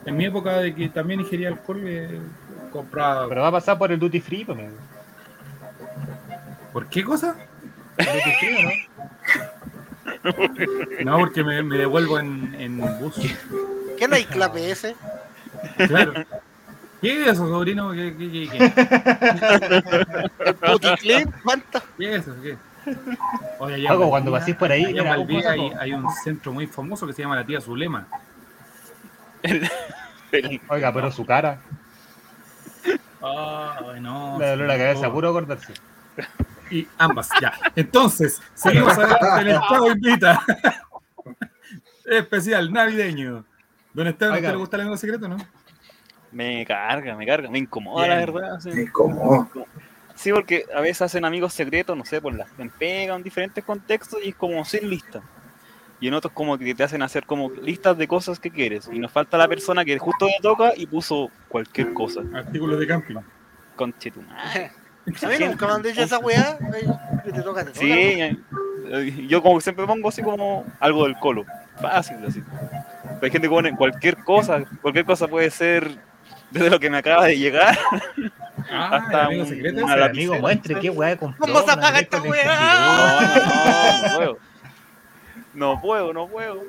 [0.06, 2.18] En mi época de que también ingería alcohol, eh,
[2.72, 3.28] compraba.
[3.28, 4.72] Pero va a pasar por el duty free, pues, amigo.
[6.72, 7.36] ¿Por qué cosa?
[7.98, 8.70] ¿El duty free o no?
[11.04, 13.16] No, porque me, me devuelvo en, en bus.
[13.98, 14.94] ¿Qué no hay clave ese?
[15.76, 16.12] Claro.
[17.00, 17.90] ¿Qué es eso, sobrino?
[17.92, 18.72] ¿Qué, qué, qué, qué?
[20.46, 21.28] ¿El puticlip?
[21.42, 21.82] ¿Cuánto?
[21.98, 22.36] ¿Qué es eso?
[22.40, 22.56] ¿Qué?
[23.58, 27.12] Oye, cuando pasís por ahí, mira, Valdivia hay, un hay un centro muy famoso que
[27.12, 28.06] se llama la tía Zulema.
[30.68, 31.60] Oiga, pero su cara,
[33.20, 34.36] Ay, no.
[34.38, 35.74] le dolor la cabeza, puro acordarse.
[36.72, 37.52] Y ambas, ya.
[37.76, 40.42] Entonces, seguimos adelante en el Chavo Invita.
[42.04, 43.44] Especial navideño.
[43.92, 44.50] Don Esteban, ¿a usted Oiga.
[44.52, 45.36] le gusta el amigo secreto, no?
[46.32, 48.18] Me carga, me carga, me incomoda, Bien.
[48.18, 48.60] la verdad.
[48.60, 48.70] sí.
[48.70, 49.50] Es como,
[50.14, 53.62] Sí, porque a veces hacen amigos secretos, no sé, por las en pega, en diferentes
[53.64, 55.22] contextos, y es como sin lista.
[56.00, 58.88] Y en otros como que te hacen hacer como listas de cosas que quieres.
[58.92, 62.22] Y nos falta la persona que justo le toca y puso cualquier cosa.
[62.34, 63.16] Artículos de camping.
[63.76, 64.72] Conche tu madre.
[65.06, 66.58] A mí nunca me han dicho esa weá.
[66.72, 66.86] Ay,
[67.24, 67.80] que te toca, te toca.
[67.80, 71.44] Sí, eh, yo como que siempre pongo así como algo del colo.
[71.80, 72.42] Fácil, así.
[73.02, 74.62] Pero hay gente que pone cualquier cosa.
[74.80, 75.98] Cualquier cosa puede ser
[76.50, 77.76] desde lo que me acaba de llegar.
[78.70, 80.40] Ah, Hasta el amigo secreto.
[80.40, 81.46] muestre qué weá compró.
[81.46, 82.44] ¿Cómo se apaga esta weá?
[82.44, 84.38] No, no, no puedo.
[85.54, 86.62] No puedo, no puedo.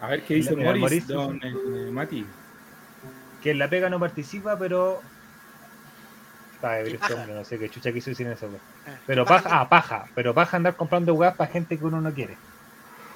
[0.00, 1.06] A ver qué dice Morris.
[1.06, 2.26] don eh, Mati.
[3.42, 5.00] Que en la pega no participa, pero.
[6.62, 8.48] Ay, ¿Qué este hombre, no sé qué chucha quiso decir en eso.
[8.86, 9.42] Ah, Pero paja.
[9.44, 10.04] paja, ah, paja.
[10.14, 12.36] Pero paja andar comprando weas para gente que uno no quiere.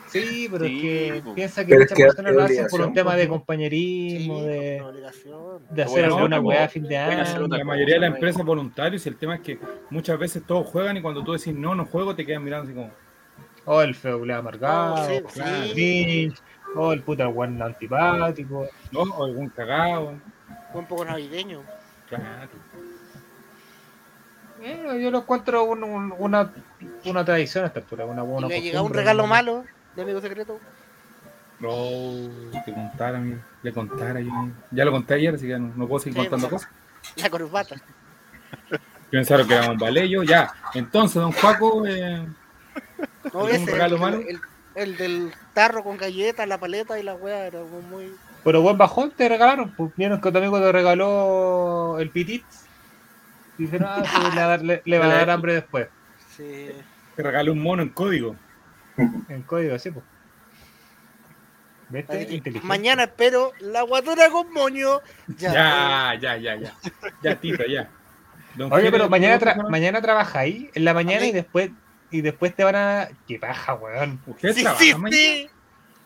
[0.09, 1.35] Sí, pero Sí, es que po.
[1.35, 3.17] piensa que es muchas personas es lo hacen por un tema po.
[3.17, 7.47] de compañerismo, Sí, de, hacer alguna weá a fin de año.
[7.49, 9.59] La mayoría de las empresas voluntarios y el tema es que
[9.91, 12.75] muchas veces todos juegan y cuando tú decís no, no juego, te quedan mirando así
[12.75, 12.91] como.
[13.67, 15.65] O el feo culiao amargado, Oh, sí, o claro.
[15.65, 15.73] sí.
[15.73, 16.37] Grinch,
[16.77, 18.69] o el puta weón antipático.
[18.93, 19.01] ¿no?
[19.01, 20.15] O algún cagado.
[20.71, 21.63] Fue un poco navideño.
[22.09, 22.51] Claro.
[24.65, 26.51] Eh, yo lo encuentro un- un- una,
[27.05, 28.07] una tradición a esta altura.
[28.07, 29.65] Una Y buena le llegado un regalo malo
[29.95, 30.59] de amigo secreto.
[31.61, 31.71] No,
[32.65, 33.41] te contara, amigo.
[33.63, 34.21] Le contara.
[34.21, 34.31] Yo,
[34.71, 36.69] ya lo conté ayer, así que no, no puedo seguir Sí, contando cosas.
[37.17, 37.77] La corbata.
[39.11, 40.23] Pensaron que era un valeyo.
[40.23, 40.53] Ya.
[40.75, 42.27] Entonces, don Juaco, eh,
[43.33, 44.19] No, ¿Algún ese, regalo el, malo?
[44.27, 44.41] el,
[44.75, 47.61] el del tarro con galletas, la paleta y la weá era
[47.91, 48.13] muy.
[48.43, 49.71] Pero buen bajón te regalaron.
[49.75, 52.45] Pues vieron que tu amigo te regaló el pitit.
[53.59, 55.89] Dijeron, ah, sí, le, va a dar, le- le va a dar hambre después.
[56.37, 56.69] Sí.
[57.17, 58.37] te regaló un mono en código.
[59.29, 60.05] En código, así, pues.
[61.91, 62.61] Inteligente.
[62.65, 65.01] mañana espero la guatura con moño.
[65.39, 65.53] Ya.
[65.53, 66.75] Ya, ya, ya, ya.
[67.23, 67.89] Ya, Tito, ya.
[68.57, 71.71] Don Oye, pero mañana, ¿usted tra- mañana trabaja ahí, en la mañana, y después
[72.11, 73.09] y después te van a.
[73.29, 74.21] ¡Qué paja, weón!
[74.27, 75.17] ¿Usted Sí, trabaja sí, mañana?
[75.17, 75.51] sí.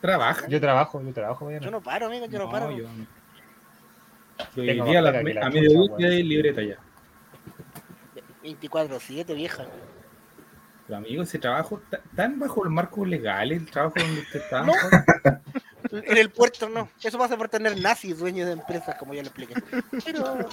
[0.01, 0.49] ¿Trabaja?
[0.49, 1.65] Yo trabajo, yo trabajo mañana.
[1.65, 2.71] Yo no paro, amigo, yo no, paro.
[2.71, 2.85] yo
[4.57, 6.77] Yo Tengo hoy día a, la- a mediodía hay libreta ya.
[8.57, 9.67] 24-7, vieja.
[10.87, 14.63] Pero amigo, ese trabajo ta- tan bajo los marcos legales, el trabajo donde usted está.
[14.63, 14.73] No.
[15.93, 16.89] En el puerto no.
[17.03, 19.55] Eso pasa por tener nazis dueños de empresas, como ya lo expliqué.
[20.05, 20.49] Pero.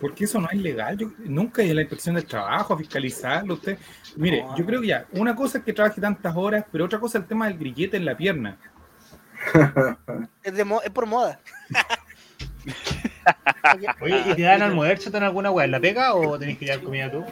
[0.00, 0.96] Porque eso no es legal.
[0.96, 3.54] Yo, nunca hay la inspección del trabajo, a fiscalizarlo.
[3.54, 3.78] Usted,
[4.16, 4.56] mire, No.
[4.56, 7.22] yo creo que ya, una cosa es que trabaje tantas horas, pero otra cosa es
[7.22, 8.56] el tema del grillete en la pierna.
[10.42, 11.40] Es, de mo- es por moda.
[14.00, 16.82] Oye, ¿y te dan almuerzo en alguna weá en la pega o tenés que llevar
[16.82, 17.24] comida tú?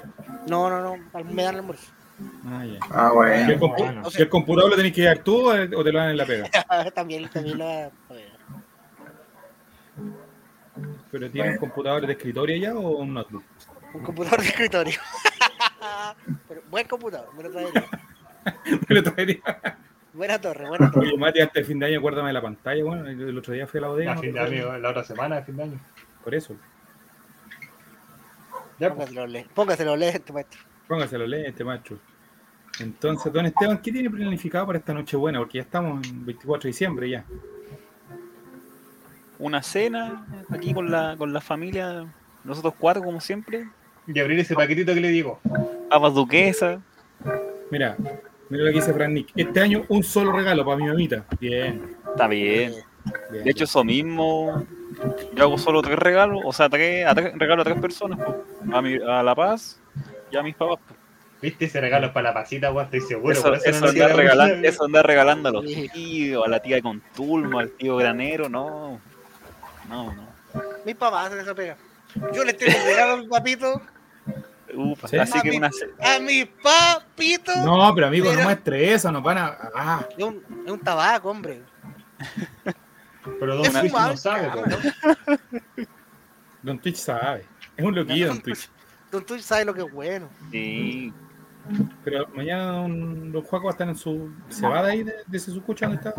[0.49, 1.25] No, no, no.
[1.25, 1.91] Me dan almuerzo.
[2.47, 2.79] Ah, ya.
[2.91, 3.53] Ah, ¿Y bueno.
[3.53, 4.03] el, compu- bueno.
[4.17, 6.49] y el computador lo tenés que llevar tú o te lo dan en la pega?
[6.95, 7.91] también, también la.
[11.11, 13.45] ¿Pero tienen computadores de escritorio ya o un notebook?
[13.95, 15.01] Un computador de escritorio.
[16.49, 17.85] Pero buen computador, buena traería.
[18.89, 19.41] Me lo traería.
[20.17, 21.09] Buena torre, buena torre.
[21.09, 23.67] Oye, Mati, hasta el fin de año acuérdame de la pantalla, bueno, el otro día
[23.67, 24.13] fui a la bodega.
[24.13, 25.81] A no fin de año, la otra semana, a fin de año.
[26.25, 26.57] Por eso,
[28.79, 29.09] Ya, pues.
[29.11, 30.61] Póngase los lentes, póngase los lentes, maestro.
[30.89, 31.99] póngase los lentes, macho.
[32.81, 35.39] Entonces, don Esteban, ¿qué tiene planificado para esta noche buena?
[35.39, 37.25] Porque ya estamos en 24 de diciembre ya.
[39.39, 42.07] Una cena aquí con la, con la familia,
[42.45, 43.69] nosotros cuatro como siempre.
[44.07, 45.41] Y abrir ese paquetito que le digo.
[45.91, 46.81] Papas duquesas.
[47.71, 47.97] Mira,
[48.49, 49.31] mira lo que dice Fran Nick.
[49.37, 51.25] Este año un solo regalo para mi mamita.
[51.41, 52.73] Bien, Está bien.
[53.31, 53.45] bien.
[53.45, 54.65] De hecho, eso mismo.
[55.35, 58.19] Yo hago solo tres regalos, o sea, tres, a tres- regalo a tres personas.
[58.73, 59.81] A, mi, a La Paz
[60.31, 60.79] y a mis papás.
[61.43, 62.87] ¿Viste ese regalo para la pasita, weón?
[62.87, 63.33] Estoy seguro.
[63.33, 64.69] Eso, eso, no regalando, mucho.
[64.69, 68.99] eso andar regalando a los tíos, a la tía con tulmo, al tío granero, no.
[69.89, 70.27] No, no.
[70.85, 71.77] Mis papás hacen esa pega.
[72.33, 73.83] Yo les tengo regalo a mi papito.
[75.09, 75.17] ¿Sí?
[75.19, 75.71] Así que una
[76.01, 77.57] A mis papitos.
[77.59, 79.57] No, pero amigo, no muestre eso, nos van a.
[79.75, 81.63] Ah, Es un, es un tabaco, hombre.
[83.41, 84.51] Pero Don Es Twitch no sabe.
[86.63, 87.45] Don Twitch sabe.
[87.77, 88.69] Es un loquillo, Don Twitch.
[89.11, 90.29] Don Twitch sabe lo que es bueno.
[90.51, 91.13] Sí.
[92.05, 94.33] Pero mañana don, don Juaco va a estar en su.
[94.49, 96.15] ¿Se va de ahí, de, de su escucha donde está?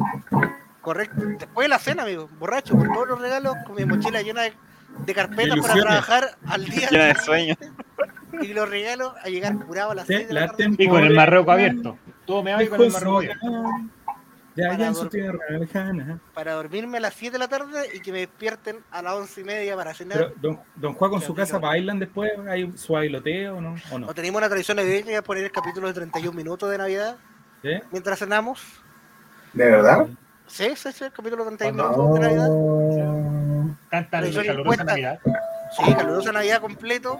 [0.82, 1.22] Correcto.
[1.40, 2.30] Después de la cena, amigo.
[2.40, 4.53] Borracho, con todos los regalos, con mi mochila llena de,
[5.06, 6.90] de carpetas para trabajar al día.
[6.90, 7.57] Llena de sueños.
[8.44, 10.76] Y los regalos a llegar curado a las Sí, 6 de la tarde.
[10.78, 11.98] Y con el marroco abierto.
[12.26, 13.48] Todo me va y con el marroco abierto.
[14.56, 16.20] Ya, ya en su Para tierra lejana.
[16.34, 19.42] Para dormirme a las 7 de la tarde y que me despierten a las 11
[19.42, 20.18] y media para cenar.
[20.18, 23.76] Pero don, don Juaco en Ya, su casa bailan después, hay su bailoteo ¿no?
[23.92, 24.08] ¿o no?
[24.08, 27.18] ¿O tenemos una tradición navideña de poner el capítulo de 31 minutos de Navidad
[27.62, 27.70] ¿Sí?
[27.92, 28.60] mientras cenamos?
[29.54, 30.08] ¿De verdad?
[30.48, 31.90] Sí, sí, sí, el capítulo de 31 No.
[31.92, 32.48] minutos de Navidad.
[32.50, 33.78] No.
[33.92, 34.84] Cantan Tradición calurosa.
[34.86, 35.20] Navidad.
[35.78, 37.20] Sí, calurosa Navidad completo.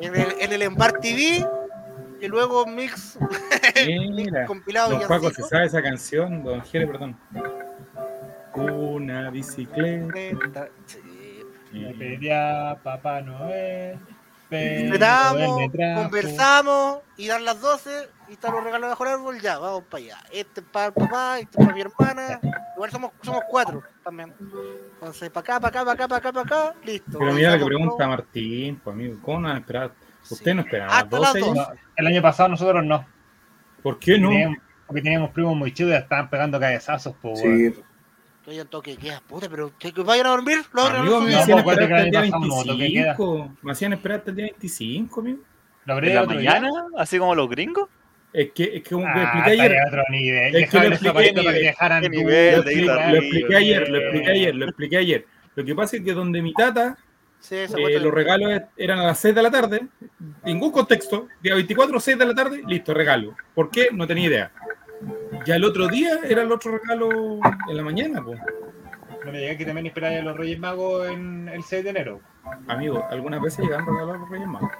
[0.00, 1.46] En el, en el Embar TV.
[2.20, 3.16] Y luego mix,
[3.86, 7.16] mix Mira, compilado don Juaco se sabe esa canción, don Jere, perdón.
[8.54, 10.68] Una bicicleta.
[10.86, 11.44] Sí.
[11.72, 13.98] Le pedí a Papá Noel.
[14.48, 15.56] Trajo-
[16.02, 20.02] conversamos y dan las 12 y están los regalos bajo el árbol, ya, vamos para
[20.04, 20.18] allá.
[20.32, 22.40] Este es para el papá, este es para mi hermana.
[22.76, 24.34] Igual somos, somos cuatro también.
[24.94, 27.18] Entonces, para acá, para acá, para acá, para acá, para acá, listo.
[27.18, 28.08] Pero mira lo que pregunta todo.
[28.08, 29.92] Martín, pues amigo, ¿cómo no van a esperar?
[30.22, 30.34] Sí.
[30.34, 31.40] ¿Usted no esperaba Hasta las 12?
[31.40, 31.46] ya?
[31.46, 31.60] 12.
[31.74, 33.06] No, El año pasado nosotros no.
[33.82, 34.28] ¿Por qué no?
[34.30, 37.84] Teníamos- porque teníamos primos muy chidos y estaban pegando cabezazos, pues, weón.
[38.48, 38.54] Sí.
[38.54, 40.58] Estoy en toque queda, puta, pero que, que vayan a dormir.
[40.72, 42.72] Los Amigo, me hacían pues, esperar hasta el día acuérdate que el año pasado no,
[42.72, 43.04] toque de queda.
[43.04, 43.56] 25.
[43.62, 45.38] Me hacían esperar hasta el día 25, amigo.
[45.84, 46.70] Lo habré ¿En la mañana?
[46.96, 47.88] ¿Así como los gringos?
[48.32, 49.76] Es que, es que que Ah, expliqué ayer.
[49.86, 50.56] otro nivel.
[50.56, 52.52] Es que lo el expliqué, que nivel.
[52.52, 55.26] Lo expliqué, lo ayer, lo expliqué ayer, lo expliqué ayer.
[55.54, 56.96] Lo que pasa es que donde mi tata,
[57.40, 59.86] Sí, eh, los regalos eran a las 6 de la tarde,
[60.44, 63.36] ningún contexto, día 24, 6 de la tarde, listo, regalo.
[63.54, 63.88] ¿Por qué?
[63.92, 64.52] No tenía idea.
[65.46, 68.40] Ya el otro día era el otro regalo en la mañana, pues.
[69.24, 72.20] No me llegué que también esperaba a los Reyes Magos en el 6 de enero.
[72.66, 74.70] Amigo, algunas veces llegan regalos a los Reyes Magos.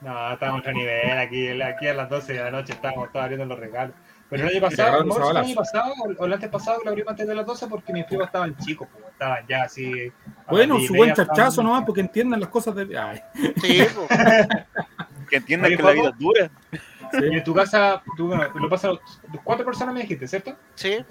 [0.00, 1.18] No, estábamos a otro nivel.
[1.18, 3.94] Aquí, aquí a las 12 de la noche estábamos todos abriendo los regalos.
[4.28, 7.34] Pero el año pasado, el año pasado o- el antes pasado lo abrimos antes de
[7.34, 10.12] las 12 porque mis primos estaban chicos, pues, estaban ya así.
[10.50, 12.98] Bueno, su buen media chachazo estaban- nomás porque entiendan las cosas de.
[12.98, 13.20] Ay,
[13.62, 13.78] Sí.
[15.28, 16.50] Que entiendan que la vida es dura.
[16.72, 16.76] Y
[17.18, 17.24] sí.
[17.36, 18.96] en tu casa, tú, bueno, lo pasas,
[19.44, 20.56] cuatro personas me dijiste, ¿cierto?
[20.74, 21.04] sí.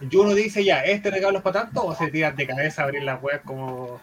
[0.00, 1.84] Y uno dice ya, ¿este regalo es para tanto?
[1.84, 4.00] O se tiran de cabeza a abrir las webs como.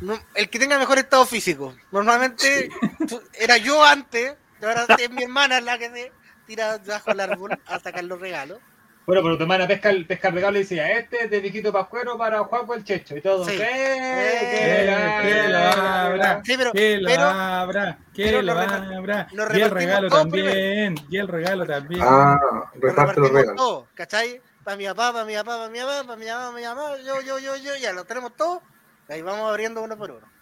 [0.00, 1.74] No, el que tenga mejor estado físico.
[1.92, 2.68] Normalmente
[3.08, 6.12] tú- era yo antes, y ahora es mi hermana la que se
[6.46, 8.58] tira bajo el árbol a sacar los regalos.
[9.06, 11.40] Bueno, pero tu hermana pesca el, pesca el regalo y dice, ya, este es de
[11.40, 13.16] viejito pascuero para Juaco el Checho.
[13.16, 13.58] Y todo, Sí.
[13.60, 15.18] ¡eh!
[15.22, 19.28] ¡Qué que abra, Sí, pero, que pero abra, que pero abra.
[19.32, 22.00] lo Y el regalo también, y el regalo también.
[22.02, 22.38] Ah,
[22.80, 23.56] reparte los regalos.
[23.56, 24.40] todo, ¿cachai?
[24.62, 26.96] Para mi papá, para mi papá, para mi papá, para mi mamá, para mi mamá,
[27.04, 28.62] yo, yo, yo, yo, ya lo tenemos todo.
[29.08, 30.33] Ahí vamos abriendo uno por uno.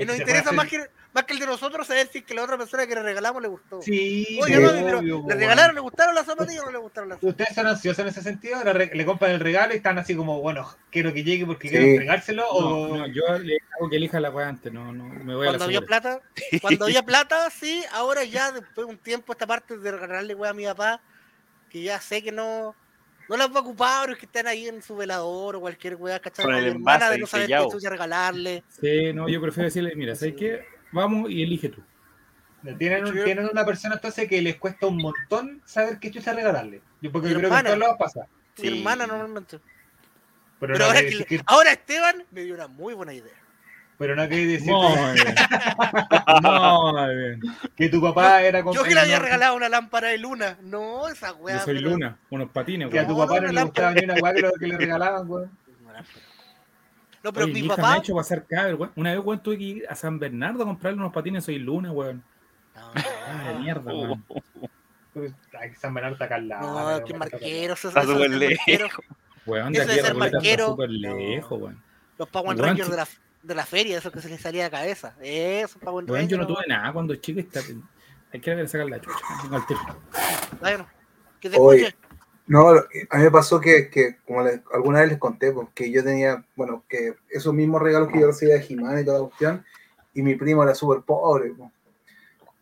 [0.00, 0.78] Y nos interesa más que,
[1.12, 3.42] más que el de nosotros saber si es que la otra persona que le regalamos
[3.42, 3.82] le gustó.
[3.82, 7.32] Sí, Oye, pero ¿le regalaron, le gustaron las zapatillas o no le gustaron las zapatillas?
[7.32, 10.40] Ustedes son ansiosos en ese sentido, ahora le compran el regalo y están así como,
[10.40, 11.72] bueno, quiero que llegue porque Sí.
[11.74, 15.04] quiero entregárselo No, o no, yo le hago que elija la weá antes, no, no,
[15.04, 16.00] me voy a la Cuando había segura.
[16.00, 16.20] plata,
[16.62, 20.50] cuando había plata, sí, ahora ya después de un tiempo esta parte de regalarle weá
[20.50, 21.00] a mi papá,
[21.68, 22.76] que ya sé que no,
[23.28, 25.96] no las va a ocupar, o es que están ahí en su velador o cualquier
[25.96, 26.44] weá, ¿cachai?
[26.44, 28.64] Con O el mi hermana envase de no saber qué chucha regalarle.
[28.68, 30.64] Sí, no, yo prefiero decirle, mira, ¿sabes qué?
[30.92, 31.82] Vamos y elige tú.
[32.78, 36.80] tienen, un- tienen una persona entonces que les cuesta un montón saber qué chucha regalarle.
[37.00, 38.26] Yo porque Mi creo que todos lados pasa.
[38.58, 38.78] Mi Sí.
[38.78, 39.58] hermana normalmente.
[40.60, 43.32] Pero, Pero no ahora, que- ahora Esteban me dio una muy buena idea.
[43.98, 45.34] Pero no quiere decir Muy bien.
[46.42, 47.40] Muy bien.
[47.76, 50.56] que tu papá era con Yo que le había regalado una lámpara de luna.
[50.62, 51.58] No, esa weá.
[51.58, 53.28] Yo soy pero- Luna, unos patines, Que a tu weón.
[53.28, 55.50] papá No, no, no, le gustaba ni una weá que, lo- que le regalaban, weón.
[57.24, 57.94] No, pero Oye, mi mi hija me papá.
[57.94, 58.92] ha hecho pasar vergüenza.
[58.98, 61.92] Una vez, weón, tuve que ir a San Bernardo a comprarle unos patines, soy Luna,
[61.92, 62.22] weón.
[62.74, 62.90] No,
[63.28, 64.24] Ah, de mierda, weón.
[65.14, 66.66] Pues, Ay, San Bernardo está acá al lado.
[66.66, 67.74] No, weón, qué marquero.
[67.74, 69.04] eso- Está súper lejos.
[69.46, 70.66] Weón, de aquí a ser Recoleta está marquero.
[70.68, 71.82] súper lejos, weón.
[72.18, 73.06] Los Power Weón, Rangers de la,
[73.42, 75.14] de la feria, esos que se les salía de cabeza.
[75.22, 76.30] Eso, Power Weón, Rangers.
[76.30, 77.60] yo no tuve nada cuando chico y está...
[78.32, 79.18] Hay que ver sacar la chucha.
[80.60, 80.88] Bueno,
[81.40, 81.94] que te escuche.
[82.46, 82.74] No, a
[83.18, 86.44] mí me pasó que, que como les- alguna vez les conté, pues, que yo tenía,
[86.56, 89.64] bueno, que esos mismos regalos que yo recibía de Jimán y toda la cuestión,
[90.14, 91.70] y mi primo era súper pobre, pues.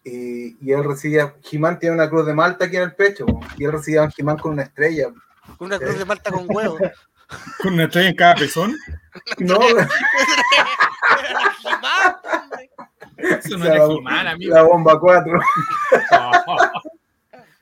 [0.05, 3.47] y, y él recibía, Jimán tiene una cruz de Malta aquí en el pecho, pues,
[3.57, 5.09] y él recibía un Jimán con una estrella.
[5.57, 6.79] Con una cruz de Malta con huevo.
[7.63, 8.77] Con una estrella en cada pezón.
[9.39, 9.57] No.
[13.17, 14.55] Eso no La- era Jimán, amigo.
[14.55, 15.41] la bomba 4.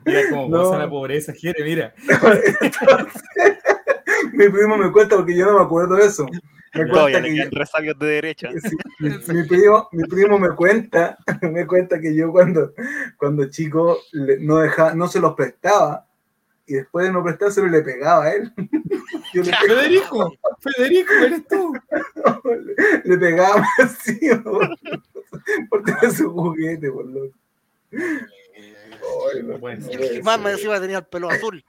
[0.04, 0.62] Mira cómo No.
[0.64, 1.92] goza la pobreza, Jere, mira.
[2.08, 2.56] Entonces,
[4.32, 6.26] mi primo me cuenta, porque yo no me acuerdo de eso.
[6.74, 8.48] Me Todavía cuenta le que quedan resabios de derecha.
[8.62, 12.72] Sí, mi, mi primo, mi primo me cuenta, me cuenta que yo cuando,
[13.18, 16.06] cuando chico le- no, dejaba, no se los prestaba
[16.68, 18.52] y después de no prestárselo le pegaba a él.
[19.34, 21.72] Yo le, Federico, Federico, eres tú.
[22.44, 24.68] le- le pegaba así por,
[25.70, 27.34] por tener su juguete, por loco.
[27.92, 31.64] Ay, no, Bueno, no Y el puede He-Man me decía tenía el pelo azul.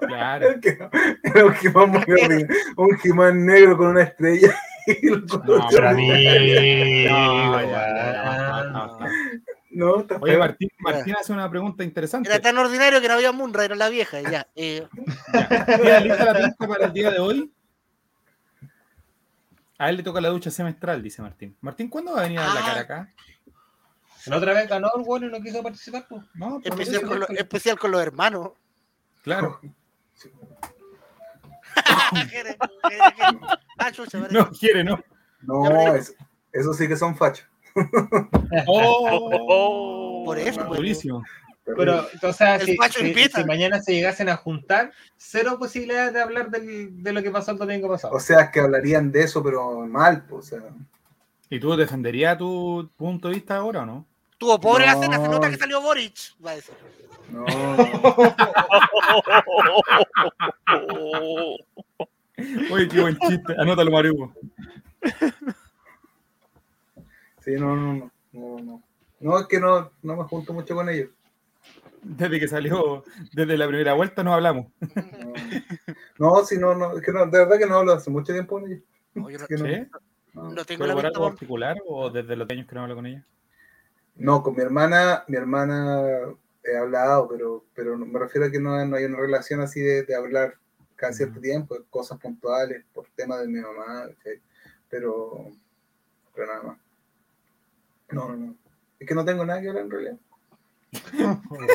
[0.00, 0.46] Claro.
[0.48, 4.54] Era que- un Jimán muy horrible, un Jimán negro con una estrella.
[4.86, 5.66] No.
[5.70, 9.43] Pero amigo, No, ya, ya, ya, weón.
[9.74, 10.36] No, está Oye.
[10.38, 12.28] Martín, Martín hace una pregunta interesante.
[12.28, 14.20] Era tan ordinario que no había Munra, era la vieja.
[14.20, 14.86] y Ya, eh,
[15.32, 15.66] Ya.
[15.76, 17.52] ¿Tiene lista la pinta para el día de hoy?
[19.78, 21.56] A él le toca la ducha semestral, dice Martín.
[21.60, 22.64] Martín, ¿cuándo va a venir a la Ah.
[22.66, 23.12] cara acá?
[24.26, 26.22] La otra vez ganó el bueno y no quiso participar, pues.
[26.34, 28.50] No, especial, con los, especial con los hermanos.
[29.22, 29.60] Claro.
[33.78, 34.18] Ah, chucha.
[34.30, 35.02] No, quiere, no.
[35.42, 36.12] No, eso,
[36.52, 37.46] eso sí que son fachos.
[38.66, 40.64] Oh, Por eso.
[40.64, 41.22] Durísimo.
[41.76, 46.50] Pero, o sea, si, si- si mañana se llegasen a juntar, cero posibilidades de hablar
[46.50, 48.14] del- de lo que pasó el domingo pasado.
[48.14, 50.68] O sea, que hablarían de eso, pero mal, pues, o sea.
[51.48, 54.06] ¿Y tú defenderías tu punto de vista ahora o no?
[54.36, 55.00] Tuvo pobre la No.
[55.02, 56.14] cena, se nota que salió Boric.
[56.44, 56.74] Va a decir.
[57.30, 57.44] No,
[62.70, 63.54] Oye, qué buen chiste.
[63.58, 64.32] Anótalo, Mario.
[67.44, 68.82] sí, no, no, no, no, no.
[69.20, 71.10] No, es que no, no me junto mucho con ellos.
[72.02, 74.66] Desde que salió, desde la primera vuelta nos hablamos.
[74.80, 75.34] No,
[76.18, 78.56] no sí, no, no, es que no, de verdad que no hablo hace mucho tiempo
[78.56, 78.82] con ellos.
[79.14, 79.86] No, yo no, Que no, ¿Sí?
[80.34, 80.50] no.
[80.50, 83.24] no tengo ¿Pero la vista particular o desde los años que no hablo con ella?
[84.16, 86.02] No, con mi hermana, mi hermana
[86.62, 89.80] he hablado, pero, pero no- me refiero a que no, no hay una relación así
[89.80, 90.54] de, de hablar
[90.96, 94.08] cada cierto tiempo, cosas puntuales, por temas de mi mamá,
[94.88, 95.50] pero,
[96.34, 96.78] pero nada más.
[98.14, 98.54] No, no, no.
[98.98, 100.16] Es que no tengo nada que hablar en realidad.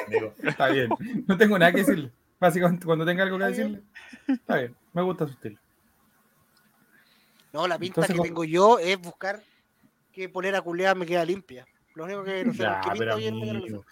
[0.07, 0.33] Amigo.
[0.43, 0.89] Está bien.
[1.27, 2.11] No tengo nada que decirle.
[2.39, 3.83] Básicamente, cuando tenga algo que decirle,
[4.27, 4.75] está bien.
[4.93, 5.59] Me gusta su estilo.
[7.51, 8.23] No, la pinta Entonces, que ¿cómo?
[8.23, 9.41] tengo yo es buscar
[10.13, 11.65] qué polera culeada me queda limpia.
[11.95, 13.85] Lo único que no sé Ya, qué pero pinta bien me queda amigo,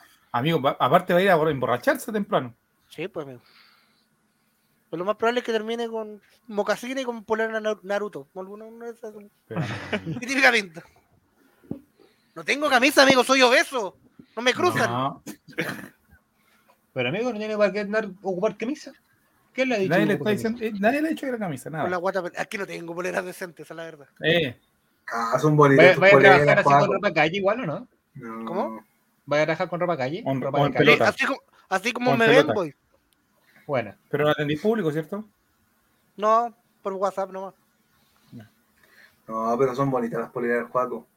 [0.60, 2.53] amigo, aparte va a ir a emborracharse temprano.
[2.90, 3.41] Sí, pues amigo.
[4.90, 8.30] Pues lo más probable es que termine con mocasines y con polera na- Naruto.
[8.36, 9.14] Alguna una de esas.
[9.48, 9.61] Pero,
[10.06, 10.84] Mi típica pinta.
[12.38, 13.97] No tengo camisa, amigo, soy obeso.
[14.35, 14.88] No me cruzan.
[14.91, 15.23] no,
[16.93, 18.91] Pero amigo, no tiene para qué andar ocupar camisa.
[19.53, 19.89] ¿Qué le ha dicho?
[19.89, 21.97] nadie, le está diciendo, eh, nadie le ha dicho que la camisa, Con la nada.
[21.97, 22.23] guata.
[22.38, 24.07] Aquí no tengo poleras decentes, esa es la verdad.
[24.22, 24.55] Eh,
[25.11, 27.88] Ah, son bonitas ¿Vaya, a trabajar así con ropa calle igual o no?
[28.14, 28.45] No.
[28.45, 28.85] ¿Cómo?
[29.26, 30.22] ¿Vaya a trabajar con ropa calle?
[30.23, 30.85] En- ropa en calle.
[30.85, 31.07] pelota.
[31.09, 31.39] Así como,
[31.69, 32.45] así como Con me pelota.
[32.47, 32.76] ven, voy.
[33.65, 33.97] Buena.
[34.11, 35.26] pero no atendí público, ¿cierto?
[36.18, 36.53] No,
[36.84, 37.55] por WhatsApp nomás.
[39.27, 41.07] No, pero son bonitas las poleras del Juaco.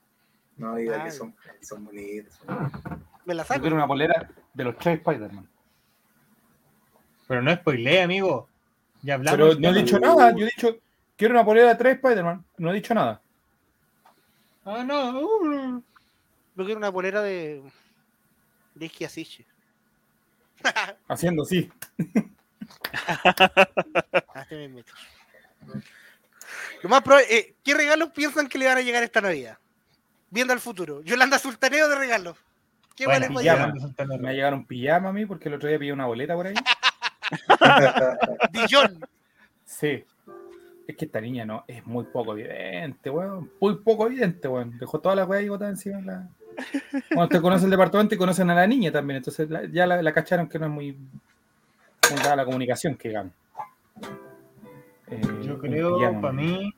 [0.61, 2.35] No diga que son, son bonitos.
[2.35, 2.81] son bonitos.
[3.25, 3.61] Me la Yo saco.
[3.61, 5.49] quiero una polera de los tres Spider-Man.
[7.27, 8.49] Pero no spoilee, amigo.
[9.03, 9.39] Ya hablamos.
[9.39, 10.33] Pero no he dicho nada.
[10.37, 10.77] Yo he dicho,
[11.17, 12.45] quiero una polera de tres Spider-Man.
[12.59, 13.21] No he dicho nada.
[14.65, 15.21] Ah, no.
[15.21, 15.83] uh,
[16.57, 17.63] Yo quiero una polera de.
[18.75, 19.47] de Isky Asiche.
[21.09, 21.71] Haciendo sí.
[24.35, 24.93] Así me meto.
[26.83, 29.59] Lo más probable, eh, ¿qué regalos piensan que le van a llegar esta Navidad?
[30.31, 31.03] Viendo al futuro.
[31.03, 32.37] Yolanda Sultaneo de regalos.
[32.97, 33.73] ¿Qué Bueno, más les va a pijama.
[33.97, 34.09] llegar?
[34.19, 36.35] Me va a llegar un pijama a mí porque el otro día pillé una boleta
[36.35, 36.55] por ahí.
[38.53, 39.05] Dijon.
[39.65, 40.05] Sí.
[40.87, 43.51] Es que esta niña no, es muy poco evidente, weón.
[43.61, 44.77] Muy poco evidente, weón.
[44.79, 45.99] Dejó toda la weá ahí botada encima.
[45.99, 46.29] de La...
[47.11, 50.03] Bueno, usted conoce el departamento y conocen a la niña también, entonces la- ya la,
[50.03, 53.33] la cacharon que no es muy, muy dada la comunicación que digamos.
[55.07, 56.75] Eh, Yo creo, para mí.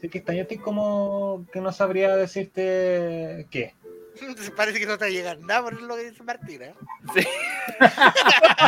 [0.00, 3.74] Sí, que este año estoy como que no sabría decirte qué.
[4.56, 6.74] Parece que no te va a llegar nada por lo que dice Martín, ¿eh?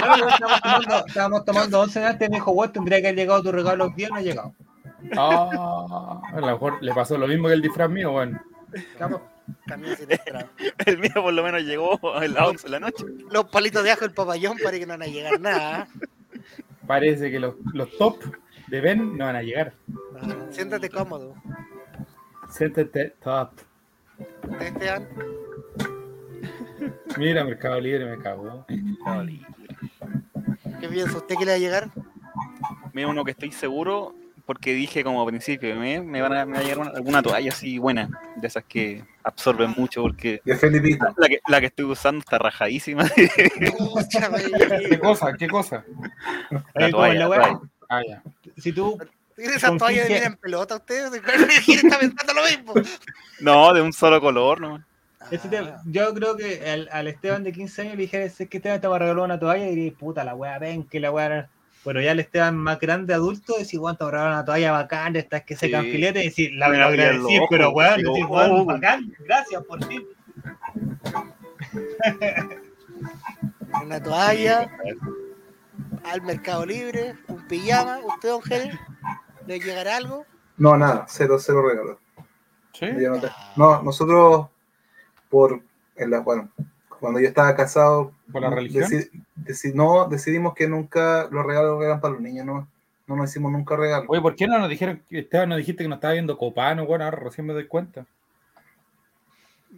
[0.00, 3.42] No, no, estábamos tomando, estábamos tomando 11 antes, me dijo, "Weón, tendría que haber llegado
[3.42, 4.54] tu regalo hoy día, no ha llegado.
[5.16, 8.12] Ah, a lo mejor le pasó lo mismo que el disfraz mío,
[9.96, 10.48] siniestrado.
[10.86, 13.04] El mío por lo menos llegó a las 11 de la noche.
[13.30, 15.88] Los palitos de ajo del papayón parece que no van a llegar nada.
[15.94, 16.38] ¿eh?
[16.86, 18.22] Parece que los, los top
[18.70, 19.72] de Ben no van a llegar.
[20.20, 21.34] Ah, Siéntate cómodo.
[22.50, 23.50] Siéntate top.
[24.60, 25.06] Esteban,
[27.18, 28.64] Mira, Mercado Libre me cagó.
[30.80, 31.90] ¿qué piensa usted que le va a llegar?
[32.92, 34.14] Mira, uno que estoy seguro,
[34.46, 37.22] porque dije como a principio, me, me van a, me va a llegar una- alguna
[37.22, 40.58] toalla así buena, de esas que absorben mucho, porque la
[41.28, 43.04] que, la que estoy usando está rajadísima.
[43.14, 45.32] ¿Qué cosa?
[45.38, 45.84] ¿Qué cosa?
[46.50, 47.60] La Oye, ¿cómo es toalla, la toalla.
[47.88, 48.22] Ah, ya.
[48.56, 48.98] Si tú,
[49.38, 51.10] ¿Tiene esa ¿Con toalla de en pelota usted?
[51.64, 52.74] ¿Quién está pensando lo mismo?
[53.40, 54.84] No, de un solo color, ¿no?
[55.20, 55.28] Ah,
[55.86, 58.88] yo creo que al, al Esteban de 15 años le dije, es que Esteban te
[58.88, 61.48] va a regalar una toalla y diría, puta, la weá, ven que la weá.
[61.84, 64.72] Pero ya el Esteban más grande, adulto, decir, weón, te va a regalar una toalla
[64.72, 65.92] bacán, estas que secan Sí.
[65.92, 68.64] filete, y decir, la Me decir, ojo, pero weón, digo, decir, weón, oh.
[68.64, 70.04] bacán, gracias por ti.
[73.84, 74.68] Una toalla
[76.04, 77.98] al Mercado Libre, un pijama.
[78.04, 78.74] ¿Usted, don Jerez?
[79.46, 80.26] ¿Le llegará algo?
[80.56, 81.98] No, nada, cero, cero regalos.
[82.72, 82.86] ¿Sí?
[82.92, 84.48] No, te- no, nosotros,
[85.28, 85.60] por,
[85.96, 86.50] en la, bueno,
[87.00, 88.84] cuando yo estaba casado, ¿Por la religión?
[88.90, 92.68] deci- deci- no, decidimos que nunca los regalos eran para los niños, no,
[93.06, 94.06] no nos hicimos nunca regalos.
[94.08, 96.86] Oye, ¿por qué no nos dijeron, que Esteban, nos dijiste que nos estaba viendo Copano,
[96.86, 98.06] bueno, ahora recién me doy cuenta.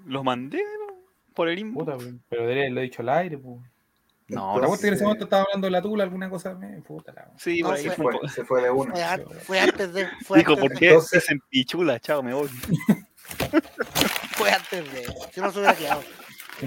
[0.07, 0.95] Los mandé ¿no?
[1.35, 1.85] por el inbox.
[1.95, 3.59] Puta, pero debería haberlo dicho al aire, pues.
[4.31, 6.55] No, ¿Te acuerdas que en ese Entonces, momento estaba hablando de la tula, alguna cosa?
[6.55, 8.93] Me- Puta la Sí, No, por ahí fue- se fue se fue de una.
[8.93, 10.09] Fue, an- fue antes de.
[10.25, 12.01] Fue Dijo, antes ¿por de- qué Entonces- pichula?
[12.01, 12.49] Chao, me voy.
[14.33, 15.05] Fue antes de.
[15.33, 16.03] Si no se hubiera quedado.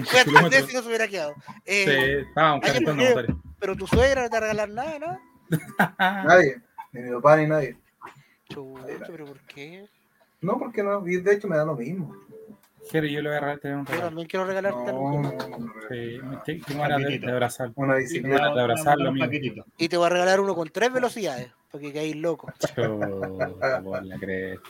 [0.04, 1.34] Fue antes de si no se hubiera quedado.
[1.64, 3.34] Eh, Sí.
[3.58, 5.20] Pero tu suegra no te va a regalar nada, ¿no?
[5.98, 6.60] Nadie,
[6.92, 7.76] ni mi papá ni nadie.
[8.48, 9.86] Chucha, pero ¿por qué?
[10.40, 12.14] No, porque no, de hecho me da lo mismo.
[12.90, 15.22] Jerry, yo le voy a regalar tener un Yo también quiero regalarte No, algo.
[15.22, 15.72] no, no, no,
[16.44, 17.70] Sí, tengo ganas de, de abrazar.
[17.74, 18.54] Una Y bicicleta.
[18.54, 19.64] de abrazarlo, paquetito.
[19.78, 22.52] Y te voy a regalar uno con tres velocidades, porque caís loco.
[22.76, 24.68] Por la cresta.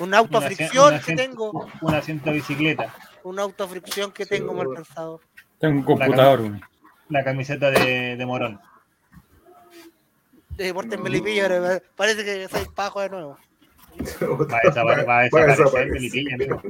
[0.00, 1.66] Un auto a fricción que tengo.
[1.80, 2.94] Un asiento de bicicleta.
[3.24, 5.20] Un auto a fricción que tengo mal pensado.
[5.58, 6.60] Tengo un computador, güey.
[7.08, 8.60] La camiseta de, de Morón.
[10.50, 13.38] De Deportes Melipilla, parece que soy pajo de nuevo.
[13.98, 16.62] Va a desapare- va a desaparecer Melipilla, amigo.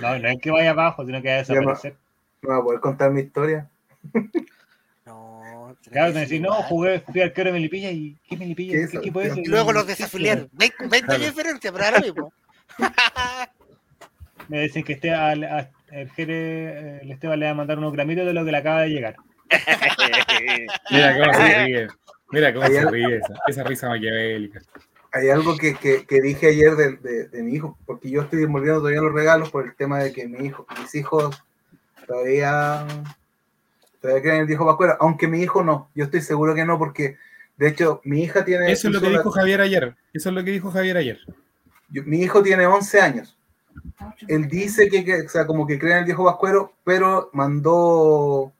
[0.00, 1.96] No, no es que vaya abajo, sino que va a desaparecer.
[2.42, 3.68] No va a poder contar mi historia.
[5.06, 8.72] No, Claro, te decís, no, jugué, fui arquero de Melipilla y ¿qué Melipilla?
[8.72, 9.36] ¿Qué ¿Qué, equipo es?
[9.36, 10.48] Y luego los desafiliaron.
[10.52, 11.12] 20, 20 Claro.
[11.12, 12.32] años de diferencia, pero ahora mismo.
[14.48, 17.92] Me dicen que esté al, a- el, Jere- el Esteban le va a mandar unos
[17.92, 19.16] gramitos de lo que le acaba de llegar.
[20.90, 21.88] Mira cómo se ríe.
[22.30, 24.60] Mira cómo se ríe esa, esa risa maquiavélica.
[25.16, 28.40] Hay algo que, que, que dije ayer de, de- de mi hijo, porque yo estoy
[28.40, 31.40] devolviendo todavía los regalos por el tema de que mi hijo, mis hijos
[32.06, 32.84] todavía,
[34.00, 36.78] todavía creen en el viejo Pascuero, aunque mi hijo no, yo estoy seguro que no,
[36.78, 37.16] porque
[37.56, 38.70] de hecho mi hija tiene...
[38.72, 39.94] Eso es lo que dijo Javier ayer.
[40.12, 41.18] Eso es lo que dijo Javier ayer.
[41.90, 43.38] yo- mi hijo tiene 11 años.
[44.28, 48.52] Él dice que, que, o sea, como que cree en el viejo Pascuero, pero mandó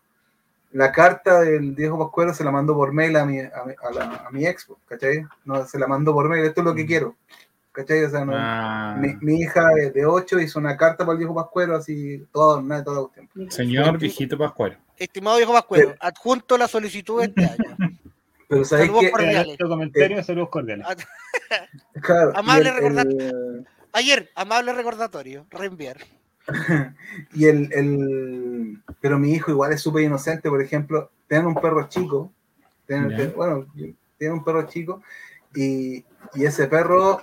[0.74, 3.51] la carta del viejo Pascuero, se la mandó por mail a mi, a
[3.94, 5.24] la- a mi ex, ¿cachai?
[5.44, 7.14] No, se la mandó por mail, esto es lo que quiero,
[7.72, 8.02] ¿cachai?
[8.05, 11.18] O sea, no, Ah, mi, mi hija de, de 8 hizo una carta para el
[11.18, 13.51] viejo Pascuero, así, todo, nada, todo el tiempo.
[13.52, 14.76] señor viejito Pascuero.
[14.96, 17.76] Estimado viejo Pascuero, adjunto la solicitud de este año.
[18.48, 19.46] Pero sabéis que, Cordiales.
[19.46, 20.86] nuestro comentario, saludos cordiales.
[22.02, 25.98] claro, y Amable el- recordar- el- Ayer, amable recordatorio, reenviar.
[27.32, 28.82] Y el, el.
[29.00, 32.32] Pero mi hijo igual es súper inocente, por ejemplo, tiene un perro chico.
[33.36, 33.66] bueno,
[34.18, 35.02] tiene un perro chico.
[35.54, 36.04] Y,
[36.34, 37.22] y ese perro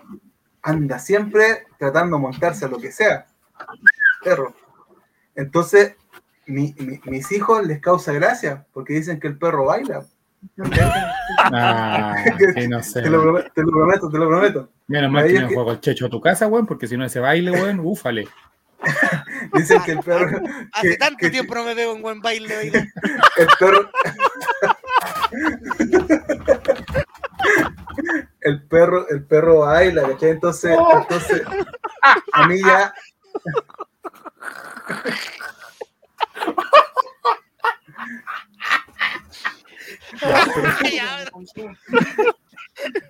[0.62, 3.26] anda siempre tratando de montarse a lo que sea.
[4.24, 4.54] Perro.
[5.36, 5.96] Entonces,
[6.46, 10.06] mi- mi- mis hijos les causa gracia porque dicen que el perro baila.
[11.54, 12.16] Ah,
[12.56, 13.02] sí, no sé.
[13.02, 14.70] Te lo, prometo, te lo prometo, te lo prometo.
[14.88, 17.20] Menos mal que no juego el checho a tu casa, weón, porque si no ese
[17.20, 18.28] baile, weón, úfale.
[19.54, 20.42] Dicen que el perro.
[20.74, 22.58] Hace que- tanto que- tiempo no me veo un buen baile.
[22.58, 22.82] oiga.
[23.38, 23.90] el perro.
[28.42, 30.32] el perro, el perro baila, ¿cachai?
[30.32, 31.42] Entonces, entonces,
[32.34, 32.94] a mí ya.
[40.92, 41.26] Ya,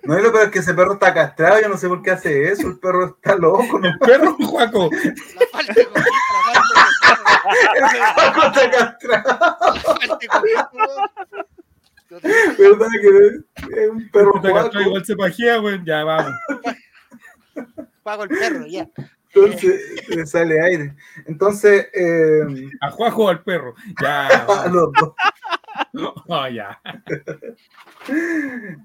[0.03, 2.11] No es lo peor es que ese perro está castrado, yo no sé por qué
[2.11, 3.87] hace eso, el perro está loco, ¿no?
[3.87, 4.89] El perro, Juaco.
[4.91, 6.01] La falta de coquito,
[6.43, 7.41] la falta de
[7.77, 9.31] El perro está castrado,
[9.73, 10.51] la falta de
[12.57, 12.87] ¿verdad?
[13.01, 13.07] Que
[13.83, 15.85] es un perro igual se pajea, weón.
[15.85, 16.33] Ya, vamos.
[18.03, 18.89] Pago el perro, ya.
[19.33, 20.93] Entonces, le sale aire.
[21.25, 22.41] Entonces, eh,
[22.81, 23.75] A Juaco o al perro.
[24.01, 24.27] Ya.
[24.63, 25.13] a los dos.
[26.27, 26.81] Oh, ya.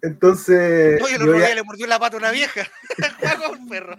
[0.03, 2.63] Entonces, Oye, el otro día le mordió la pata a una vieja.
[3.23, 3.97] Pago el perro.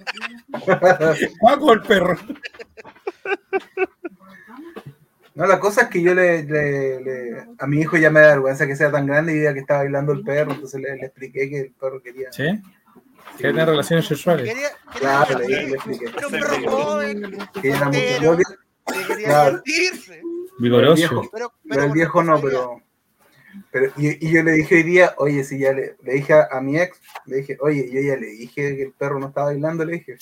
[1.40, 2.18] Juaco el perro.
[5.36, 8.30] No, la cosa es que yo le, le- le- a mi hijo ya me da
[8.30, 11.06] vergüenza que sea tan grande y diga que está bailando el perro, entonces le, le
[11.06, 12.32] expliqué que el perro quería.
[12.32, 12.60] ¿Sí?
[13.38, 14.48] Que tener relaciones sexuales.
[14.50, 16.06] Quería, quería Claro, le, expliqué.
[16.06, 17.22] Era un perro joven,
[17.62, 18.00] Que era mucho.
[18.00, 19.62] soltero, yo- que quería Claro.
[19.64, 20.22] divertirse.
[20.60, 21.30] Vigoroso.
[21.32, 22.82] Pero, Pero el viejo no, pero.
[23.72, 26.48] Pero y, y yo le dije hoy día, oye, si ya le, le dije a,
[26.52, 29.48] a mi ex, le dije, oye, yo ya le dije que el perro no estaba
[29.48, 30.18] bailando, le dije.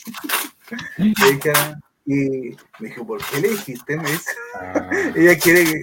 [0.97, 3.97] Le dije, a- y me dijo, ¿por qué le dijiste?
[3.97, 5.71] Me dice, Ah, ella quiere que.
[5.73, 5.81] que-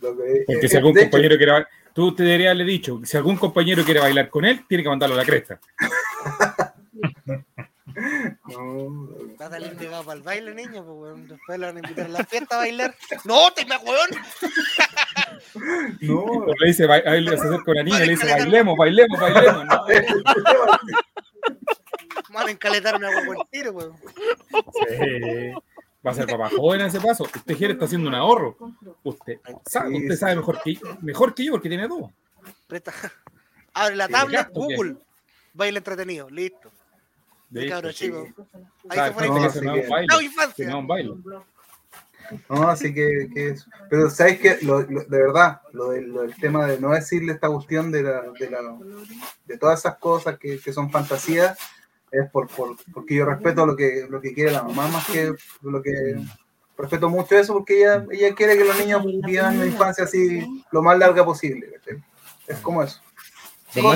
[0.00, 3.16] porque eh, si algún de hecho, compañero quiere bailar, tú te deberías haberle dicho, si
[3.16, 5.60] algún compañero quiere bailar con él, tiene que mandarlo a la cresta.
[8.50, 9.08] no,
[9.40, 11.28] Va a salir negado para el baile, niño, pues, weón.
[11.28, 12.94] Después le van a invitar a la fiesta a bailar.
[13.24, 14.10] ¡No, te me weón!
[16.00, 19.20] no, le dice, ba- a él se acerca una niña y le dice, bailemos, bailemos,
[19.20, 19.64] bailemos.
[19.66, 19.86] No,
[22.32, 23.96] Van a encaletarme a el tiro, weón.
[24.88, 25.52] Sí.
[26.06, 27.24] Va a ser papá joven a ese paso.
[27.24, 28.56] Usted quiere está haciendo un ahorro.
[29.02, 32.10] Usted sabe, usted sabe mejor que, mejor que yo porque tiene dos.
[32.66, 32.92] Presta.
[33.74, 34.46] Abre la ¿qué?
[34.52, 34.96] Google.
[35.52, 36.70] Baile entretenido, listo.
[37.50, 38.04] De Sí, hecho, cabro sí.
[38.06, 38.26] chico.
[38.88, 40.06] Ahí se No, la un baile.
[40.10, 40.64] No, que infancia.
[40.66, 41.14] no es un baile.
[42.48, 43.68] No, así que, que eso.
[43.88, 47.32] Pero sabes que lo, lo- de verdad, lo del, lo del tema de no decirle
[47.32, 48.60] esta cuestión de, la, de, la,
[49.46, 51.58] de todas esas cosas que, que son fantasías,
[52.12, 55.32] es por, por, porque yo respeto lo que, lo que quiere la mamá más que
[55.62, 56.20] lo que
[56.78, 60.40] respeto mucho eso porque ella, ella quiere que los niños vivan una infancia así
[60.70, 61.80] lo más larga posible.
[62.46, 63.00] Es como eso.
[63.70, 63.88] Se no.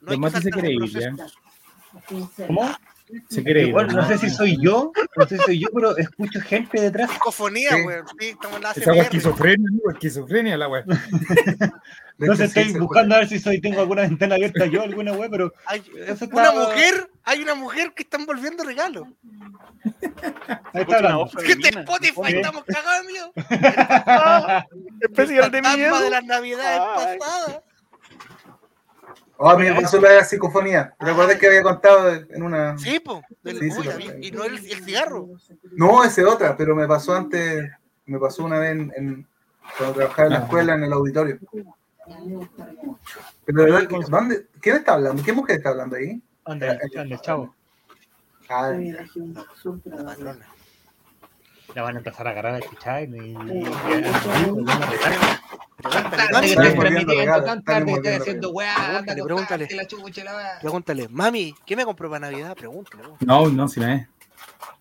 [0.00, 0.20] No hay Don
[0.52, 1.41] que
[2.08, 2.30] ¿Cómo?
[3.28, 3.68] Se quiere ir.
[3.68, 7.10] Igual, no sé si soy yo, no sé si soy yo, pero escucho gente detrás.
[7.10, 8.06] Psicofonía, weón.
[8.18, 9.90] Sí, estamos en la Esa esquizofrenia, ¿no?
[9.92, 10.68] Esquizofrenia la.
[10.68, 15.12] De No sé, estoy buscando a ver si soy, tengo alguna ventana abierta yo, alguna
[15.12, 19.08] web, pero Hay una está- mujer, hay una mujer que está envolviendo regalos.
[20.72, 20.98] ahí está
[21.42, 21.80] Que este femenina.
[21.80, 23.32] Spotify estamos cagados, mío.
[25.00, 26.00] Especial de miedo.
[26.00, 26.78] de las navidades
[27.18, 27.60] pasadas.
[29.38, 30.94] Oh, a mí me pasó la psicofonía.
[31.00, 32.78] ¿Recuerdas que había contado en una.?
[32.78, 33.22] Sí, po.
[33.42, 35.28] Del, Sí, sí, uy, y no el, el cigarro.
[35.72, 37.68] No, esa es otra, pero me pasó antes.
[38.06, 39.26] Me pasó una vez en, en-
[39.78, 40.42] cuando trabajaba en la Ah.
[40.42, 41.38] escuela en el auditorio.
[43.44, 44.46] Pero de verdad, ¿dónde?
[44.60, 45.22] ¿Quién está hablando?
[45.22, 46.20] ¿Qué mujer está hablando ahí?
[46.44, 47.54] Anda, anda, chavo.
[48.48, 50.46] Ah, La patrona.
[51.74, 53.34] La van a empezar a agarrar a escuchar y...
[59.22, 59.78] Pregúntale, tan
[60.60, 62.56] Pregúntale, mami, ¿qué me compró para Navidad?
[62.56, 63.02] Pregúntale.
[63.20, 64.06] No, no, si no es.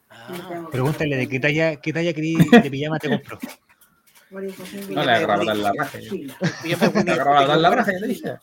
[0.09, 3.39] Ah, Pregúntale de qué talla, qué talla de pijama te compró.
[4.31, 5.97] No le agarraba dar la raja.
[5.97, 8.37] me Le agarraba dar la raja, le dije.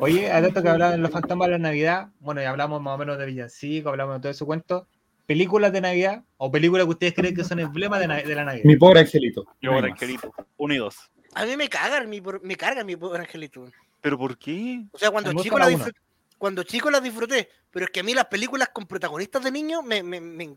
[0.00, 2.94] Oye, a tanto que hablaban de los fantasmas de la Navidad, bueno, ya hablamos más
[2.94, 4.86] o menos de Villancico, hablamos de todo ese cuento.
[5.26, 8.64] Películas de Navidad o películas que ustedes creen que son emblemas de, la Navidad.
[8.64, 9.44] Mi pobre angelito.
[9.60, 10.02] Yo, No hay por más.
[10.02, 10.34] angelito.
[10.56, 11.10] Unidos.
[11.34, 13.64] A mí me cagan, mi, por- me carga mi pobre angelito.
[14.00, 14.84] ¿Pero por qué?
[14.92, 15.76] O sea, cuando chico, la uno.
[15.76, 16.00] disfruté,
[16.36, 19.82] cuando chico las disfruté, pero es que a mí las películas con protagonistas de niños
[19.82, 20.56] me, me, me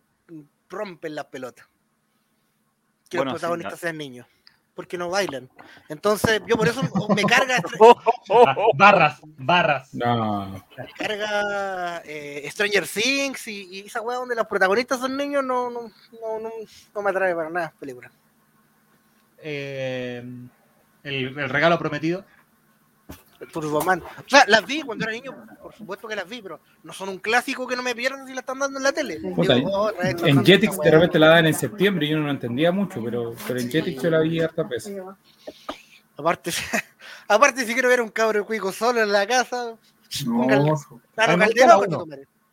[0.69, 1.65] rompen las pelotas.
[3.09, 4.27] Que Bueno, los protagonistas sean niños.
[4.77, 5.49] Porque no bailan.
[5.89, 6.81] Entonces, yo por eso
[7.15, 7.57] me carga.
[8.75, 9.93] Barras, barras.
[9.93, 10.63] No.
[10.77, 15.71] me carga eh, Stranger Things y, y esa weá donde los protagonistas son niños no,
[15.71, 15.81] no,
[16.21, 16.49] no, no,
[16.93, 18.11] no me atrae para nada película.
[19.39, 20.23] Eh,
[21.03, 22.23] el, el regalo prometido.
[23.39, 24.01] El Turboman.
[24.01, 25.31] O sea, las vi cuando era niño,
[25.61, 28.33] por supuesto que las vi, pero no son un clásico que no me pierdan si
[28.33, 29.19] la están dando en la tele.
[29.35, 32.31] Puta, Digo, oh, En Jetix de repente la dan en septiembre y yo no lo
[32.31, 34.99] entendía mucho, pero, pero en Jetix yo la vi harta veces.
[36.17, 36.51] Aparte,
[37.27, 39.75] aparte, si quiero ver un cabro cuico solo en la casa,
[40.25, 42.09] No, claro, Calderón,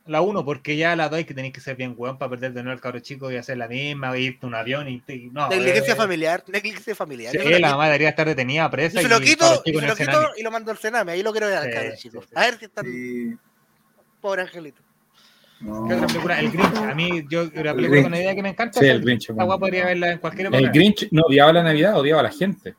[0.07, 0.41] la coche uno.
[0.41, 0.43] tu madre.
[0.43, 2.53] La 1, porque ya la 2 hay que tenéis que ser bien weón para perder
[2.53, 5.31] de nuevo al cabro chico y hacer la misma, irte a un avión y, y-
[5.33, 5.49] no.
[5.49, 7.33] Negligencia eh, familiar, negligencia familiar.
[7.33, 9.01] sí, la mamá debería estar detenida, presa.
[9.01, 11.13] Yo se lo y quito, y se lo quito y lo mando al Sename.
[11.13, 12.23] Ahí lo quiero ver al Sí, cabro chico.
[12.23, 12.29] sí.
[12.35, 13.35] A ver si está sí,
[14.21, 14.83] pobre angelito.
[15.61, 15.87] no.
[15.89, 16.41] ¿Qué otra película?
[16.41, 16.77] El Grinch.
[16.77, 18.81] A mí, yo, una película con una idea que me encanta.
[18.81, 20.59] Sí, el Grinch, Esta podría verla en cualquier época.
[20.59, 22.75] El Grinch no odiaba la Navidad, odiaba a la gente.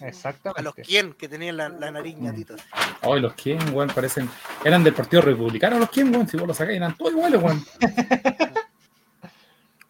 [0.00, 0.82] A los Exactamente.
[0.82, 2.54] quien que tenían la, la nariz ñatita.
[3.02, 4.28] Hoy los quién, weón, parecen.
[4.64, 6.26] Eran del Partido Republicano los quién, weón.
[6.28, 7.64] Si vos los sacáis, eran todos iguales, weón.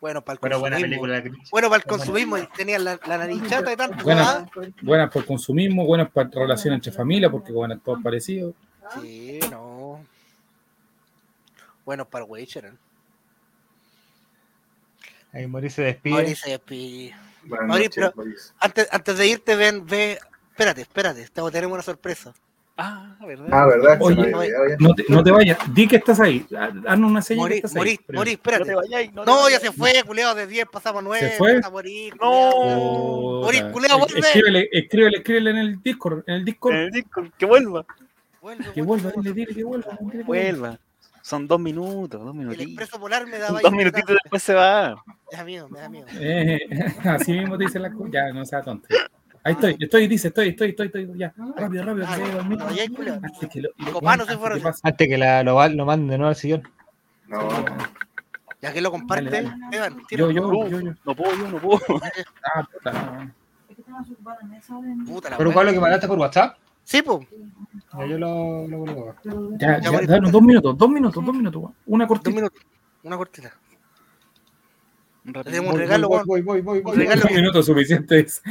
[0.01, 1.03] Bueno, para el buena consumismo.
[1.03, 1.47] película.
[1.51, 4.05] Bueno, para el consumismo, y tenían la, la nariz chata y tanto.
[4.05, 4.47] Buena,
[4.83, 8.55] buenas por consumismo, buenas para relación entre familia, porque bueno, todos parecidos.
[9.01, 10.05] Sí, no.
[11.87, 12.67] Bueno, para el Witcher.
[12.67, 12.73] ¿eh?
[15.33, 16.13] Ahí Mori se despide.
[16.15, 18.13] Mauricio, Espi- Buenas Pero-.
[18.61, 20.19] Antes, antes de irte, ven, ve.
[20.51, 22.33] Espérate, espérate, te- tenemos una sorpresa.
[22.77, 23.47] Ah, ¿verdad?
[23.53, 23.99] Ah, ¿verdad?
[24.01, 24.77] Oye, ya.
[24.81, 26.45] No te, no te vayas, di que estás ahí.
[26.89, 28.65] Haznos una señal Morí, morí, morí, No espérate.
[28.65, 29.63] te vayáis, no te No, ya vayas.
[29.63, 31.29] se fue, culeado, de 10 pasamos a 9.
[31.31, 31.61] ¿Se fue?
[31.63, 32.51] A morir, No.
[33.43, 34.19] Morí, culeado, vuelve.
[34.19, 36.75] Escríbele, escríbele, escríbele en el Discord, en el Discord.
[36.75, 37.87] En el disco, que vuelva.
[38.43, 39.99] Vuelve, Que vuelva, dile, dile que vuelva.
[40.27, 40.79] vuelva.
[41.25, 42.67] Son dos minutos, dos El minutitos.
[42.67, 44.95] expreso polar me da Dos minutitos después se va.
[45.33, 46.07] Me da miedo, me da miedo.
[46.21, 46.61] Eh,
[47.05, 48.13] así mismo te dicen las cosas.
[48.13, 48.87] Ya, no sea tonto.
[49.43, 51.11] Ahí estoy, estoy, dice, estoy, estoy, estoy, estoy.
[51.19, 52.59] Ya, rápido, rápido, que Ah, dormir.
[52.59, 53.21] no, ya hay culiao.
[53.23, 54.61] Antes que lo- Copano se antes fueron.
[54.63, 54.71] que.
[54.83, 56.63] Antes que la, lo, lo manden de nuevo al sillón.
[57.27, 57.49] No,
[58.61, 60.25] Ya que lo comparte, Dale, Esteban, Yo, tira.
[60.27, 60.93] yo, yo, yo.
[61.07, 61.81] No puedo, yo no puedo.
[62.55, 62.93] Ah, puta.
[62.93, 63.33] no.
[65.07, 65.55] Puta la Pero wea.
[65.55, 66.59] ¿cuál es lo que mandaste por WhatsApp?
[66.85, 67.27] Sí, pues.
[67.99, 69.21] Ya yo lo, lo coloco acá.
[69.25, 71.63] Ya, Ya, ya, Boris, danos dos minutos, dos minutos, dos minutos.
[71.87, 72.37] Una Dos cortita.
[72.37, 72.61] minutos.
[73.03, 73.53] Una cortita.
[75.45, 76.97] Tenemos un Voy, regalo, voy, voy, voy, voy, Un voy.
[76.97, 77.23] regalo.
[77.29, 78.43] Un minuto suficiente es.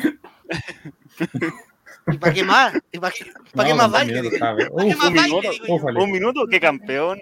[2.08, 2.74] ¿Y para qué más?
[2.92, 4.22] ¿Y para qué, No, más baile?
[4.40, 5.74] más un minuto, digo yo?
[5.76, 6.04] ufale.
[6.04, 7.22] Un minuto, qué campeón.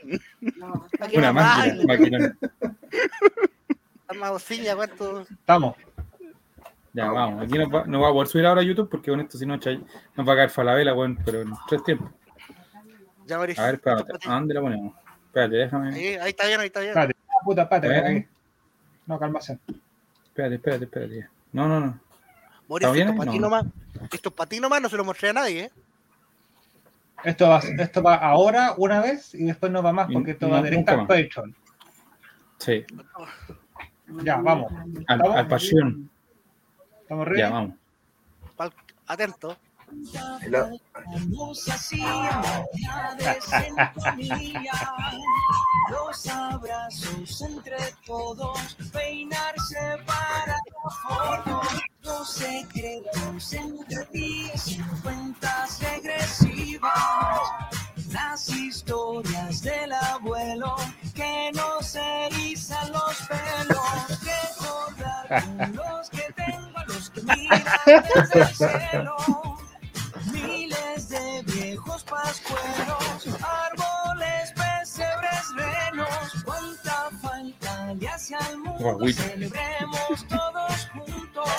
[0.98, 1.68] ¿Para qué Una más.
[5.40, 5.76] Estamos.
[6.94, 7.44] Ya, vamos.
[7.44, 9.46] Aquí no va, no va a poder subir ahora a YouTube porque con esto si
[9.46, 9.82] no Chay,
[10.16, 12.12] nos va a caer falabella, weón, pero en tres tiempos.
[13.28, 13.38] Ya.
[13.38, 14.28] A ver, espérate.
[14.28, 14.94] ¿A dónde la ponemos?
[15.28, 15.96] Espérate, déjame.
[15.96, 16.90] Ahí, ahí está bien, ahí está bien.
[16.90, 17.16] Espérate.
[17.30, 17.88] Ah, puta, espérate.
[17.88, 17.96] Eh.
[17.96, 18.28] espérate.
[19.06, 19.60] No, calmación.
[20.26, 21.30] Espérate, espérate, espérate.
[21.54, 22.00] No, no, no.
[22.94, 23.50] Bien esto para ti No.
[23.50, 23.66] nomás.
[24.12, 25.72] Esto es para ti nomás, no se lo mostré a nadie, ¿eh?
[27.24, 30.54] Esto va, esto va ahora una vez y después no va más porque esto no-
[30.56, 31.08] va directo al.
[31.08, 31.56] Patreon.
[32.58, 32.86] Sí,
[34.24, 34.72] Ya, vamos.
[35.08, 36.10] al, al pasión.
[37.12, 37.40] ¿Estamos ready?
[37.42, 37.76] Ya, vamos.
[38.56, 38.74] Pal-
[39.08, 39.58] Atento.
[40.48, 40.72] la-
[45.90, 47.76] Los abrazos entre
[48.06, 50.90] todos, peinarse para la
[51.44, 51.62] foto,
[52.04, 54.50] los secretos entre y
[55.04, 56.92] cuentas regresivas,
[58.14, 60.78] las historias del abuelo
[61.14, 66.71] que nos erizan los pelos, recordar los que los.
[70.32, 76.44] Miles de viejos pascueros, árboles, pesebres, renos.
[76.46, 78.78] Cuánta falta le hace al mundo.
[78.80, 79.24] Guaguita.
[79.24, 81.50] Celebremos todos juntos.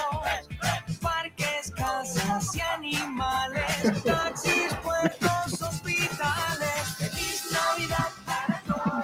[1.01, 4.03] Parques, casas y animales.
[4.05, 6.95] Taxis, puertos, hospitales.
[6.99, 9.03] Feliz Navidad para todos.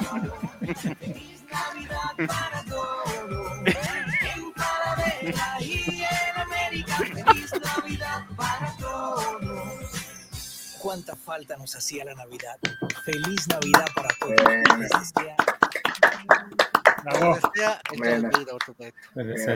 [1.01, 2.68] Feliz Navidad para todos.
[10.80, 12.59] Cuánta falta nos hacía la Navidad.
[13.05, 14.36] Feliz Navidad para todos.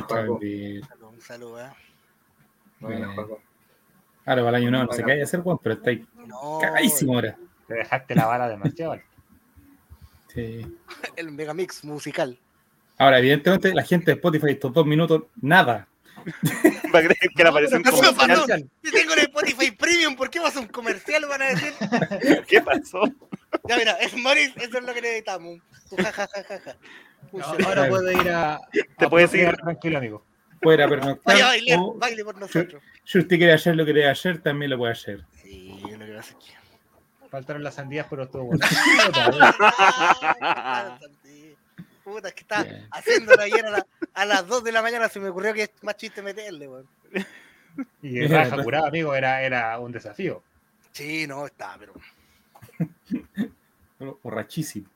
[0.09, 0.41] Bravo.
[0.41, 1.71] Un saludo, ¿eh?
[2.81, 3.41] Bueno, Paco.
[4.25, 6.07] Ahora para el año nuevo no sé qué hay que hacer, weón, pero está ahí
[6.27, 7.37] No, cagadísimo ahora.
[7.67, 8.97] Te dejaste la bala demasiado.
[10.29, 10.79] Sí.
[11.17, 12.39] el megamix musical.
[12.99, 15.89] Ahora, evidentemente, la gente de Spotify, estos dos minutos, nada.
[16.95, 18.71] Va a creer que le apareció un comercial.
[18.83, 21.27] Yo tengo el Spotify Premium, ¿por qué vas a un comercial?
[21.27, 21.73] Van a decir.
[22.47, 23.03] ¿Qué pasó?
[23.69, 25.59] Ya, mira, es Morris, eso es lo que necesitamos.
[25.97, 26.77] Ja, ja, ja,
[27.33, 28.61] No, ahora puedo ir a.
[28.99, 29.55] Te a puedes ir.
[29.57, 30.25] Tranquilo, amigo.
[30.63, 31.35] fuera pernoctar.
[31.35, 32.83] Vaya a bailar, o baile por nosotros.
[33.05, 35.25] si usted quiere hacer lo que quiere hacer, también lo puede hacer.
[35.43, 36.63] Sí, lo que pasa es que.
[37.29, 38.61] Faltaron las sandías, pero estuvo bueno.
[42.05, 42.87] Puta, es que estaba Bien.
[42.91, 45.09] haciéndolo ayer a, la- a las 2 de la mañana.
[45.09, 46.89] Se me ocurrió que es más chiste meterle, weón.
[48.03, 50.43] Y el raja curado, amigo, era, era un desafío.
[50.91, 51.95] Sí, no, está, pero.
[54.23, 54.89] Borrachísimo.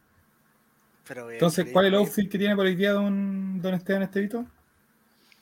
[1.06, 4.02] pero eh, Entonces, ¿cuál es el outfit que tiene por hoy día don, don Esteban
[4.02, 4.44] Estevito?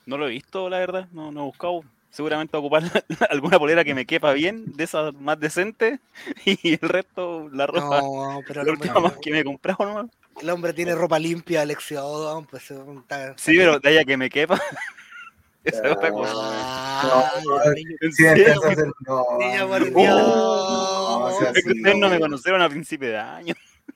[0.06, 1.08] No lo he visto, la verdad.
[1.12, 1.80] No, no he buscado.
[2.14, 2.82] Seguramente a ocupar
[3.30, 5.98] alguna polera que me quepa bien, de esas más decentes.
[6.44, 8.00] Y el resto, la ropa.
[8.02, 10.06] No, pero el la última más que me he comprado nomás.
[10.40, 14.60] el hombre tiene ropa limpia, Alexiado, pues está- Sí, pero de allá que me quepa.
[15.64, 16.32] Esa es otra cosa.
[16.36, 18.86] Ah, No, a hacer.
[19.06, 20.20] No, niño, por no, Dios.
[20.28, 23.54] no, sea Es que así, ustedes no me conocieron a principio de año.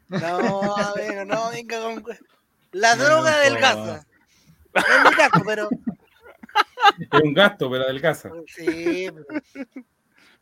[0.09, 2.03] No, amigo, no, venga con.
[2.73, 4.07] La No, droga no, adelgaza.
[4.75, 5.69] No es mi caso, pero.
[6.99, 8.31] Es un gasto, pero adelgaza.
[8.47, 9.27] Sí, pero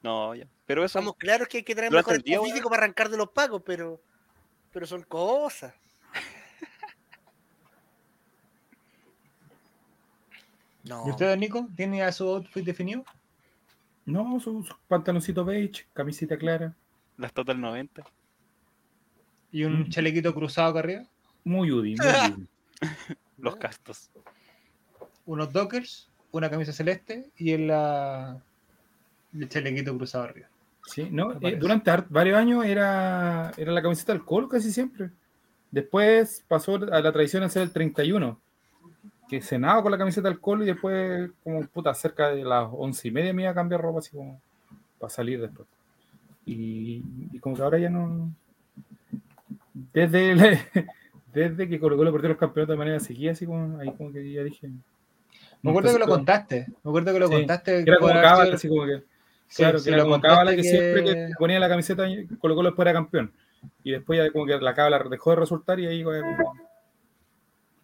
[0.03, 0.47] No, ya.
[0.67, 0.99] Pero eso.
[0.99, 3.31] estamos claros que hay que tener Durante mejor el día, físico para arrancar de los
[3.31, 4.01] pagos, pero.
[4.73, 5.75] Pero son cosas.
[10.85, 11.05] No.
[11.07, 13.05] ¿Y usted, Nico, tiene ya su outfit definido?
[14.05, 16.75] No, su, su pantaloncito beige, camisita clara.
[17.17, 18.05] Las Total 90.
[19.51, 19.89] ¿Y un Mm.
[19.91, 21.03] chalequito cruzado acá arriba?
[21.45, 22.07] Muy UDI, muy
[22.39, 22.47] UDI.
[23.39, 24.11] Los castos.
[25.25, 26.09] Unos dockers,
[26.39, 28.37] una camisa celeste y el, la-
[29.35, 30.49] el chalequito cruzado arriba.
[30.87, 35.11] Sí, no, eh, durante varios años era, era la camiseta del Colo casi siempre.
[35.71, 38.39] Después pasó a la tradición hacer el 31,
[39.29, 43.09] que cenaba con la camiseta del Colo y después, como puta, cerca de las once
[43.09, 44.41] y media me iba a cambiar ropa así como
[45.01, 45.67] para salir después.
[46.47, 47.03] Y,
[47.33, 48.31] y como que ahora ya no.
[49.93, 50.59] Desde, el-
[51.35, 54.33] desde que Colo Colo perdió los campeonatos de manera seguida, así como ahí como que
[54.33, 54.71] ya dije.
[55.67, 56.67] Me acuerdo que lo contaste.
[56.83, 57.81] Me acuerdo que lo Sí, contaste.
[57.81, 58.99] Era como Cábala, así como que.
[59.49, 62.05] sí, Claro, sí, que era lo como Cábala que, que- siempre que ponía la camiseta
[62.41, 63.33] Colo Colo después era campeón.
[63.85, 66.55] Y después ya como que la Cábala dejó de resultar y ahí como-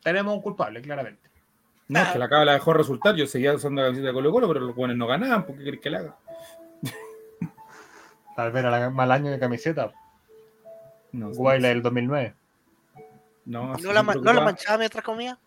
[0.03, 1.29] Tenemos un culpable, claramente.
[1.89, 4.33] no, es que la Cábala dejó de resultar, yo seguía usando la camiseta de Colo
[4.33, 6.17] Colo, pero los buenos no ganaban, ¿por qué querés que la haga?
[8.37, 9.93] Tal vez era la- mal año de camiseta.
[11.13, 12.35] No, Guayla del 2009.
[13.45, 15.39] no, sí ¿No la, ¿No la manchaba mientras comía?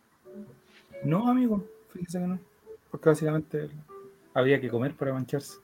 [1.04, 1.66] No, amigo,
[1.96, 2.40] fíjese que no.
[2.92, 3.70] Porque básicamente
[4.34, 5.58] había que comer para mancharse.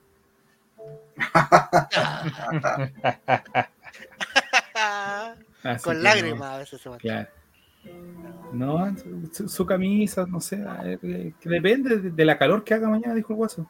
[5.84, 7.26] Con lágrimas a veces se no, manchaba.
[7.26, 7.30] claro.
[8.54, 8.96] No,
[9.32, 13.16] su, su camisa, no sé, eh, que depende de, de la calor que haga mañana,
[13.16, 13.68] dijo el guaso.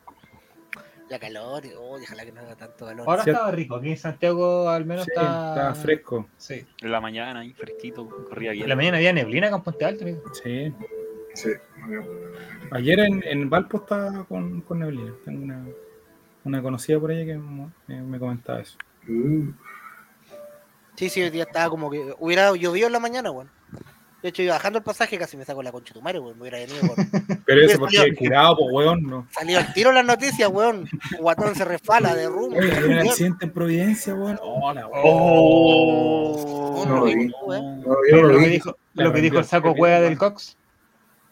[1.10, 3.06] La calor, oh, ojalá que no haga tanto calor.
[3.08, 3.40] Ahora Cierto.
[3.40, 3.76] estaba rico.
[3.76, 5.50] Aquí en Santiago al menos Sí, está...
[5.50, 6.28] estaba fresco.
[6.38, 6.66] Sí.
[6.82, 8.64] En la mañana, ahí fresquito, corría bien.
[8.64, 10.22] En la mañana había neblina acá en Ponte Alto, amigo.
[10.42, 10.74] Sí.
[11.34, 11.50] Sí.
[12.72, 15.14] Ayer en, en Valpo estaba con, con neblina.
[15.26, 15.66] Tengo una,
[16.44, 18.78] una conocida por ahí que me, me comentaba eso.
[19.08, 19.52] Uh,
[20.96, 23.50] Sí, sí, hoy día estaba como que hubiera llovido en la mañana, weón.
[24.22, 26.36] De hecho, iba bajando el pasaje, casi me saco la concha de tu madre, weón.
[26.38, 27.42] Me hubiera venido con...
[27.46, 28.16] Pero eso porque salió.
[28.16, 29.28] curado, pues weón, no.
[29.32, 30.88] Salió al tiro las noticias, weón.
[31.20, 32.56] Guatón se resfala de rumbo.
[32.58, 33.08] Oye, hay un Weón.
[33.08, 34.38] accidente en Providencia, weón.
[34.44, 35.02] Hola, weón.
[35.04, 36.84] ¡Oh!
[36.88, 37.32] No, no, vi, vi.
[37.46, 37.82] weón.
[37.82, 40.18] no, yo Pero no lo lo que dijo, lo que dijo el saco cueva del
[40.20, 40.56] Cox.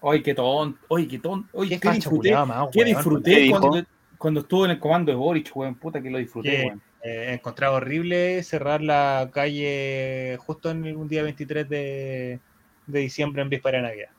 [0.02, 0.80] Oye, qué tonto.
[0.88, 1.50] Oye, qué tonto.
[1.54, 2.30] Oye, Qué qué disfruté.
[2.32, 2.70] culiao Qué weón.
[2.72, 3.84] ¿Qué disfruté cuando,
[4.18, 5.76] cuando estuvo en el comando de Boric, weón.
[5.76, 6.66] Puta que lo disfruté, ¿Qué?
[6.66, 6.82] weón.
[7.04, 12.40] Eh, encontraba horrible cerrar la calle justo en un día 23 de,
[12.88, 14.10] de diciembre en víspera de Navidad.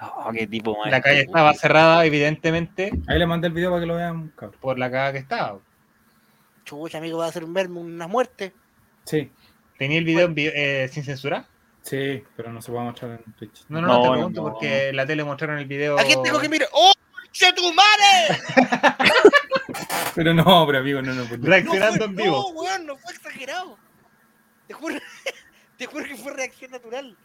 [0.00, 3.80] Oh, qué tipo más La calle estaba cerrada, evidentemente, Ahí le mandé el video para
[3.80, 4.58] que lo vean, cabrón.
[4.60, 5.58] por la caga que estaba.
[6.64, 8.52] Chucha, amigo, va a hacer un verme una muerte.
[9.04, 9.30] Sí,
[9.78, 11.46] ¿Tenía el video en vi- eh, sin censura?
[11.88, 13.64] Sí, pero no se a mostrar en Twitch.
[13.68, 14.48] No, no, no, No, te pregunto no.
[14.52, 15.98] porque en la tele mostraron el video.
[15.98, 16.68] ¿A quién tengo que mirar?
[16.72, 16.92] ¡Oh,
[17.54, 18.42] tu madre!
[20.14, 21.24] Pero no, pero amigo, no, no.
[21.26, 21.40] pues.
[21.40, 22.36] Reaccionando no en vivo.
[22.52, 23.78] No, weón, no fue exagerado.
[24.66, 24.96] Te juro,
[25.78, 27.16] te juro que fue reacción natural.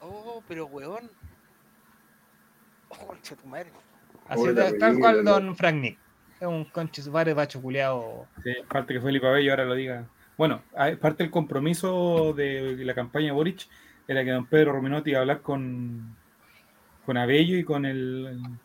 [0.00, 1.10] Oh, pero weón.
[2.88, 3.72] Oh, concha tu madre.
[4.28, 5.24] Así Hola, tal, cual.
[5.24, 5.98] Don Frank Nick.
[6.38, 8.26] Es un conche su padre bacho culiao.
[8.42, 10.06] Sí, falta que Felipe Abello ahora lo diga.
[10.36, 10.62] Bueno,
[11.00, 13.68] parte del compromiso de la campaña de Boric
[14.08, 16.16] era que don Pedro Rominotti iba a hablar con,
[17.06, 18.26] con Abello y con el.
[18.26, 18.58] el-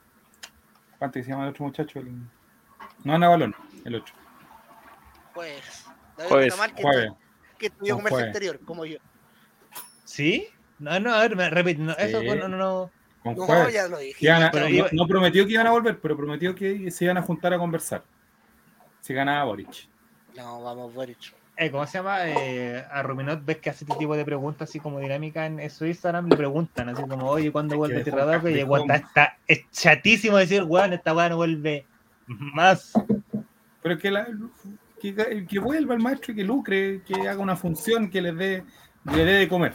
[0.98, 2.00] ¿Cuánto que se llama el otro muchacho?
[2.00, 2.12] El,
[3.06, 3.56] no, Ana Balón,
[3.86, 4.14] el otro.
[5.34, 5.86] Pues,
[6.18, 7.12] David Tamal, que, Jueves.
[7.58, 8.30] que estudió comercio jueves.
[8.36, 8.98] exterior, como yo.
[10.04, 10.48] ¿Sí?
[10.80, 11.82] No, no, a ver, me- repite.
[11.82, 12.92] no, eso no, no, no.
[13.24, 13.74] Con No, jueves.
[13.74, 14.28] ya lo dije.
[14.52, 17.54] Pero no, no prometió que iban a volver, pero prometió que se iban a juntar
[17.54, 18.04] a conversar.
[19.02, 19.88] Si ganaba Boric.
[20.36, 21.34] No, vamos, Boric.
[21.60, 22.20] Eh, ¿cómo se llama?
[22.30, 25.86] Eh, a Ruminot ves que hace este tipo de preguntas así como dinámica en, su
[25.86, 28.52] Instagram, le preguntan así como, oye, ¿cuándo vuelve Tirradoque?
[28.52, 31.86] Y weón está, está- es chatísimo decir, weón, esta weá no vuelve
[32.28, 32.94] más.
[33.82, 34.28] Pero que, la,
[35.02, 38.64] que, que vuelva el maestro y que lucre, que haga una función que le dé,
[39.04, 39.74] le dé de comer.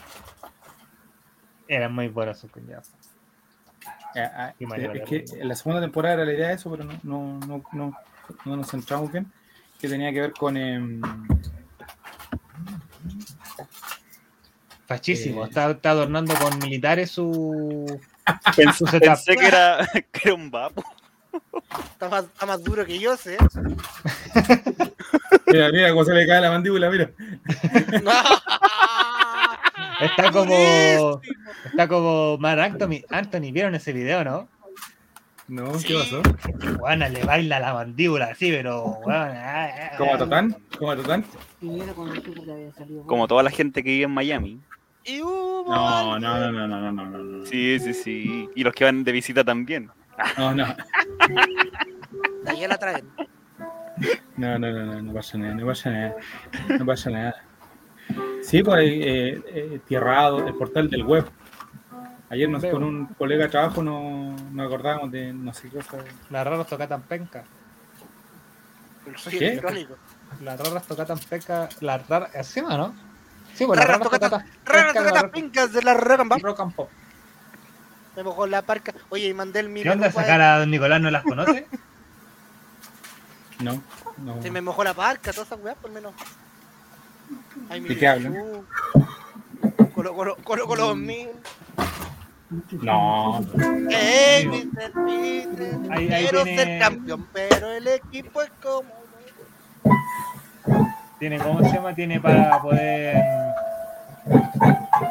[1.69, 2.91] Eran muy buenos sus cuñados.
[4.17, 6.99] Ah, ah, es que en la segunda temporada era la idea de eso, pero no,
[7.03, 7.99] no, no, no,
[8.47, 9.31] no nos centramos bien.
[9.79, 10.57] Que tenía que ver con.
[10.57, 11.03] em,
[14.87, 15.49] Fachísimo, Eh.
[15.49, 18.01] está, está adornando con militares su,
[18.57, 20.83] Pensé, su pensé que era, que era un vapo.
[21.93, 23.37] Está más, está más duro que yo, sé.
[25.47, 27.11] mira, mira cómo se le cae la mandíbula, mira.
[30.01, 31.21] Está como
[31.65, 34.49] está como Mar Anthony, Anthony, ¿vieron ese video, no?
[35.47, 35.95] No, ¿qué Sí.
[35.95, 36.23] pasó?
[36.79, 40.19] Juana le baila la mandíbula así, pero weón, ah, ah, ¿Como a ah.
[40.19, 40.57] Tatán?
[40.79, 43.07] ¿Como a supo que había salido.
[43.07, 44.61] Como toda la gente que vive en Miami.
[45.07, 47.47] No, no, no, no, no, no, no, no.
[47.47, 48.49] Sí, sí, sí.
[48.55, 49.91] Y los que van de visita también.
[50.39, 50.65] No, no,
[52.47, 53.05] ahí la traen.
[54.37, 56.17] no, no, no, no, no pasa nada, no pasa nada,
[56.79, 57.35] no pasa nada.
[58.43, 61.25] Sí, pues eh, eh, Tierrado, el portal del web.
[62.35, 65.99] Ayer nos, con un colega de trabajo nos, nos acordábamos de no sé qué cosa.
[66.31, 67.45] Las raras tocan penca.
[69.31, 69.37] ¿Qué?
[69.51, 69.95] electrónico.
[70.43, 71.69] Las raras tocan penca.
[71.81, 72.35] Las raras.
[72.35, 72.95] ¿Así llama, no?
[73.55, 75.09] Sí, pues las Raras raras tocatan- Raras penca.
[75.09, 76.43] tocatas pincas de la rock and pop.
[76.43, 76.89] Rock and pop.
[78.17, 78.93] Me mojó la parca.
[79.11, 81.69] Oye, y mandé el mi ¿Qué onda esa cara don Nicolás no las conoce?
[83.61, 83.81] No,
[84.19, 84.43] no.
[84.43, 86.13] Se me mojó la parca, todas esas weas, por menos.
[87.71, 88.35] Ay, mi ¿De qué hablan?
[89.95, 91.29] Colo, colo, colo, colo 2000.
[92.83, 93.45] No,
[93.91, 94.93] Ey, Mr.
[95.07, 98.89] Peter, Ahí- ahí quiero tiene- ser campeón, pero el equipo es como.
[101.19, 101.95] Tiene, ¿cómo se llama?
[101.95, 103.17] Tiene para poder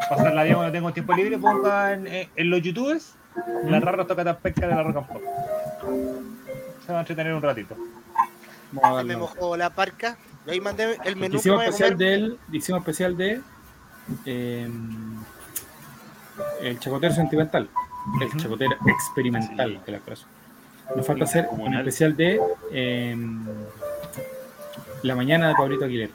[0.10, 1.38] pasar la vida cuando tengo tiempo libre.
[1.38, 3.15] Ponga en, en los youtubers
[3.65, 5.22] las raras tocan penca de la pop.
[6.86, 7.76] Se va a entretener un ratito.
[9.06, 10.18] me mojó la parca.
[10.45, 13.41] Y ahí mandé el menú Hicimos especial hicimos especial de
[14.26, 14.70] eh,
[16.61, 17.69] el chacotero sentimental,
[18.22, 18.38] el Ujú.
[18.38, 20.26] chacotero experimental de la cosa.
[20.95, 22.39] Nos falta hacer un especial de
[22.72, 23.15] eh,
[25.03, 26.11] la mañana de Pablito Aguilera.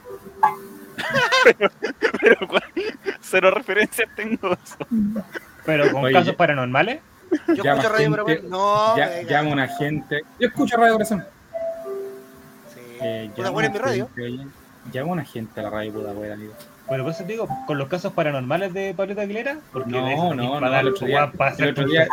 [2.21, 2.63] Pero ¿cuál?
[3.21, 4.53] cero referencias tengo.
[4.53, 4.77] eso.
[5.65, 7.01] Pero con Oye, casos paranormales.
[7.49, 8.97] Yo llama escucho radio, gente- pero no.
[8.97, 9.29] Ya, venga.
[9.31, 10.23] llama una gente.
[10.41, 11.25] Yo escucho Radio Corazón.
[12.75, 12.81] Sí.
[13.03, 14.09] Eh, buena en mi radio.
[14.93, 16.55] llama una gente a la radio puta wea, amigo.
[16.89, 20.17] Bueno, por eso te digo, con los casos paranormales de Pablito Aguilera, porque No, de
[20.17, 22.09] no, no, el otro día- el otro día-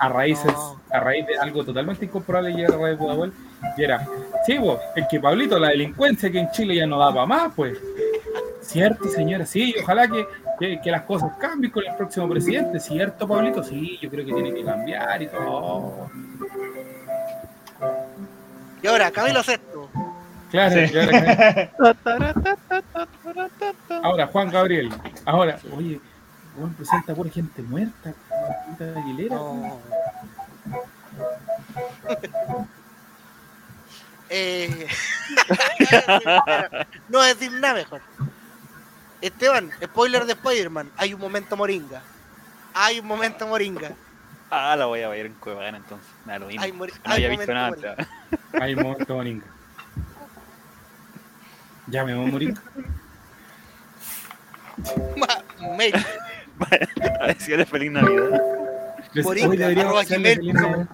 [0.00, 0.80] a raíces, No.
[0.92, 3.32] a raíz de algo totalmente incomparable llega a Radio Pudahuel
[3.76, 4.06] y era,
[4.46, 7.52] sí, vos, es que Pablito, la delincuencia que en Chile ya no da para más,
[7.56, 7.78] pues.
[8.60, 10.26] Cierto, señora, sí, y ojalá que,
[10.60, 14.32] que, que las cosas cambien con el próximo presidente, cierto, Pablito, sí, yo creo que
[14.34, 16.10] tiene que cambiar y todo.
[18.82, 19.88] Y ahora, Camilo Sexto.
[20.50, 20.94] Claro, Sí.
[24.02, 24.90] ahora, Juan Gabriel,
[25.26, 26.00] ahora, oye,
[26.56, 28.14] Juan presenta por gente muerta,
[28.66, 29.34] puta Aguilera.
[29.36, 29.78] No.
[34.30, 34.86] eh...
[37.08, 38.00] no decir nada mejor.
[39.20, 40.90] Esteban, spoiler de Spider-Man.
[40.96, 42.02] Hay un momento moringa.
[42.72, 43.90] Hay un momento moringa.
[44.50, 46.08] Ah, la voy a ver en Cuevana entonces.
[46.24, 46.62] Nada, lo mismo.
[46.62, 47.70] Hay, No hay había visto nada.
[47.70, 47.96] moringa.
[48.60, 49.44] Hay un momento moringa.
[51.90, 52.54] Ya me voy a morir.
[55.16, 55.42] Ma-
[55.76, 55.94] mail.
[57.20, 58.40] A decirle feliz Navidad.
[59.22, 60.86] Moringa, hoy deberíamos arroba hacerle feliz Navidad.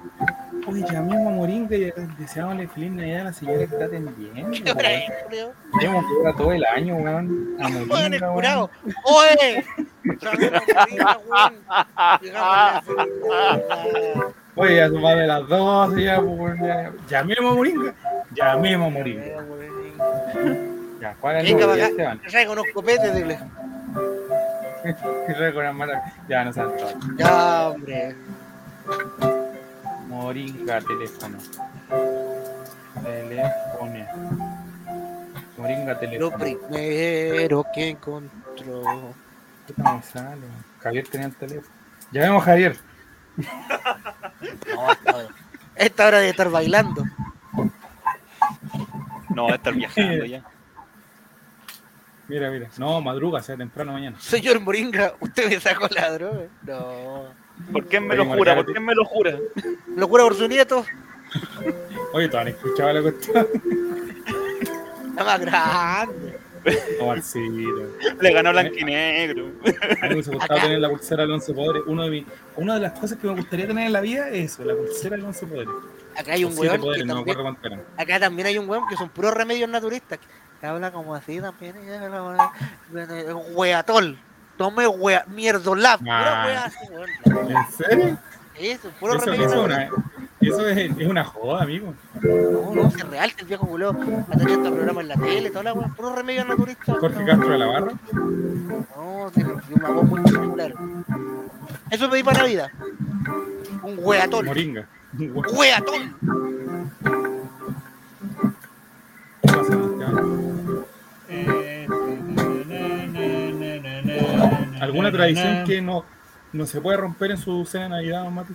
[0.66, 4.50] Oye, llamemos a Moringa y deseámosle feliz Navidad a la señora que está atendiendo.
[4.64, 5.52] ¿Qué hora es, Julio?
[5.78, 7.56] Tenemos que todo el año, weón.
[7.60, 8.70] A Moringa, weón.
[9.04, 9.64] ¡Oye!
[14.56, 16.92] Oye, ya son más de las dos, ya, pues, weón, ya.
[17.10, 17.94] Llamemos a Moringa.
[18.34, 19.44] Llamemos a Moringa.
[21.04, 21.76] Ya, ¿cuál es el Venga?
[21.76, 22.22] Ya, para acá.
[22.30, 23.12] Traigo unos copetes,
[25.74, 25.96] manos.
[26.28, 26.52] Ya, no.
[27.18, 28.16] Ya, hombre.
[30.08, 31.38] Moringa, teléfono.
[33.02, 34.06] Teléfono.
[35.58, 36.38] Moringa, Lo teléfono.
[36.38, 39.14] primero que encontró.
[39.76, 40.46] No sale.
[40.80, 41.74] Javier tenía el teléfono.
[42.12, 42.76] Llamemos a Javier.
[43.36, 45.28] No, esta hora.
[45.76, 47.04] Esta hora de estar bailando.
[49.34, 50.42] No, va a estar viajando ya.
[52.28, 52.68] Mira, mira.
[52.78, 54.18] No, madruga, sea temprano mañana.
[54.20, 56.46] Señor Moringa, usted me sacó la droga.
[56.62, 57.24] No.
[57.72, 58.36] ¿Por qué me Oye, lo jura?
[58.54, 58.64] Margarita.
[58.64, 59.38] ¿Por qué me lo jura?
[59.96, 60.84] Locura por su nieto.
[62.12, 63.46] Oye, todavía no escuchaba la cuestión.
[65.16, 66.38] La más grande.
[67.00, 67.90] Omarcito.
[68.20, 69.50] Le ganó Blanquinegro.
[70.02, 70.60] A mí me Acá.
[70.62, 71.82] tener la pulsera del once poderes.
[71.86, 72.26] Uno de mi-
[72.56, 75.16] una de las cosas que me gustaría tener en la vida es eso, la pulsera
[75.16, 75.74] del once poderes.
[76.16, 77.82] Acá hay un Los weón poderes, que también, acuerdo cuánto eran.
[77.98, 80.18] acá también hay un weón que son puros remedios naturistas.
[80.64, 81.76] Que habla como así también.
[81.86, 82.50] y habla,
[83.52, 84.18] Weatol.
[84.56, 85.98] Tome wea, mierdolab.
[85.98, 86.46] Pura Ah.
[86.46, 87.50] wea así, weón.
[87.50, 88.18] ¿En serio?
[88.58, 89.88] Eso, puro Eso, remedio eso una,
[90.40, 91.92] eso es, es una joda, amigo.
[92.22, 95.50] No, no, es real que el viejo culo ha tenido estos programas en la tele,
[95.50, 96.94] toda la puro remedio naturista.
[96.94, 97.92] Jorge no, Castro de la Barra.
[98.96, 100.74] No, tiene una voz muy particular.
[101.90, 102.70] Eso pedí para Navidad.
[103.82, 104.46] Un weatón.
[104.46, 104.86] Moringa.
[105.18, 105.30] ¿Qué
[114.80, 116.04] ¿Alguna tradición que no,
[116.52, 118.54] no se puede romper en su cena de Navidad, don Mati?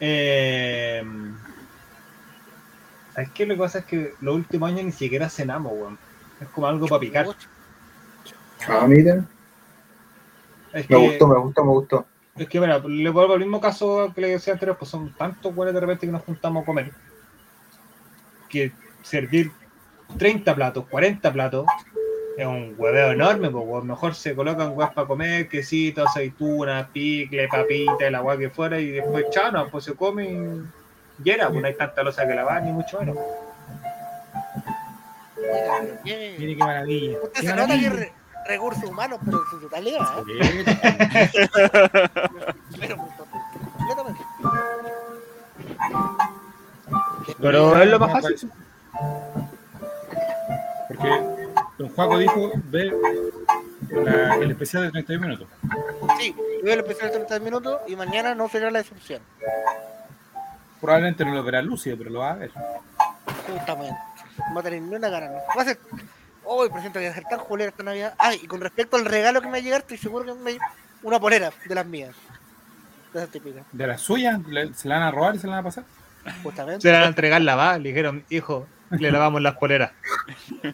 [0.00, 1.02] Eh,
[3.14, 3.46] ¿Sabes qué?
[3.46, 5.98] Lo que pasa es que los últimos años ni siquiera cenamos, weón.
[6.40, 7.26] Es como algo para picar.
[8.68, 9.26] Ah, miren.
[10.72, 12.06] Es Me que, gustó, me gustó, me gustó.
[12.36, 15.54] es que mira, le vuelvo al mismo caso que le decía anterior, pues son tantos
[15.54, 16.92] weones de repente que nos juntamos a comer.
[18.48, 18.72] Que
[19.02, 19.50] servir
[20.16, 21.66] 30 platos, 40 platos,
[22.40, 23.84] es un hueveo enorme, pues.
[23.84, 28.90] Mejor se colocan weas para comer, quesito, aceituna, picle, papita, el agua que fuera, y
[28.90, 30.62] después chano, pues se come y
[31.22, 33.16] y era, pues no hay tanta losa que lavar, ni mucho menos.
[36.02, 37.18] Mire, qué maravilla.
[37.22, 38.12] Usted qué se nota que re-
[38.46, 40.00] recursos humanos, pero en su totalidad.
[40.40, 40.64] ¿eh?
[42.80, 44.20] Pero completamente.
[47.38, 48.50] Pero es lo más fácil.
[50.88, 51.08] Porque
[51.80, 52.92] don Juaco dijo ve
[53.90, 55.48] la- el especial de 31 minutos.
[56.18, 59.22] Sí, veo el especial de 30 minutos y mañana no será la excepción.
[60.80, 62.50] Probablemente no lo verá lúcido, pero lo va a ver.
[63.50, 63.96] Justamente.
[64.48, 65.28] No va a tener ni una gana.
[65.28, 65.38] ¿no?
[65.56, 65.78] Va a ser.
[66.44, 68.14] Hoy, ejemplo, voy a ser tan julero esta Navidad.
[68.18, 70.58] Ah, y con respecto al regalo que me va a llegar, estoy seguro que me
[71.02, 72.14] una polera de las mías.
[73.12, 75.54] De esas típicas, De la suya, le- se la van a robar y se la
[75.56, 75.84] van a pasar.
[76.42, 76.82] justamente.
[76.82, 79.92] Se la van a entregar lavada, le dijeron, hijo, le lavamos las poleras.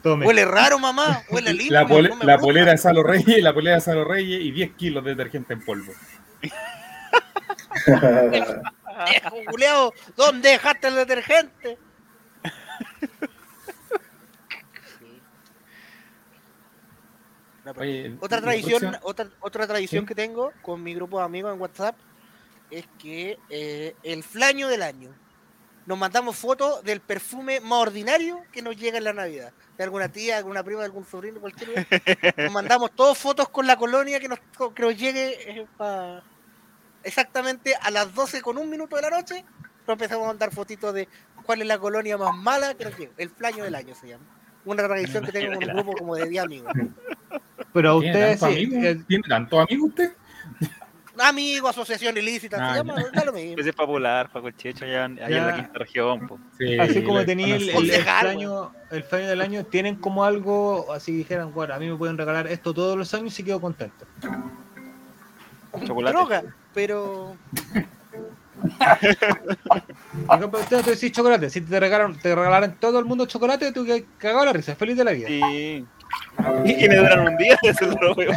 [0.03, 0.27] Tome.
[0.27, 1.23] Huele raro, mamá.
[1.31, 1.73] Huele limpio.
[1.73, 4.73] La, pole- no la polera de Salo Reyes, la polera de Salo Reyes y 10
[4.75, 5.93] kilos de detergente en polvo.
[9.11, 11.79] Viejo culeado, ¿dónde dejaste el detergente?
[17.77, 20.07] Oye, Otra tradición, otra, otra tradición ¿Sí?
[20.09, 21.97] que tengo con mi grupo de amigos en WhatsApp
[22.71, 25.11] es que eh, el flaño del año.
[25.87, 29.53] Nos mandamos fotos del perfume más ordinario que nos llega en la Navidad.
[29.79, 31.87] De alguna tía, alguna prima, de algún sobrino, cualquier.
[32.37, 34.41] Nos mandamos todos fotos con la colonia que nos,
[34.75, 36.23] que nos llegue eh, pa-
[37.05, 39.45] exactamente a las 12 con un minuto de la noche.
[39.87, 41.09] Nos empezamos a mandar fotitos de
[41.45, 43.13] cuál es la colonia más mala que nos llega.
[43.17, 44.25] El flaño del año se llama.
[44.65, 46.73] Una tradición que tengo con un grupo como de 10 amigos.
[47.73, 48.85] Pero ¿Tiene ustedes tantos sí, amigos?
[48.85, 50.13] eh, ¿Tiene tantos amigos usted?
[51.19, 53.57] Amigos, asociación ilícita, Ah, se llama, da lo mismo.
[53.59, 56.27] Es popular, Paco el Checho, allá, en- allá en la quinta región.
[56.27, 56.39] po.
[56.59, 60.93] Sí, así como tenía el, el, el año, el año del año, tienen como algo,
[60.93, 64.05] así dijeran, bueno, a mí me pueden regalar esto todos los años y quedo contento.
[65.87, 66.17] Chocolate.
[66.17, 66.43] Droga,
[66.75, 67.37] pero
[70.27, 73.73] Por ejemplo, ustedes te decís chocolate, si te regalan, te regalaran todo el mundo chocolate,
[73.73, 75.29] tú que cagado la risa, feliz de la vida.
[75.29, 75.85] Sí.
[76.65, 77.57] Y me duran un día,
[78.01, 78.33] lo veo.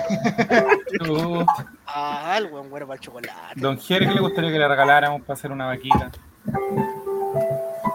[1.06, 1.45] No,
[1.88, 3.34] ah, el buen bueno para el chocolate.
[3.56, 6.10] Don Jere, ¿qué le gustaría que le regaláramos para hacer una vaquita?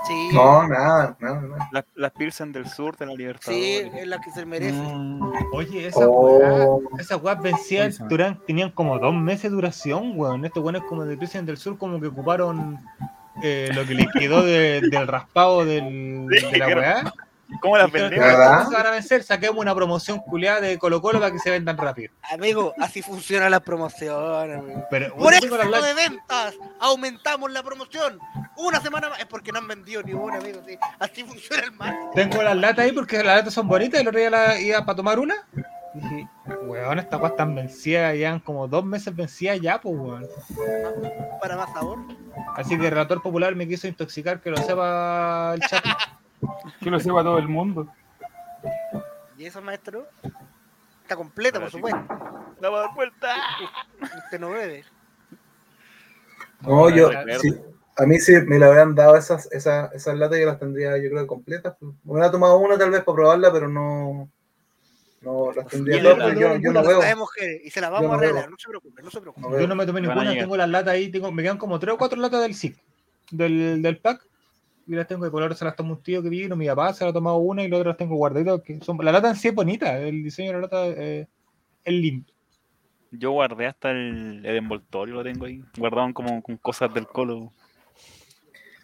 [0.06, 1.84] Sí, No, nada, nada, nada.
[1.94, 3.50] Las, Pilsen del sur de la libertad.
[3.50, 4.72] sí, es la que se merece.
[4.74, 5.22] Mm,
[5.54, 6.76] Oye, esas Oh.
[6.82, 8.08] weas, esas weas vencían, Buenísimo.
[8.08, 10.44] duran, tenían como dos meses de duración, weón.
[10.44, 12.78] Estos weones como de Prison del Sur como que ocuparon
[13.42, 17.14] eh, lo que les quedó de- del raspado del, de la weá.
[17.60, 18.26] ¿Cómo las vendemos?
[18.26, 18.52] ¿Verdad?
[18.58, 21.50] "Estos se van a vencer, saquemos una promoción culiada de Colo Colo para que se
[21.50, 22.12] vendan rápido.
[22.32, 24.62] Amigo, así funcionan las promociones.
[24.90, 28.18] Pero Por éxito de ventas, aumentamos la promoción.
[28.56, 29.18] Una semana más.
[29.20, 30.60] Es porque no han vendido ni una, amigo.
[30.66, 30.76] sí.
[30.98, 32.08] Así funciona el marketing.
[32.14, 34.84] tengo las latas ahí porque las latas son bonitas y el otro día la iba
[34.84, 35.34] para tomar una.
[35.94, 36.28] Dije,
[36.64, 40.26] weón, estas weas están vencidas, llevan como dos meses vencidas ya, pues weón.
[41.40, 41.98] Para más sabor.
[42.56, 45.84] Así que el relator popular me quiso intoxicar, que lo sepa el chat.
[46.80, 47.88] Que lo sepa todo el mundo.
[49.36, 50.06] Y eso, maestro,
[51.02, 51.76] está completa, por sí.
[51.76, 52.00] supuesto.
[52.60, 53.34] La va a dar vuelta.
[54.24, 54.84] Usted no bebe.
[56.60, 57.10] No, yo,
[57.40, 57.54] sí,
[57.96, 61.10] a mí si me le habrían dado esas, esas, esas latas, yo las tendría, yo
[61.10, 61.76] creo, completas.
[61.80, 64.30] Me hubiera tomado una tal vez para probarla, pero no,
[65.20, 67.26] no las tendría Y todas, yo, yo no la veo.
[67.26, 68.50] Jere, y se la vamos no a arreglar.
[68.50, 69.48] No se preocupe, no se preocupe.
[69.48, 71.94] no Yo no me tomé ninguna, tengo las latas ahí, tengo, me quedan como tres
[71.94, 72.76] o cuatro latas del SIC,
[73.30, 74.26] del, del pack.
[74.86, 77.04] Y las tengo de color, se las tomó un tío que vino, mi papá se
[77.04, 78.60] la ha tomado una y la otra las tengo guardaditas.
[78.62, 81.26] Que son, la lata en sí es bonita, el diseño de la lata eh,
[81.84, 82.32] es lindo.
[83.10, 85.62] Yo guardé hasta el, el envoltorio, lo tengo ahí.
[85.78, 87.52] Guardado como con cosas del colo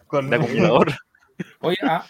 [0.06, 0.92] Con- de acumulador.
[1.60, 2.04] Oye, ah,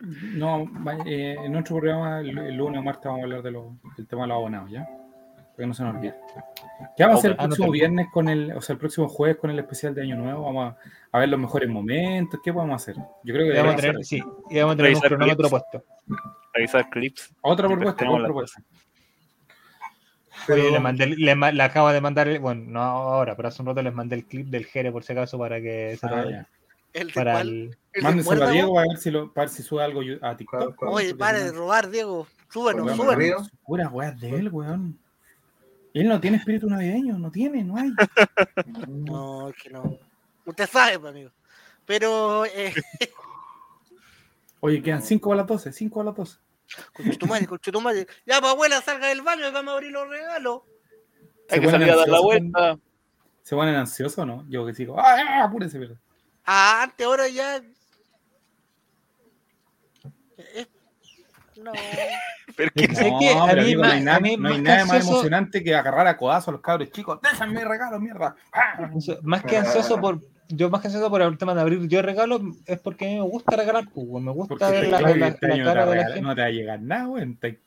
[0.00, 0.68] no,
[1.06, 3.52] eh, en nuestro programa el, el lunes o martes vamos a hablar de
[3.96, 4.88] del tema de los abonados, ¿ya?
[5.52, 6.14] Para que no se nos olvide.
[6.96, 9.36] ¿Qué vamos a hacer el Ah, próximo viernes con el, o sea, el próximo jueves
[9.36, 10.44] con el especial de Año Nuevo?
[10.44, 12.40] Vamos a, a ver los mejores momentos.
[12.42, 12.96] ¿Qué podemos hacer?
[13.22, 15.84] Yo creo que vamos a tener, hacer sí, y vamos a tener un cronómetro puesto.
[16.54, 17.34] Revisar clips.
[17.42, 18.62] otra propuesta, otra propuesta.
[20.46, 23.62] Pero- le, mandé, le, ma- le acabo de mandar, el- bueno, no ahora, pero hace
[23.62, 26.22] un rato les mandé el clip del Jere por si acaso para que se Ah,
[26.22, 26.48] lo- ya.
[26.94, 27.48] El de para cuál?
[27.48, 27.54] el,
[27.92, 28.50] El de Mándeselo a.
[28.50, 30.82] Diego para ver si, lo, para ver si sube algo a TikTok.
[30.82, 32.26] Oye, si de robar, Diego.
[32.50, 33.16] Súbenos, Programa súbenos.
[33.18, 33.50] Río.
[33.64, 34.98] Pura weá de él, weón.
[35.94, 37.90] Él no tiene espíritu navideño, no tiene, no hay.
[38.88, 39.98] No, es que no.
[40.44, 41.30] Usted sabe, pues, amigo.
[41.84, 42.72] Pero, eh,
[44.60, 46.38] Oye, quedan 5 a las 12, 5 a las 12.
[46.92, 48.06] con tu madre, con tu madre.
[48.24, 50.62] Ya, pues, abuela, salga del baño y vamos a abrir los regalos.
[51.48, 52.78] ¿Se Hay que salir a dar la vuelta.
[53.42, 54.46] ¿Se ponen ansiosos o no?
[54.48, 55.98] Yo que sigo, ¡ah, apúrese, pero!
[56.44, 57.60] Ah, antes, ahora ya.
[61.62, 61.72] No.
[62.56, 64.20] Pero es que No, sé que a pero mí amigo, ma- no hay nada, a
[64.20, 66.90] mí no hay más nada más ansioso- emocionante que agarrar a codazo a los cabros
[66.90, 67.18] chicos.
[67.22, 68.34] ¡Déjame regalo, mierda!
[68.52, 68.90] ¡Ah!
[69.22, 70.20] Más que ansioso por.
[70.48, 73.14] Yo más que ansioso por el tema de abrir yo regalos es porque a mí
[73.14, 75.96] me gusta regalar, pues, me Porque gusta ver la, la- este la cara no, de
[75.96, 76.20] te la va a- gente.
[76.20, 77.08] no te va a llegar nada.
[77.40, 77.60] Te-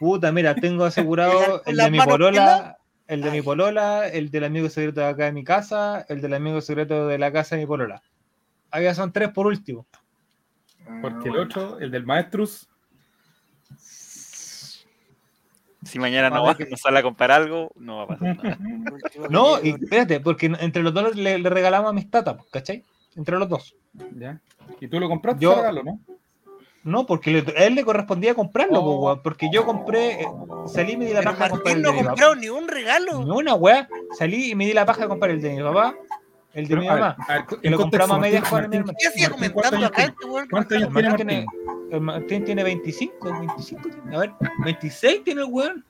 [0.00, 4.68] Puta, mira, tengo asegurado el de mi polola, el de mi polola, el del amigo
[4.70, 7.66] secreto de acá de mi casa, el del amigo secreto de la casa de mi
[7.66, 8.02] polola.
[8.70, 9.86] Ahí ya son tres por último.
[11.02, 12.68] Porque el otro, el del maestrus,
[15.82, 18.36] si mañana no, va, ver que- no sale a comprar algo, no va a pasar
[18.36, 18.58] nada.
[19.30, 22.84] No, y espérate, porque entre los dos le, le regalamos a mis tatas, ¿cachai?
[23.16, 23.74] Entre los dos.
[24.16, 24.38] ¿ya?
[24.80, 26.00] ¿Y tú lo compraste Yo- regalo, no?
[26.82, 29.20] No, porque le- a él le correspondía comprarlo, Oh.
[29.22, 30.26] porque yo compré, eh,
[30.66, 32.68] salí y me di la paja de comprar Martín el no de compró ni un
[32.68, 33.22] regalo.
[33.24, 33.86] Ni una weá,
[34.16, 35.94] salí y me di la paja de comprar el de mi papá,
[36.54, 37.16] el de Pero, mi a ver, mamá.
[37.28, 38.78] a ver, Que en lo compramos a medias con mi.
[38.98, 40.48] ¿Qué hacía comentando ¿cuántos acá años este weón?
[40.48, 41.46] ¿Cuántos años El tiene Martín Martín?
[41.46, 44.16] tiene, el Martín tiene 25, 25 tiene.
[44.16, 44.30] A ver,
[44.64, 45.84] 26 tiene el weón.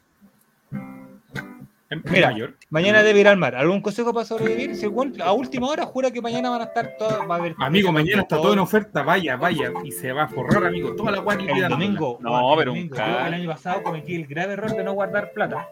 [2.04, 2.54] Mira, mayor.
[2.68, 3.56] Mañana debe ir al mar.
[3.56, 4.76] ¿Algún consejo para sobrevivir?
[4.76, 7.28] Si el weón a última hora jura que mañana van a estar todos.
[7.28, 9.02] Va a haber Amigo, mañana está todo en oferta.
[9.02, 9.72] Vaya, vaya.
[9.82, 10.94] Y se va a forrar, amigo.
[10.94, 12.18] Toda la guay que El domingo.
[12.20, 15.68] No, pero un el año pasado cometí el grave error de no guardar plata.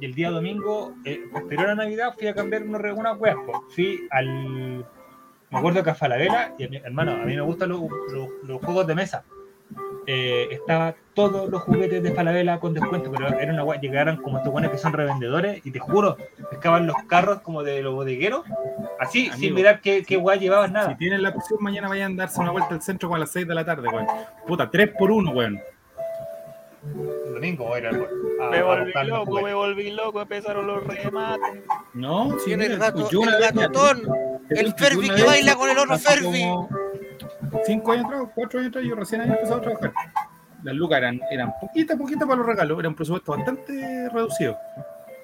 [0.00, 3.36] Y el día domingo, eh, posterior a Navidad, fui a cambiar unos, unas weas.
[3.74, 4.84] Fui al.
[5.50, 7.80] Me acuerdo que a Falabella, y a mi- hermano, a mí me gustan los,
[8.12, 9.24] los- los juegos de mesa.
[10.08, 14.38] Eh, estaba todos los juguetes de Falabella con descuento, pero era una wea, llegaron como
[14.38, 16.16] estos buenos que son revendedores, y te juro,
[16.50, 18.44] pescaban los carros como de los bodegueros,
[19.00, 20.90] así, sin mirar qué, qué wea llevaban nada.
[20.90, 23.30] Si tienen la opción, mañana vayan a darse una vuelta al centro como a las
[23.32, 24.06] 6 de la tarde, weón.
[24.46, 25.60] Puta, 3 por 1, weón.
[27.26, 28.08] El domingo voy a ir al-
[28.40, 31.62] a- Me volví loco, me volví loco, empezaron los remates.
[31.94, 34.02] No, sí, Tiene el gato, el gatotón.
[34.50, 36.44] el Ferbi que baila con el otro Ferbi.
[37.64, 39.92] Cinco años atrás, cuatro años atrás, yo recién había empezado a trabajar.
[40.62, 44.56] Las lucas eran, eran poquita, poquita para los regalos, era un presupuesto bastante reducido.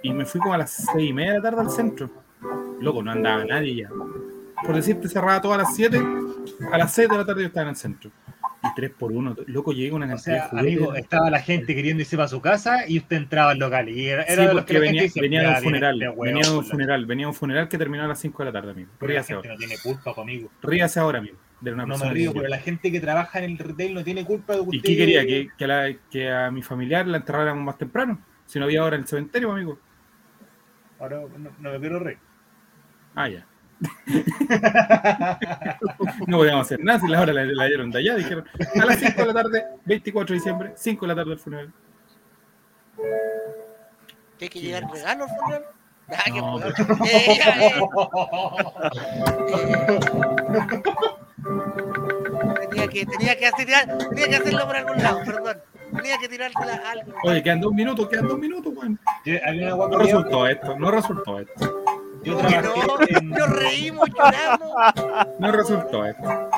[0.02, 2.10] Y me fui como a las seis y media de la tarde al centro.
[2.80, 3.88] Loco, no andaba nadie ya.
[4.64, 6.00] Por decirte, cerraba todas las 7,
[6.70, 8.10] a las 6 de la tarde yo estaba en el centro.
[8.64, 10.72] Y 3 por 1, loco, llegué con una O cantidad sea, de juguetes.
[10.78, 13.88] amigo, estaba la gente queriendo irse para su casa y usted entraba al local.
[13.88, 15.98] Y era, Sí, de lo porque que venía, gente dice, venía de "Ya un funeral,
[15.98, 16.10] venía de
[16.50, 16.70] un con la-".
[16.70, 18.90] funeral, venía de un funeral que terminó a las 5 de la tarde, amigo.
[19.00, 20.50] Pero la Ríase gente ahora, no tiene culpa, amigo.
[20.62, 21.36] ríase ahora, amigo.
[21.60, 24.24] De una No me río, pero la gente que trabaja en el retail no tiene
[24.24, 24.88] culpa de que ¿Y usted...
[24.88, 25.26] qué quería?
[25.26, 28.20] ¿Que, que, a la- que a mi familiar la enterráramos más temprano?
[28.46, 29.78] Si no había hora en el cementerio, amigo.
[31.00, 32.18] Ahora no, no me quiero reír.
[33.14, 33.44] Ah, ya.
[36.26, 38.14] no podíamos hacer nada si la hora la, la dieron de allá.
[38.16, 38.44] Dijeron
[38.80, 41.72] a las 5 de la tarde, 24 de diciembre, 5 de la tarde el funeral.
[44.38, 45.64] ¿Tiene que llegar regalo al funeral?
[46.08, 46.38] Ah, qué.
[47.08, 47.80] Eh, eh.
[52.70, 53.68] Tenía que, tenía que hacer,
[54.10, 55.56] tenía que hacerlo por algún lado, perdón.
[55.94, 57.12] Tenía que tirársela a algo.
[57.24, 58.98] Oye, quedan dos minutos, quedan dos minutos, weón.
[59.78, 61.81] No resultó esto, no resultó esto.
[62.24, 63.18] Yo ¿Cómo que trabajé, no?
[63.18, 64.70] en, Nos reímos, lloramos.
[65.38, 66.50] No resultó esto.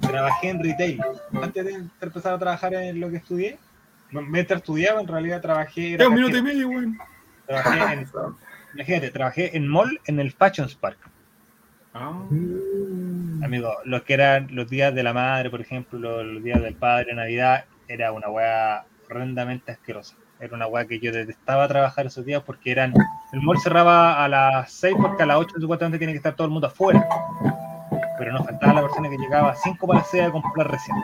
[0.00, 1.00] trabajé en retail.
[1.42, 3.58] Antes de empezar a trabajar en lo que estudié,
[4.10, 5.94] mientras estudiaba, en realidad trabajé...
[5.94, 6.98] era un minuto y medio, weón.
[7.46, 8.06] Trabajé en,
[8.74, 10.98] imagínate, trabajé en mall en el Fashion Park.
[11.94, 12.10] Ah,
[13.42, 16.74] Amigo, los que eran los días de la madre, por ejemplo, los, los días del
[16.74, 20.16] padre, Navidad, era una weá horrendamente asquerosa.
[20.38, 22.92] Era una weá que yo detestaba trabajar esos días porque eran.
[23.32, 26.46] El mall cerraba a las 6 porque a las 8 supuestamente tiene que estar todo
[26.46, 27.06] el mundo afuera.
[28.18, 30.96] pero nos faltaba la persona que llegaba a 5 para a comprar recién.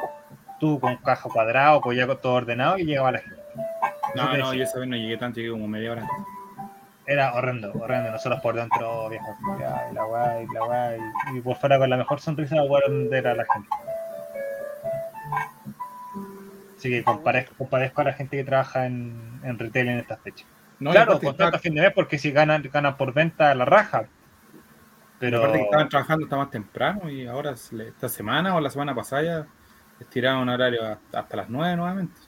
[0.60, 3.42] Tú con caja cuadrado, con ya todo ordenado y llegaba la gente.
[4.14, 6.06] No, no, yo esa vez no llegué tanto, llegué como media hora.
[7.06, 8.10] Era horrendo, horrendo.
[8.10, 11.90] Nosotros por dentro, viejo, y la weá, y la weá, y, y por fuera con
[11.90, 13.68] la mejor sonrisa a poder vender a la gente.
[16.82, 20.48] Así que comparezco, comparezco a la gente que trabaja en, en retail en estas fechas.
[20.80, 23.64] No, claro, aparte contrato a fin de mes porque si ganan, ganan por venta la
[23.64, 24.06] raja.
[25.20, 28.96] Pero aparte que estaban trabajando hasta más temprano y ahora esta semana o la semana
[28.96, 29.46] pasada ya
[30.00, 32.20] estiraron horario hasta, hasta las 9 nuevamente.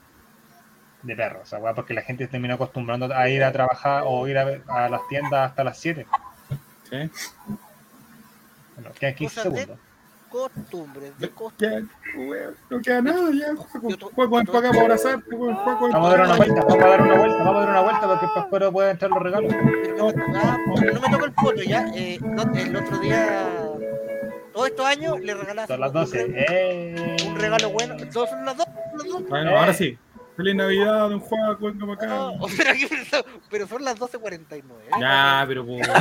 [1.03, 4.25] de perro, o sea, weá, porque la gente termina acostumbrando a ir a trabajar o
[4.29, 6.07] ir a, a las tiendas hasta las 7.
[6.89, 7.11] ¿sí?
[8.75, 9.84] Bueno, quedan 15 Cosas de- segundos.
[10.35, 11.85] Costumbres, de costumbres.
[12.69, 14.09] No queda nada ya, Juaco.
[14.13, 17.15] Juaco, ven para acá para ven Vamos a dar una vuelta, vamos a dar una
[17.17, 19.53] vuelta, vamos a dar una vuelta porque para afuera pueden entrar los regalos.
[19.53, 21.87] Pero no, no me toca el pollo ya.
[21.95, 22.19] Eh,
[22.55, 23.49] el otro día,
[24.53, 26.25] todos estos años, le regalaste Son las un, 12.
[26.27, 27.17] re- ¡Eh!
[27.29, 27.95] un regalo bueno.
[28.11, 28.67] Todos son las dos.
[28.97, 29.29] Las dos.
[29.29, 29.57] Bueno, Eh.
[29.57, 29.97] ahora sí.
[30.35, 32.07] Feliz Navidad, don Juaco, venga para acá.
[32.07, 32.87] No, pero, aquí-
[33.49, 34.61] pero son las 12.49.
[34.61, 34.89] ¿eh?
[34.99, 35.87] Ya, pero pues.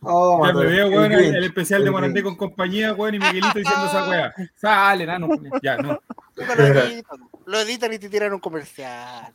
[0.00, 3.18] Oh, Ya me veo, El weón, el, el especial de Morandé con compañía, weón, y
[3.18, 4.34] Miguelito diciendo esa weá.
[4.56, 5.28] Sale, nano.
[5.62, 6.00] Ya, no.
[6.36, 9.32] Lo editan, lo editan y te tiran un comercial.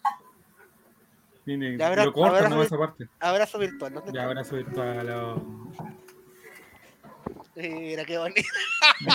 [1.46, 3.08] Lo cortan, ahora no esa parte.
[3.20, 3.94] Abrazo virtual.
[3.94, 5.10] ¿dónde Ya, abrazo virtual.
[5.12, 5.44] oh.
[7.56, 8.42] Mira qué bonito.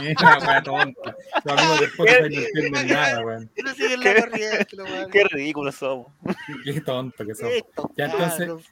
[0.01, 1.17] Mira, weá tonta.
[1.45, 3.51] Los amigos de Spotify no entienden nada, weón.
[3.65, 4.67] No siguen la corriente.
[5.11, 6.07] Qué ridículos somos.
[6.65, 7.33] Qué tonto que.
[7.33, 8.63] Esto, Ya, ah, entonces, Nos,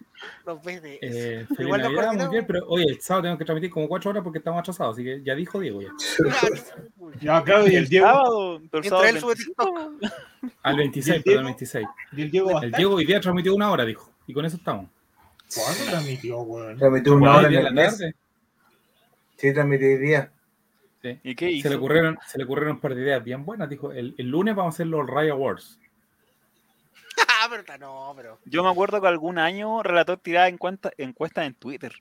[0.46, 3.44] nos ves de Eh, feliz Igual Navidad, muy bien, pero oye, el sábado tenemos que
[3.44, 5.88] transmitir como cuatro horas porque estamos atrasados, así que ya dijo Diego ya.
[7.20, 11.06] Ya, claro, y el Diego, sábado, pero el Mientras sábado él sube 25, Al 26,
[11.08, 11.44] ¿Y el perdón, Diego?
[11.44, 11.86] 26.
[12.16, 12.70] y el Diego El.
[12.72, 14.12] Diego hoy día transmitió una hora, dijo.
[14.28, 14.86] Y con eso estamos.
[15.54, 16.76] ¿Cuándo transmitió, weón?
[16.78, 17.98] Transmití Como una hora en el la mes.
[17.98, 18.14] tarde.
[19.36, 19.52] Sí.
[21.02, 21.20] Sí.
[21.22, 21.68] ¿Y qué Se hizo?
[21.68, 23.68] le ocurrieron, se le ocurrieron un par de ideas bien buenas.
[23.68, 25.78] Dijo, el, el lunes vamos a hacer los Ray Awards.
[27.28, 28.38] Ah, pero está- no, pero.
[28.44, 31.92] Yo me acuerdo que algún año Relator tiraba encuesta- encuestas en Twitter.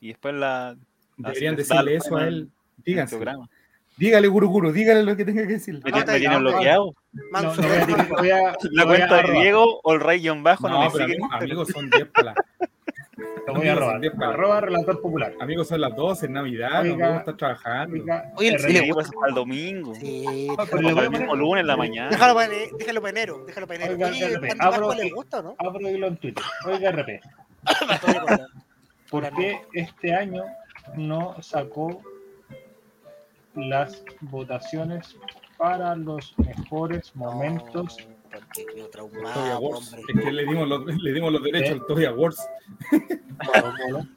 [0.00, 0.76] Y después la.
[1.16, 2.34] Deberían Así, decirle eso a en él.
[2.34, 2.50] el
[2.84, 3.16] Díganse.
[3.16, 3.48] programa.
[3.96, 5.80] Dígale, Guru Guru, dígale lo que tenga que decirle.
[5.84, 5.98] Me, No,
[6.40, 6.94] no, bloqueado.
[7.12, 8.14] No, Manso, no voy a, manso.
[8.18, 11.04] voy a- La a cuenta de Diego o el Rey bajo no, No, me pero
[11.06, 11.22] siguen.
[11.22, 12.34] amigos, amigos son 10 para
[13.52, 14.00] voy a robar.
[14.16, 15.34] Para- Arroba relator popular.
[15.40, 17.94] Amigos son las 12 en Navidad, Oiga, vamos a estar trabajando.
[18.00, 19.94] Oiga, Oye, el cine- Sí, pues hasta el domingo.
[19.94, 22.10] Sí, Ah, pero déjalo, le voy a Para el mismo lunes en la mañana.
[22.10, 23.44] déjalo para déjalo para enero.
[23.46, 23.94] Déjalo para enero.
[23.94, 25.54] Oiga, Oye, RP, ¿el pan de abro le gusta o no?
[25.58, 26.44] Abro hilo en Twitter.
[26.66, 27.20] Oiga, RP.
[29.10, 30.44] ¿Por qué este año
[30.96, 32.02] no sacó
[33.54, 35.16] las votaciones
[35.56, 37.96] para los mejores momentos?
[38.34, 39.92] Porque quedó Toy traumado, Awards.
[39.94, 40.12] hombre.
[40.18, 41.72] Es que le dimos los, le dimos los derechos ¿Eh?
[41.72, 42.48] al Toy Awards.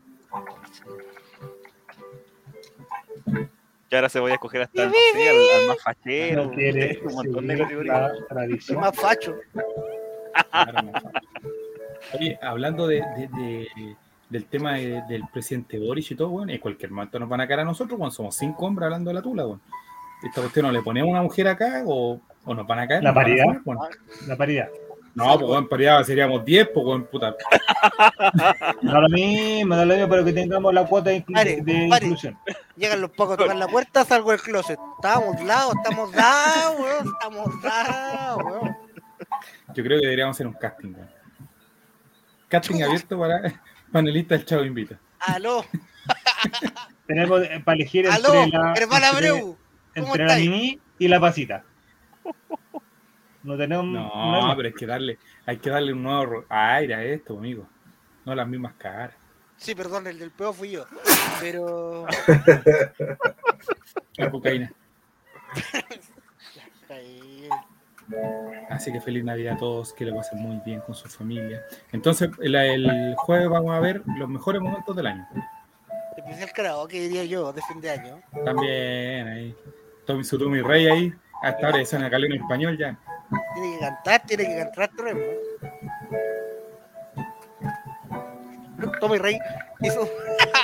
[3.90, 4.90] Y ahora se voy a escoger hasta el,
[5.28, 6.46] al, al más fachero.
[6.46, 8.12] No quiere un montón de categorías.
[8.28, 8.80] tradición.
[8.82, 9.36] más facho.
[10.52, 10.92] Claro.
[12.20, 13.96] Oye, hablando de, de- de-
[14.30, 17.48] del tema de- del presidente Boris y todo, bueno, en cualquier momento nos van a
[17.48, 19.62] caer a nosotros, cuando somos cinco hombres hablando de la tula, bueno.
[20.24, 23.04] Esta cuestión no le ponemos una mujer acá o, o nos van a caer.
[23.04, 23.46] La paridad.
[23.64, 23.82] bueno.
[24.28, 24.68] La paridad.
[25.14, 27.36] No, pues en paridad seríamos 10, pues bueno, puta.
[28.82, 31.88] Da lo mismo, da lo mismo, pero que tengamos la cuota de, inclu- Pare, de
[31.90, 32.06] pare.
[32.06, 32.38] inclusión.
[32.76, 34.80] Llegan los pocos a tocar la puerta, salgo del closet.
[34.98, 37.14] Estamos dados, estamos dados, weón.
[37.14, 38.78] Estamos dados, weón.
[39.74, 41.10] Yo creo que deberíamos hacer un casting, weón.
[42.50, 43.42] Casting abierto para
[43.92, 45.00] panelistas del Chavo Invita.
[45.20, 45.66] Aló,
[47.08, 49.58] Tenemos eh, para elegir entre aló, la, hermana entre, Abreu.
[50.02, 50.36] ¿Cómo entre la?
[50.38, 51.64] Nini y la pasita.
[53.44, 53.86] No tenemos.
[53.86, 57.68] No, pero hay que darle, hay que darle un nuevo aire a esto, amigo.
[58.26, 59.16] No las mismas caras.
[59.56, 60.86] Sí, perdón, el del peor fui yo.
[61.40, 62.06] Pero.
[64.18, 64.72] La cocaína.
[66.90, 67.50] Ahí.
[68.70, 71.64] Así que feliz Navidad a todos, que lo pasen muy bien con su familia.
[71.92, 75.28] Entonces, el, el jueves vamos a ver los mejores momentos del año.
[76.16, 78.22] Especial karaoke, diría yo, de fin de año.
[78.46, 79.56] También ahí.
[80.08, 81.14] Tommy Sutumi Rey ahí.
[81.44, 82.98] Hasta ahora suena caleno en español ya.
[83.54, 85.22] Tiene que cantar, tiene que cantar Tremo.
[89.00, 89.38] Tommy Rey
[89.82, 90.08] hizo,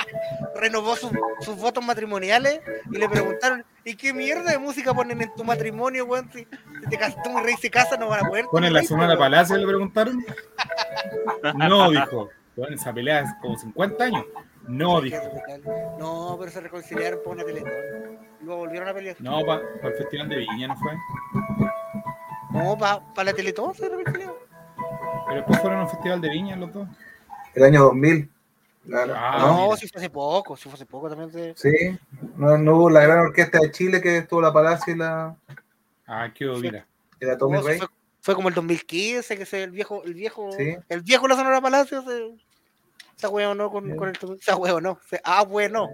[0.56, 1.10] renovó su-
[1.40, 2.60] sus votos matrimoniales
[2.90, 6.30] y le preguntaron, ¿y qué mierda de música ponen en tu matrimonio, weón?
[6.32, 8.46] Si, si te Tommy Rey se casa, no van a poder.
[8.46, 9.56] ¿Ponen la Sonora Palacio?
[9.56, 10.24] Le preguntaron.
[11.56, 12.30] No, dijo.
[12.56, 14.24] Bueno, esa pelea es como 50 años.
[14.66, 15.16] No, dijo.
[15.98, 17.72] No, pero se reconciliaron por una teletón.
[18.40, 19.16] Luego volvieron a pelear.
[19.20, 20.92] No, para el Festival de Viña no fue.
[22.50, 24.36] No, para la teletón se reconciliaron.
[25.26, 26.88] Pero después fueron a un Festival de Viña los dos.
[27.54, 28.30] El año 2000.
[28.86, 29.14] Claro.
[29.16, 29.76] Ah, no, mira.
[29.78, 31.30] si fue hace poco, si fue hace poco también.
[31.32, 31.98] se- Sí,
[32.36, 35.34] no, no hubo la gran orquesta de Chile que estuvo la Palacio y la,
[36.06, 36.86] Ah, qué mira.
[37.20, 37.78] la Tommy no, Rey.
[37.78, 37.88] fue,
[38.20, 40.76] fue como el 2015 que se, el viejo, el viejo, Sí.
[40.90, 42.34] el viejo la Sonora Palacio se,
[43.16, 45.88] se huevo no con, con el se huevo no, se, ah bueno.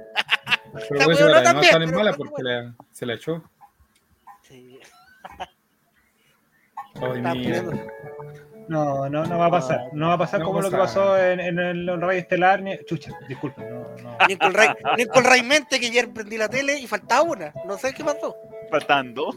[0.88, 3.42] Pero ahora, no también, tan en pero mala bueno, porque la- se la echó.
[4.42, 4.78] Sí,
[7.02, 7.22] Ay.
[8.68, 9.80] No, no, no va a pasar.
[9.92, 11.00] No va a pasar No como lo que pasa.
[11.00, 12.62] pasó en, en el Rey Estelar.
[12.62, 12.78] Ni...
[12.84, 13.68] Chucha, disculpen.
[13.68, 14.16] No, no.
[14.28, 18.04] Nicole Ray, Nicole Raimente que ayer prendí la tele y faltaba una, no sé qué
[18.04, 18.36] pasó.
[18.70, 19.34] Faltando.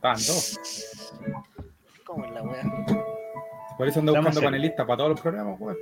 [0.00, 0.32] Tanto.
[2.04, 2.62] ¿Cómo es la wea?
[3.76, 5.76] Por eso ando Estamos buscando panelistas para todos los programas, weón.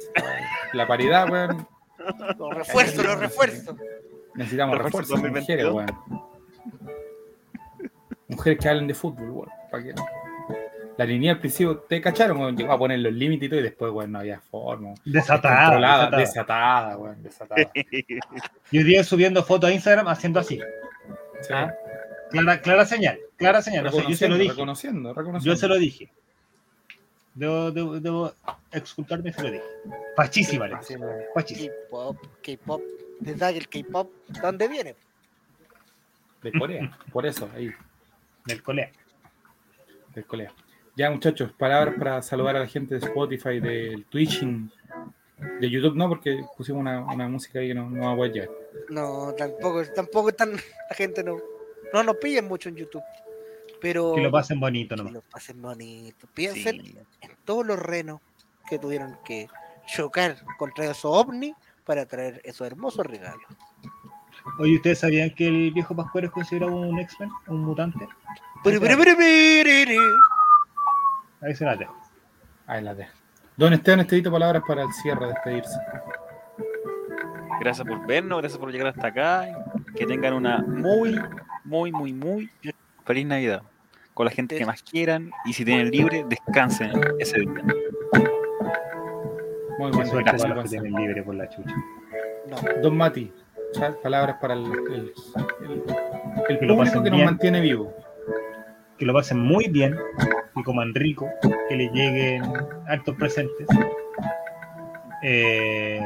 [0.72, 1.66] La paridad, weón.
[2.38, 3.76] Los refuerzos, los refuerzos.
[4.34, 5.74] Necesitamos Refuerzo refuerzos, mujeres, 2022.
[5.74, 6.24] weón.
[8.28, 9.48] Mujeres que hablen de fútbol, weón.
[9.70, 9.94] ¿Para qué?
[10.96, 12.56] La línea al principio te cacharon, weón.
[12.56, 14.94] Llegó a poner los límites y todo, y después, weón, no había forma.
[15.04, 15.76] Desatada.
[15.76, 16.18] Desatada.
[16.18, 17.70] desatada, weón, desatada.
[18.70, 20.60] Y hoy día subiendo fotos a Instagram haciendo así.
[21.40, 21.52] Sí.
[21.52, 21.72] Ah,
[22.30, 23.18] Clara, clara señal.
[23.36, 23.86] Clara señal.
[23.86, 24.50] O sea, yo se lo dije.
[24.50, 25.54] reconociendo, reconociendo.
[25.54, 26.10] Yo se lo dije.
[27.35, 28.32] Debo, debo, debo
[28.70, 29.65] exculparme, se lo dije.
[30.16, 30.69] Fachísima.
[30.70, 32.82] K-pop, K-pop.
[33.20, 34.11] ¿Verdad que el K-pop
[34.43, 34.94] dónde viene?
[36.43, 37.73] De Corea, por eso, ahí,
[38.44, 38.93] Del colega.
[40.15, 40.52] del Corea.
[40.94, 44.70] Ya, muchachos, palabras para saludar a la gente de Spotify, del Twitching,
[45.61, 48.32] de YouTube, no, porque pusimos una, una música ahí que no, no va a poder
[48.32, 48.51] llegar.
[48.90, 51.39] No, tampoco, tampoco están, la gente no,
[51.93, 53.02] no nos pillen mucho en YouTube.
[53.85, 55.12] Pero Que lo pasen bonito que nomás.
[55.12, 56.27] lo pasen bonito.
[56.32, 56.98] Piensen Sí.
[57.20, 58.20] en todos los renos
[58.69, 59.47] que tuvieron que
[59.86, 61.55] chocar contra esos ovnis
[61.85, 63.44] para traer esos hermosos regalos.
[64.59, 67.31] Oye, ¿ustedes sabían que el viejo Pascuero es considerado un X-Men?
[67.47, 68.09] ¿Un mutante?
[68.62, 70.01] Pero, pero, pero, pero, pero.
[71.43, 71.94] Ahí se la dejo.
[72.66, 73.12] Ahí la dejo.
[73.59, 75.78] Don Esteban Estedito, palabras para el cierre, despedirse.
[77.61, 79.47] Gracias por vernos, gracias por llegar hasta acá.
[79.94, 81.20] Que tengan una muy,
[81.65, 82.51] muy, muy, muy
[83.05, 83.62] feliz Navidad.
[84.15, 85.31] Con la gente que más quieran.
[85.45, 87.51] Y si tienen libre, descansen ese día.
[89.78, 90.43] Muy gracias.
[90.43, 91.74] para los que tienen libre por la chucha.
[92.49, 93.32] No, Don Mati,
[94.03, 95.12] palabras para el, el, el-
[96.49, 97.24] el Que público nos bien.
[97.24, 97.93] mantiene vivo.
[98.99, 99.97] Que lo pasen muy bien,
[100.55, 101.28] que coman rico,
[101.69, 102.43] que les lleguen
[102.86, 103.66] altos presentes.
[105.23, 106.01] Eh,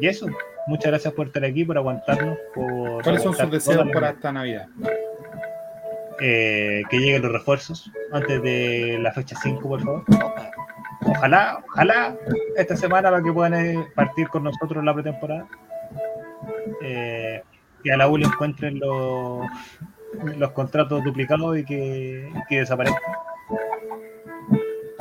[0.00, 0.26] y eso,
[0.68, 2.38] muchas gracias por estar aquí, por aguantarnos.
[2.54, 4.68] Por ¿Cuáles son sus deseos para esta Navidad?
[6.20, 10.04] Eh, que lleguen los refuerzos antes de la fecha 5, por favor.
[11.04, 12.16] Ojalá, ojalá
[12.56, 15.46] esta semana para que puedan eh, partir con nosotros la pretemporada.
[16.82, 17.42] Eh,
[17.82, 19.46] que a la U le encuentren los,
[20.36, 23.12] los contratos duplicados y que, que desaparezcan.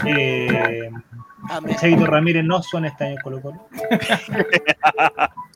[0.05, 0.89] Eh.
[1.79, 3.67] Cheito Ramírez no suena este año en Colo Colo.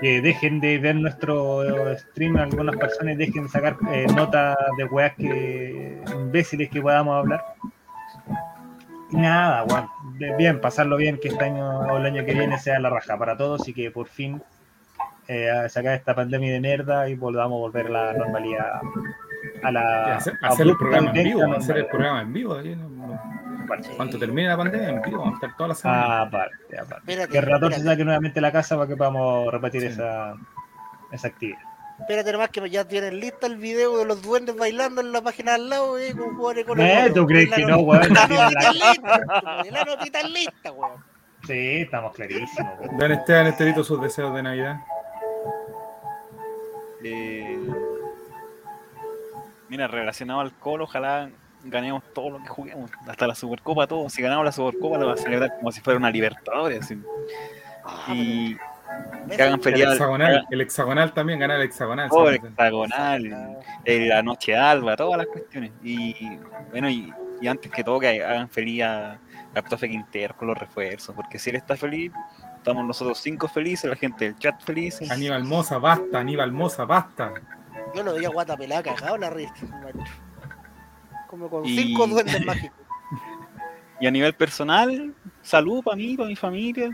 [0.00, 4.84] que dejen de ver nuestro eh, stream, algunas personas dejen de sacar eh, notas de
[4.84, 7.44] weas que imbéciles que podamos hablar.
[9.10, 9.64] Y nada.
[10.18, 13.16] De- Bien, pasarlo bien, que este año o el año que viene sea la raja
[13.18, 14.42] para todos y que por fin
[15.28, 18.80] eh, sacar esta pandemia de mierda y volvamos a volver a la normalidad.
[19.62, 22.56] A la hacer, hacer el programa en vivo, hacer el programa en vivo.
[22.62, 23.43] ¿no?
[23.96, 26.20] Cuando termine la pandemia, en vivo, vamos a estar toda la semana.
[26.22, 26.94] aparte, aparte.
[27.12, 27.94] Espérate, Que el ratón se espérate.
[27.94, 29.86] saque nuevamente la casa para que podamos repetir Sí.
[29.88, 30.34] esa,
[31.12, 31.58] esa actividad.
[32.00, 35.54] Espérate nomás que ya tienen lista el video de los duendes bailando en la página
[35.54, 38.02] al lado, eh, con jugadores con Eh, ¿tú crees que no, weón?
[38.12, 39.20] La notita lista,
[39.70, 41.04] la notita lista, weón.
[41.46, 42.72] Sí, estamos clarísimos.
[42.80, 42.98] weón.
[42.98, 44.76] Don Esteban Estedito, sus deseos de Navidad.
[47.04, 47.58] Eh,
[49.68, 51.30] mira, relacionado al colo, ojalá
[51.64, 54.08] ganemos todo lo que juguemos, hasta la Supercopa, todo.
[54.08, 56.80] Si ganamos la Supercopa, lo va a celebrar como si fuera una Libertadores.
[56.84, 56.98] así.
[57.84, 58.56] Ah, Y
[59.36, 59.92] que hagan El feriado.
[59.94, 62.08] hexagonal, el hexagonal también, ganar el hexagonal.
[62.08, 62.36] todo ¿sí?
[62.40, 65.72] el hexagonal, eh, la noche alba, todas las cuestiones.
[65.82, 66.38] Y
[66.70, 69.12] bueno, y, y antes que todo, que hagan feliz a,
[69.54, 72.12] a Profe Quintero con los refuerzos, porque si él está feliz,
[72.56, 75.00] estamos nosotros cinco felices, la gente del chat feliz.
[75.10, 77.32] Aníbal Moza, basta, Aníbal Moza, basta.
[77.94, 80.10] Yo lo veía guata pelada, cagado la risa, macho.
[81.34, 82.78] Como con Y- cinco duendes mágicos.
[84.00, 85.12] Y a nivel personal,
[85.42, 86.90] salud para mí, para mi familia,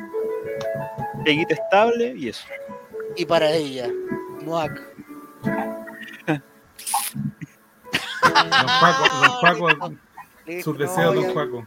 [1.25, 2.47] peguita estable y eso.
[3.17, 3.89] Y para ella,
[4.43, 4.73] Muac.
[6.27, 6.41] Don
[8.81, 9.95] Paco, don Paco,
[10.62, 11.67] sus deseos, don Paco.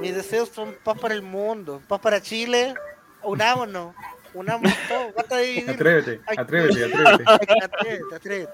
[0.00, 2.74] Mis deseos son paz para el mundo, paz para Chile.
[3.22, 3.94] Unámonos,
[4.32, 5.70] unamos todo, basta de dividir.
[5.74, 7.24] Atrévete, atrévete, atrévete.
[7.62, 8.52] Atrévete, atrévete.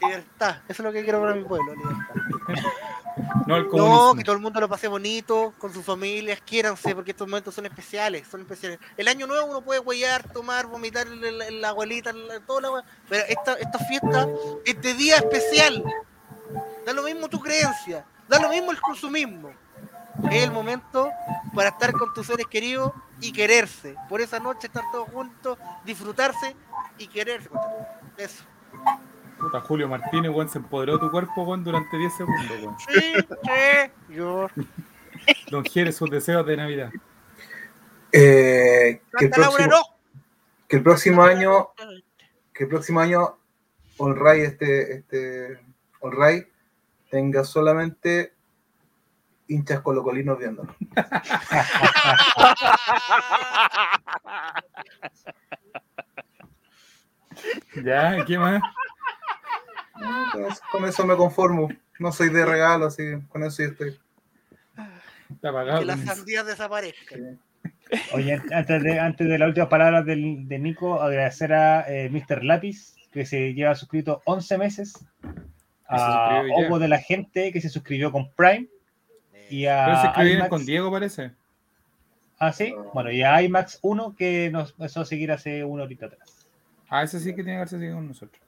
[0.00, 2.14] Libertad, eso es lo que quiero para mi pueblo, libertad.
[3.46, 4.14] No el No, comunismo.
[4.16, 7.66] que todo el mundo lo pase bonito, con sus familias, quiéranse, porque estos momentos son
[7.66, 8.78] especiales, son especiales.
[8.96, 12.84] El año nuevo uno puede huellar, tomar, vomitar en la, la abuelita, la- toda la
[13.08, 14.28] pero esta, esta fiesta,
[14.64, 15.84] este día especial,
[16.84, 19.50] da lo mismo tu creencia, da lo mismo el consumismo.
[20.30, 21.10] Es el momento
[21.54, 23.96] para estar con tus seres queridos y quererse.
[24.08, 26.54] Por esa noche estar todos juntos, disfrutarse
[26.98, 27.48] y quererse.
[28.16, 28.44] Eso.
[29.38, 32.76] Puta, Julio Martínez, weón, se empoderó de tu cuerpo, weón, durante 10 segundos, weón.
[32.78, 34.48] Sí, sí, yo.
[35.50, 36.90] Don Jerez, sus deseos de Navidad.
[38.12, 39.82] Eh, que, el próximo, no.
[40.68, 41.70] que el próximo año,
[42.52, 43.36] que el próximo año
[43.98, 45.58] All Right, este, este
[46.00, 46.46] All Right
[47.10, 48.34] tenga solamente
[49.48, 50.74] hinchas colocolinos viéndolo.
[57.84, 58.62] Ya, ¿qué más?
[60.32, 61.68] Con eso, con eso me conformo.
[61.98, 64.00] No soy de regalo, así que con eso ya estoy.
[65.30, 65.80] Está apagado.
[65.80, 66.14] Que las eso.
[66.14, 67.38] sandías desaparezcan.
[68.12, 72.44] Oye, antes de, antes de las últimas palabras del, de Nico, agradecer a eh, Mr.
[72.44, 75.04] Lápiz, que se lleva suscrito 11 meses.
[75.86, 76.42] A.
[76.56, 78.66] Ojo de la gente que se suscribió con Prime.
[79.50, 81.30] Y Pero a se escribieron IMAX, con Diego, parece.
[82.38, 82.74] Ah, sí.
[82.92, 86.33] Bueno, y a IMAX 1 que nos empezó a seguir hace una horita atrás.
[86.88, 88.40] Ah, ese sí que tiene que haberse seguido con nosotros.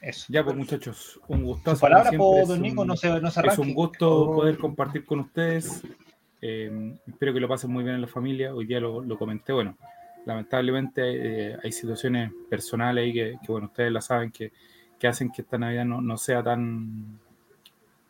[0.00, 0.26] Eso.
[0.28, 1.76] Ya, pues muchachos, un gustazo.
[1.76, 2.18] Su palabra, es
[2.48, 5.82] don un- no se, no se Es un gusto poder compartir con ustedes.
[6.42, 8.54] Eh, espero que lo pasen muy bien en la familia.
[8.54, 9.54] Hoy día lo, lo comenté.
[9.54, 9.78] Bueno,
[10.26, 14.52] lamentablemente eh, hay situaciones personales ahí que, que, bueno, ustedes la saben que,
[14.98, 17.18] que hacen que esta Navidad no, no sea tan,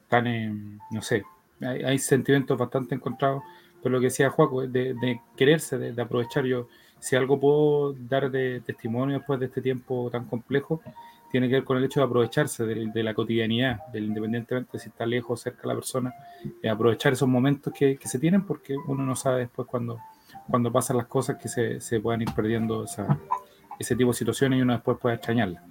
[0.08, 0.52] tan eh,
[0.90, 1.22] no sé,
[1.60, 3.40] hay, hay sentimientos bastante encontrados.
[3.80, 6.66] Pero lo que decía Juaco, de, de quererse, de, de aprovechar yo,
[7.04, 10.80] si algo puedo dar de testimonio después de este tiempo tan complejo,
[11.30, 15.04] tiene que ver con el hecho de aprovecharse de, de la cotidianidad, independientemente si está
[15.04, 16.14] lejos o cerca de la persona,
[16.62, 19.98] eh, aprovechar esos momentos que, que se tienen porque uno no sabe después cuando,
[20.48, 23.18] cuando pasan las cosas que se, se puedan ir perdiendo esa-
[23.78, 25.62] ese tipo de situaciones y uno después puede extrañarlas.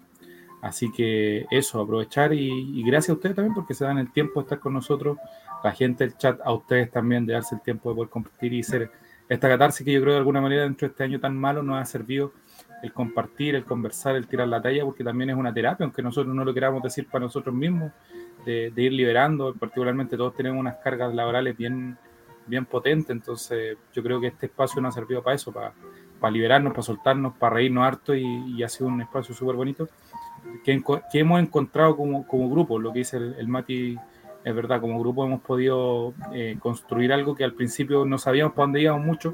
[0.62, 4.40] Así que eso, aprovechar y, y gracias a ustedes también porque se dan el tiempo
[4.42, 5.18] de estar con nosotros,
[5.64, 8.64] la gente del chat, a ustedes también de darse el tiempo de poder compartir y
[8.64, 8.92] ser
[9.30, 11.82] esta catarsis que yo creo de alguna manera dentro de este año tan malo nos
[11.82, 12.34] ha servido
[12.82, 16.36] el compartir, el conversar, el tirar la talla, porque también es una terapia, aunque nosotros
[16.36, 17.92] no lo queramos decir para nosotros mismos,
[18.46, 21.98] de, de ir liberando, particularmente todos tenemos unas cargas laborales bien,
[22.46, 25.72] bien potentes, entonces yo creo que este espacio nos ha servido para eso, para,
[26.20, 28.26] para liberarnos, para soltarnos, para reírnos harto y,
[28.58, 29.88] y ha sido un espacio súper bonito
[30.64, 30.82] que,
[31.12, 33.98] que hemos encontrado como, como grupo, lo que dice el, el Mati
[34.44, 38.66] es verdad, como grupo hemos podido eh, construir algo que al principio no sabíamos para
[38.66, 39.34] dónde íbamos mucho,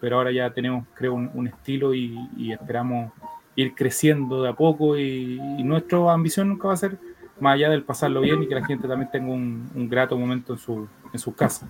[0.00, 3.12] pero ahora ya tenemos, creo, un, un estilo y, y esperamos
[3.56, 6.98] ir creciendo de a poco y, y nuestra ambición nunca va a ser
[7.40, 10.52] más allá del pasarlo bien y que la gente también tenga un, un grato momento
[10.52, 11.68] en su, en su casa.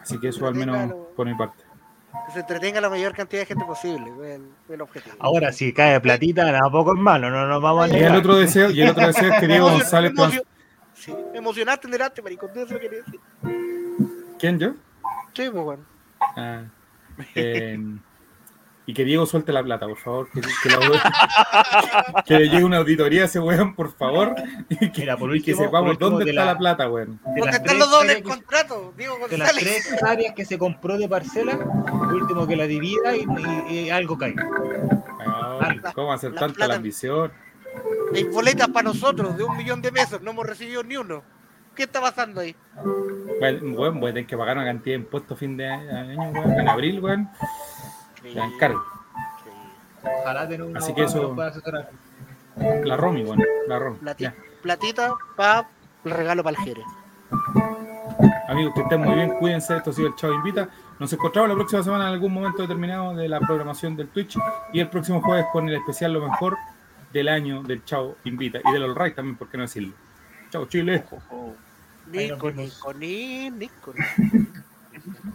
[0.00, 1.64] Así que eso al menos por mi parte.
[2.26, 4.06] Que se entretenga la mayor cantidad de gente posible.
[4.22, 5.16] Es el, el objetivo.
[5.18, 8.16] Ahora, si cae platita, tampoco es malo, no nos vamos a Y el negar.
[8.18, 10.12] otro deseo, y el otro deseo es que Diego González
[11.04, 12.50] Sí, me emocionaste en delante, maricón.
[12.54, 13.20] Eso lo quería decir.
[14.38, 14.70] ¿Quién yo?
[15.34, 15.84] Sí, pues bueno.
[16.36, 16.62] Ah,
[17.34, 17.78] eh,
[18.86, 20.28] y que Diego suelte la plata, por favor.
[20.30, 24.34] Que, que la- que le llegue una auditoría a ese weón, por favor.
[24.68, 26.90] Y que, Mira, por y que sepamos por último, dónde de está la- la, plata,
[26.90, 27.18] weón.
[27.34, 28.96] De ¿Dónde están los dobles contratos?
[28.96, 29.86] Diego de las González.
[29.88, 33.26] tres áreas que se compró de parcela, por último que la divida y,
[33.70, 34.46] y- y algo caiga.
[35.60, 37.32] Ay, ¿Cómo hacer La tanta plata- la ambición?
[38.14, 40.20] Hay boletas para nosotros de un millón de pesos.
[40.22, 41.22] No hemos recibido ni uno.
[41.74, 42.54] ¿Qué está pasando ahí?
[43.40, 46.52] Voy a tener que pagar una cantidad de impuestos a fin de año, weón.
[46.60, 47.28] En abril, weón.
[48.32, 48.84] Ya encargo.
[50.20, 51.34] Ojalá tener un Así que eso-.
[52.84, 53.42] La Romy, weón.
[53.66, 53.98] La Romy.
[53.98, 54.34] Plati- Ya.
[54.62, 55.68] Platita para
[56.04, 56.82] el regalo para el Jere.
[58.48, 59.76] Amigos, que estén muy bien, cuídense.
[59.76, 60.68] Esto ha sido el Chavo Invita.
[61.00, 64.38] Nos encontramos la próxima semana en algún momento determinado de la programación del Twitch
[64.72, 66.56] y el próximo jueves con el especial Lo mejor
[67.14, 69.94] del año del Chavo Invita y del All Right también, ¿por qué no decirlo?
[70.50, 71.04] Chao, Chile.
[72.12, 72.52] Ahí nos Nico.
[72.52, 73.94] Nico, ni- Nico.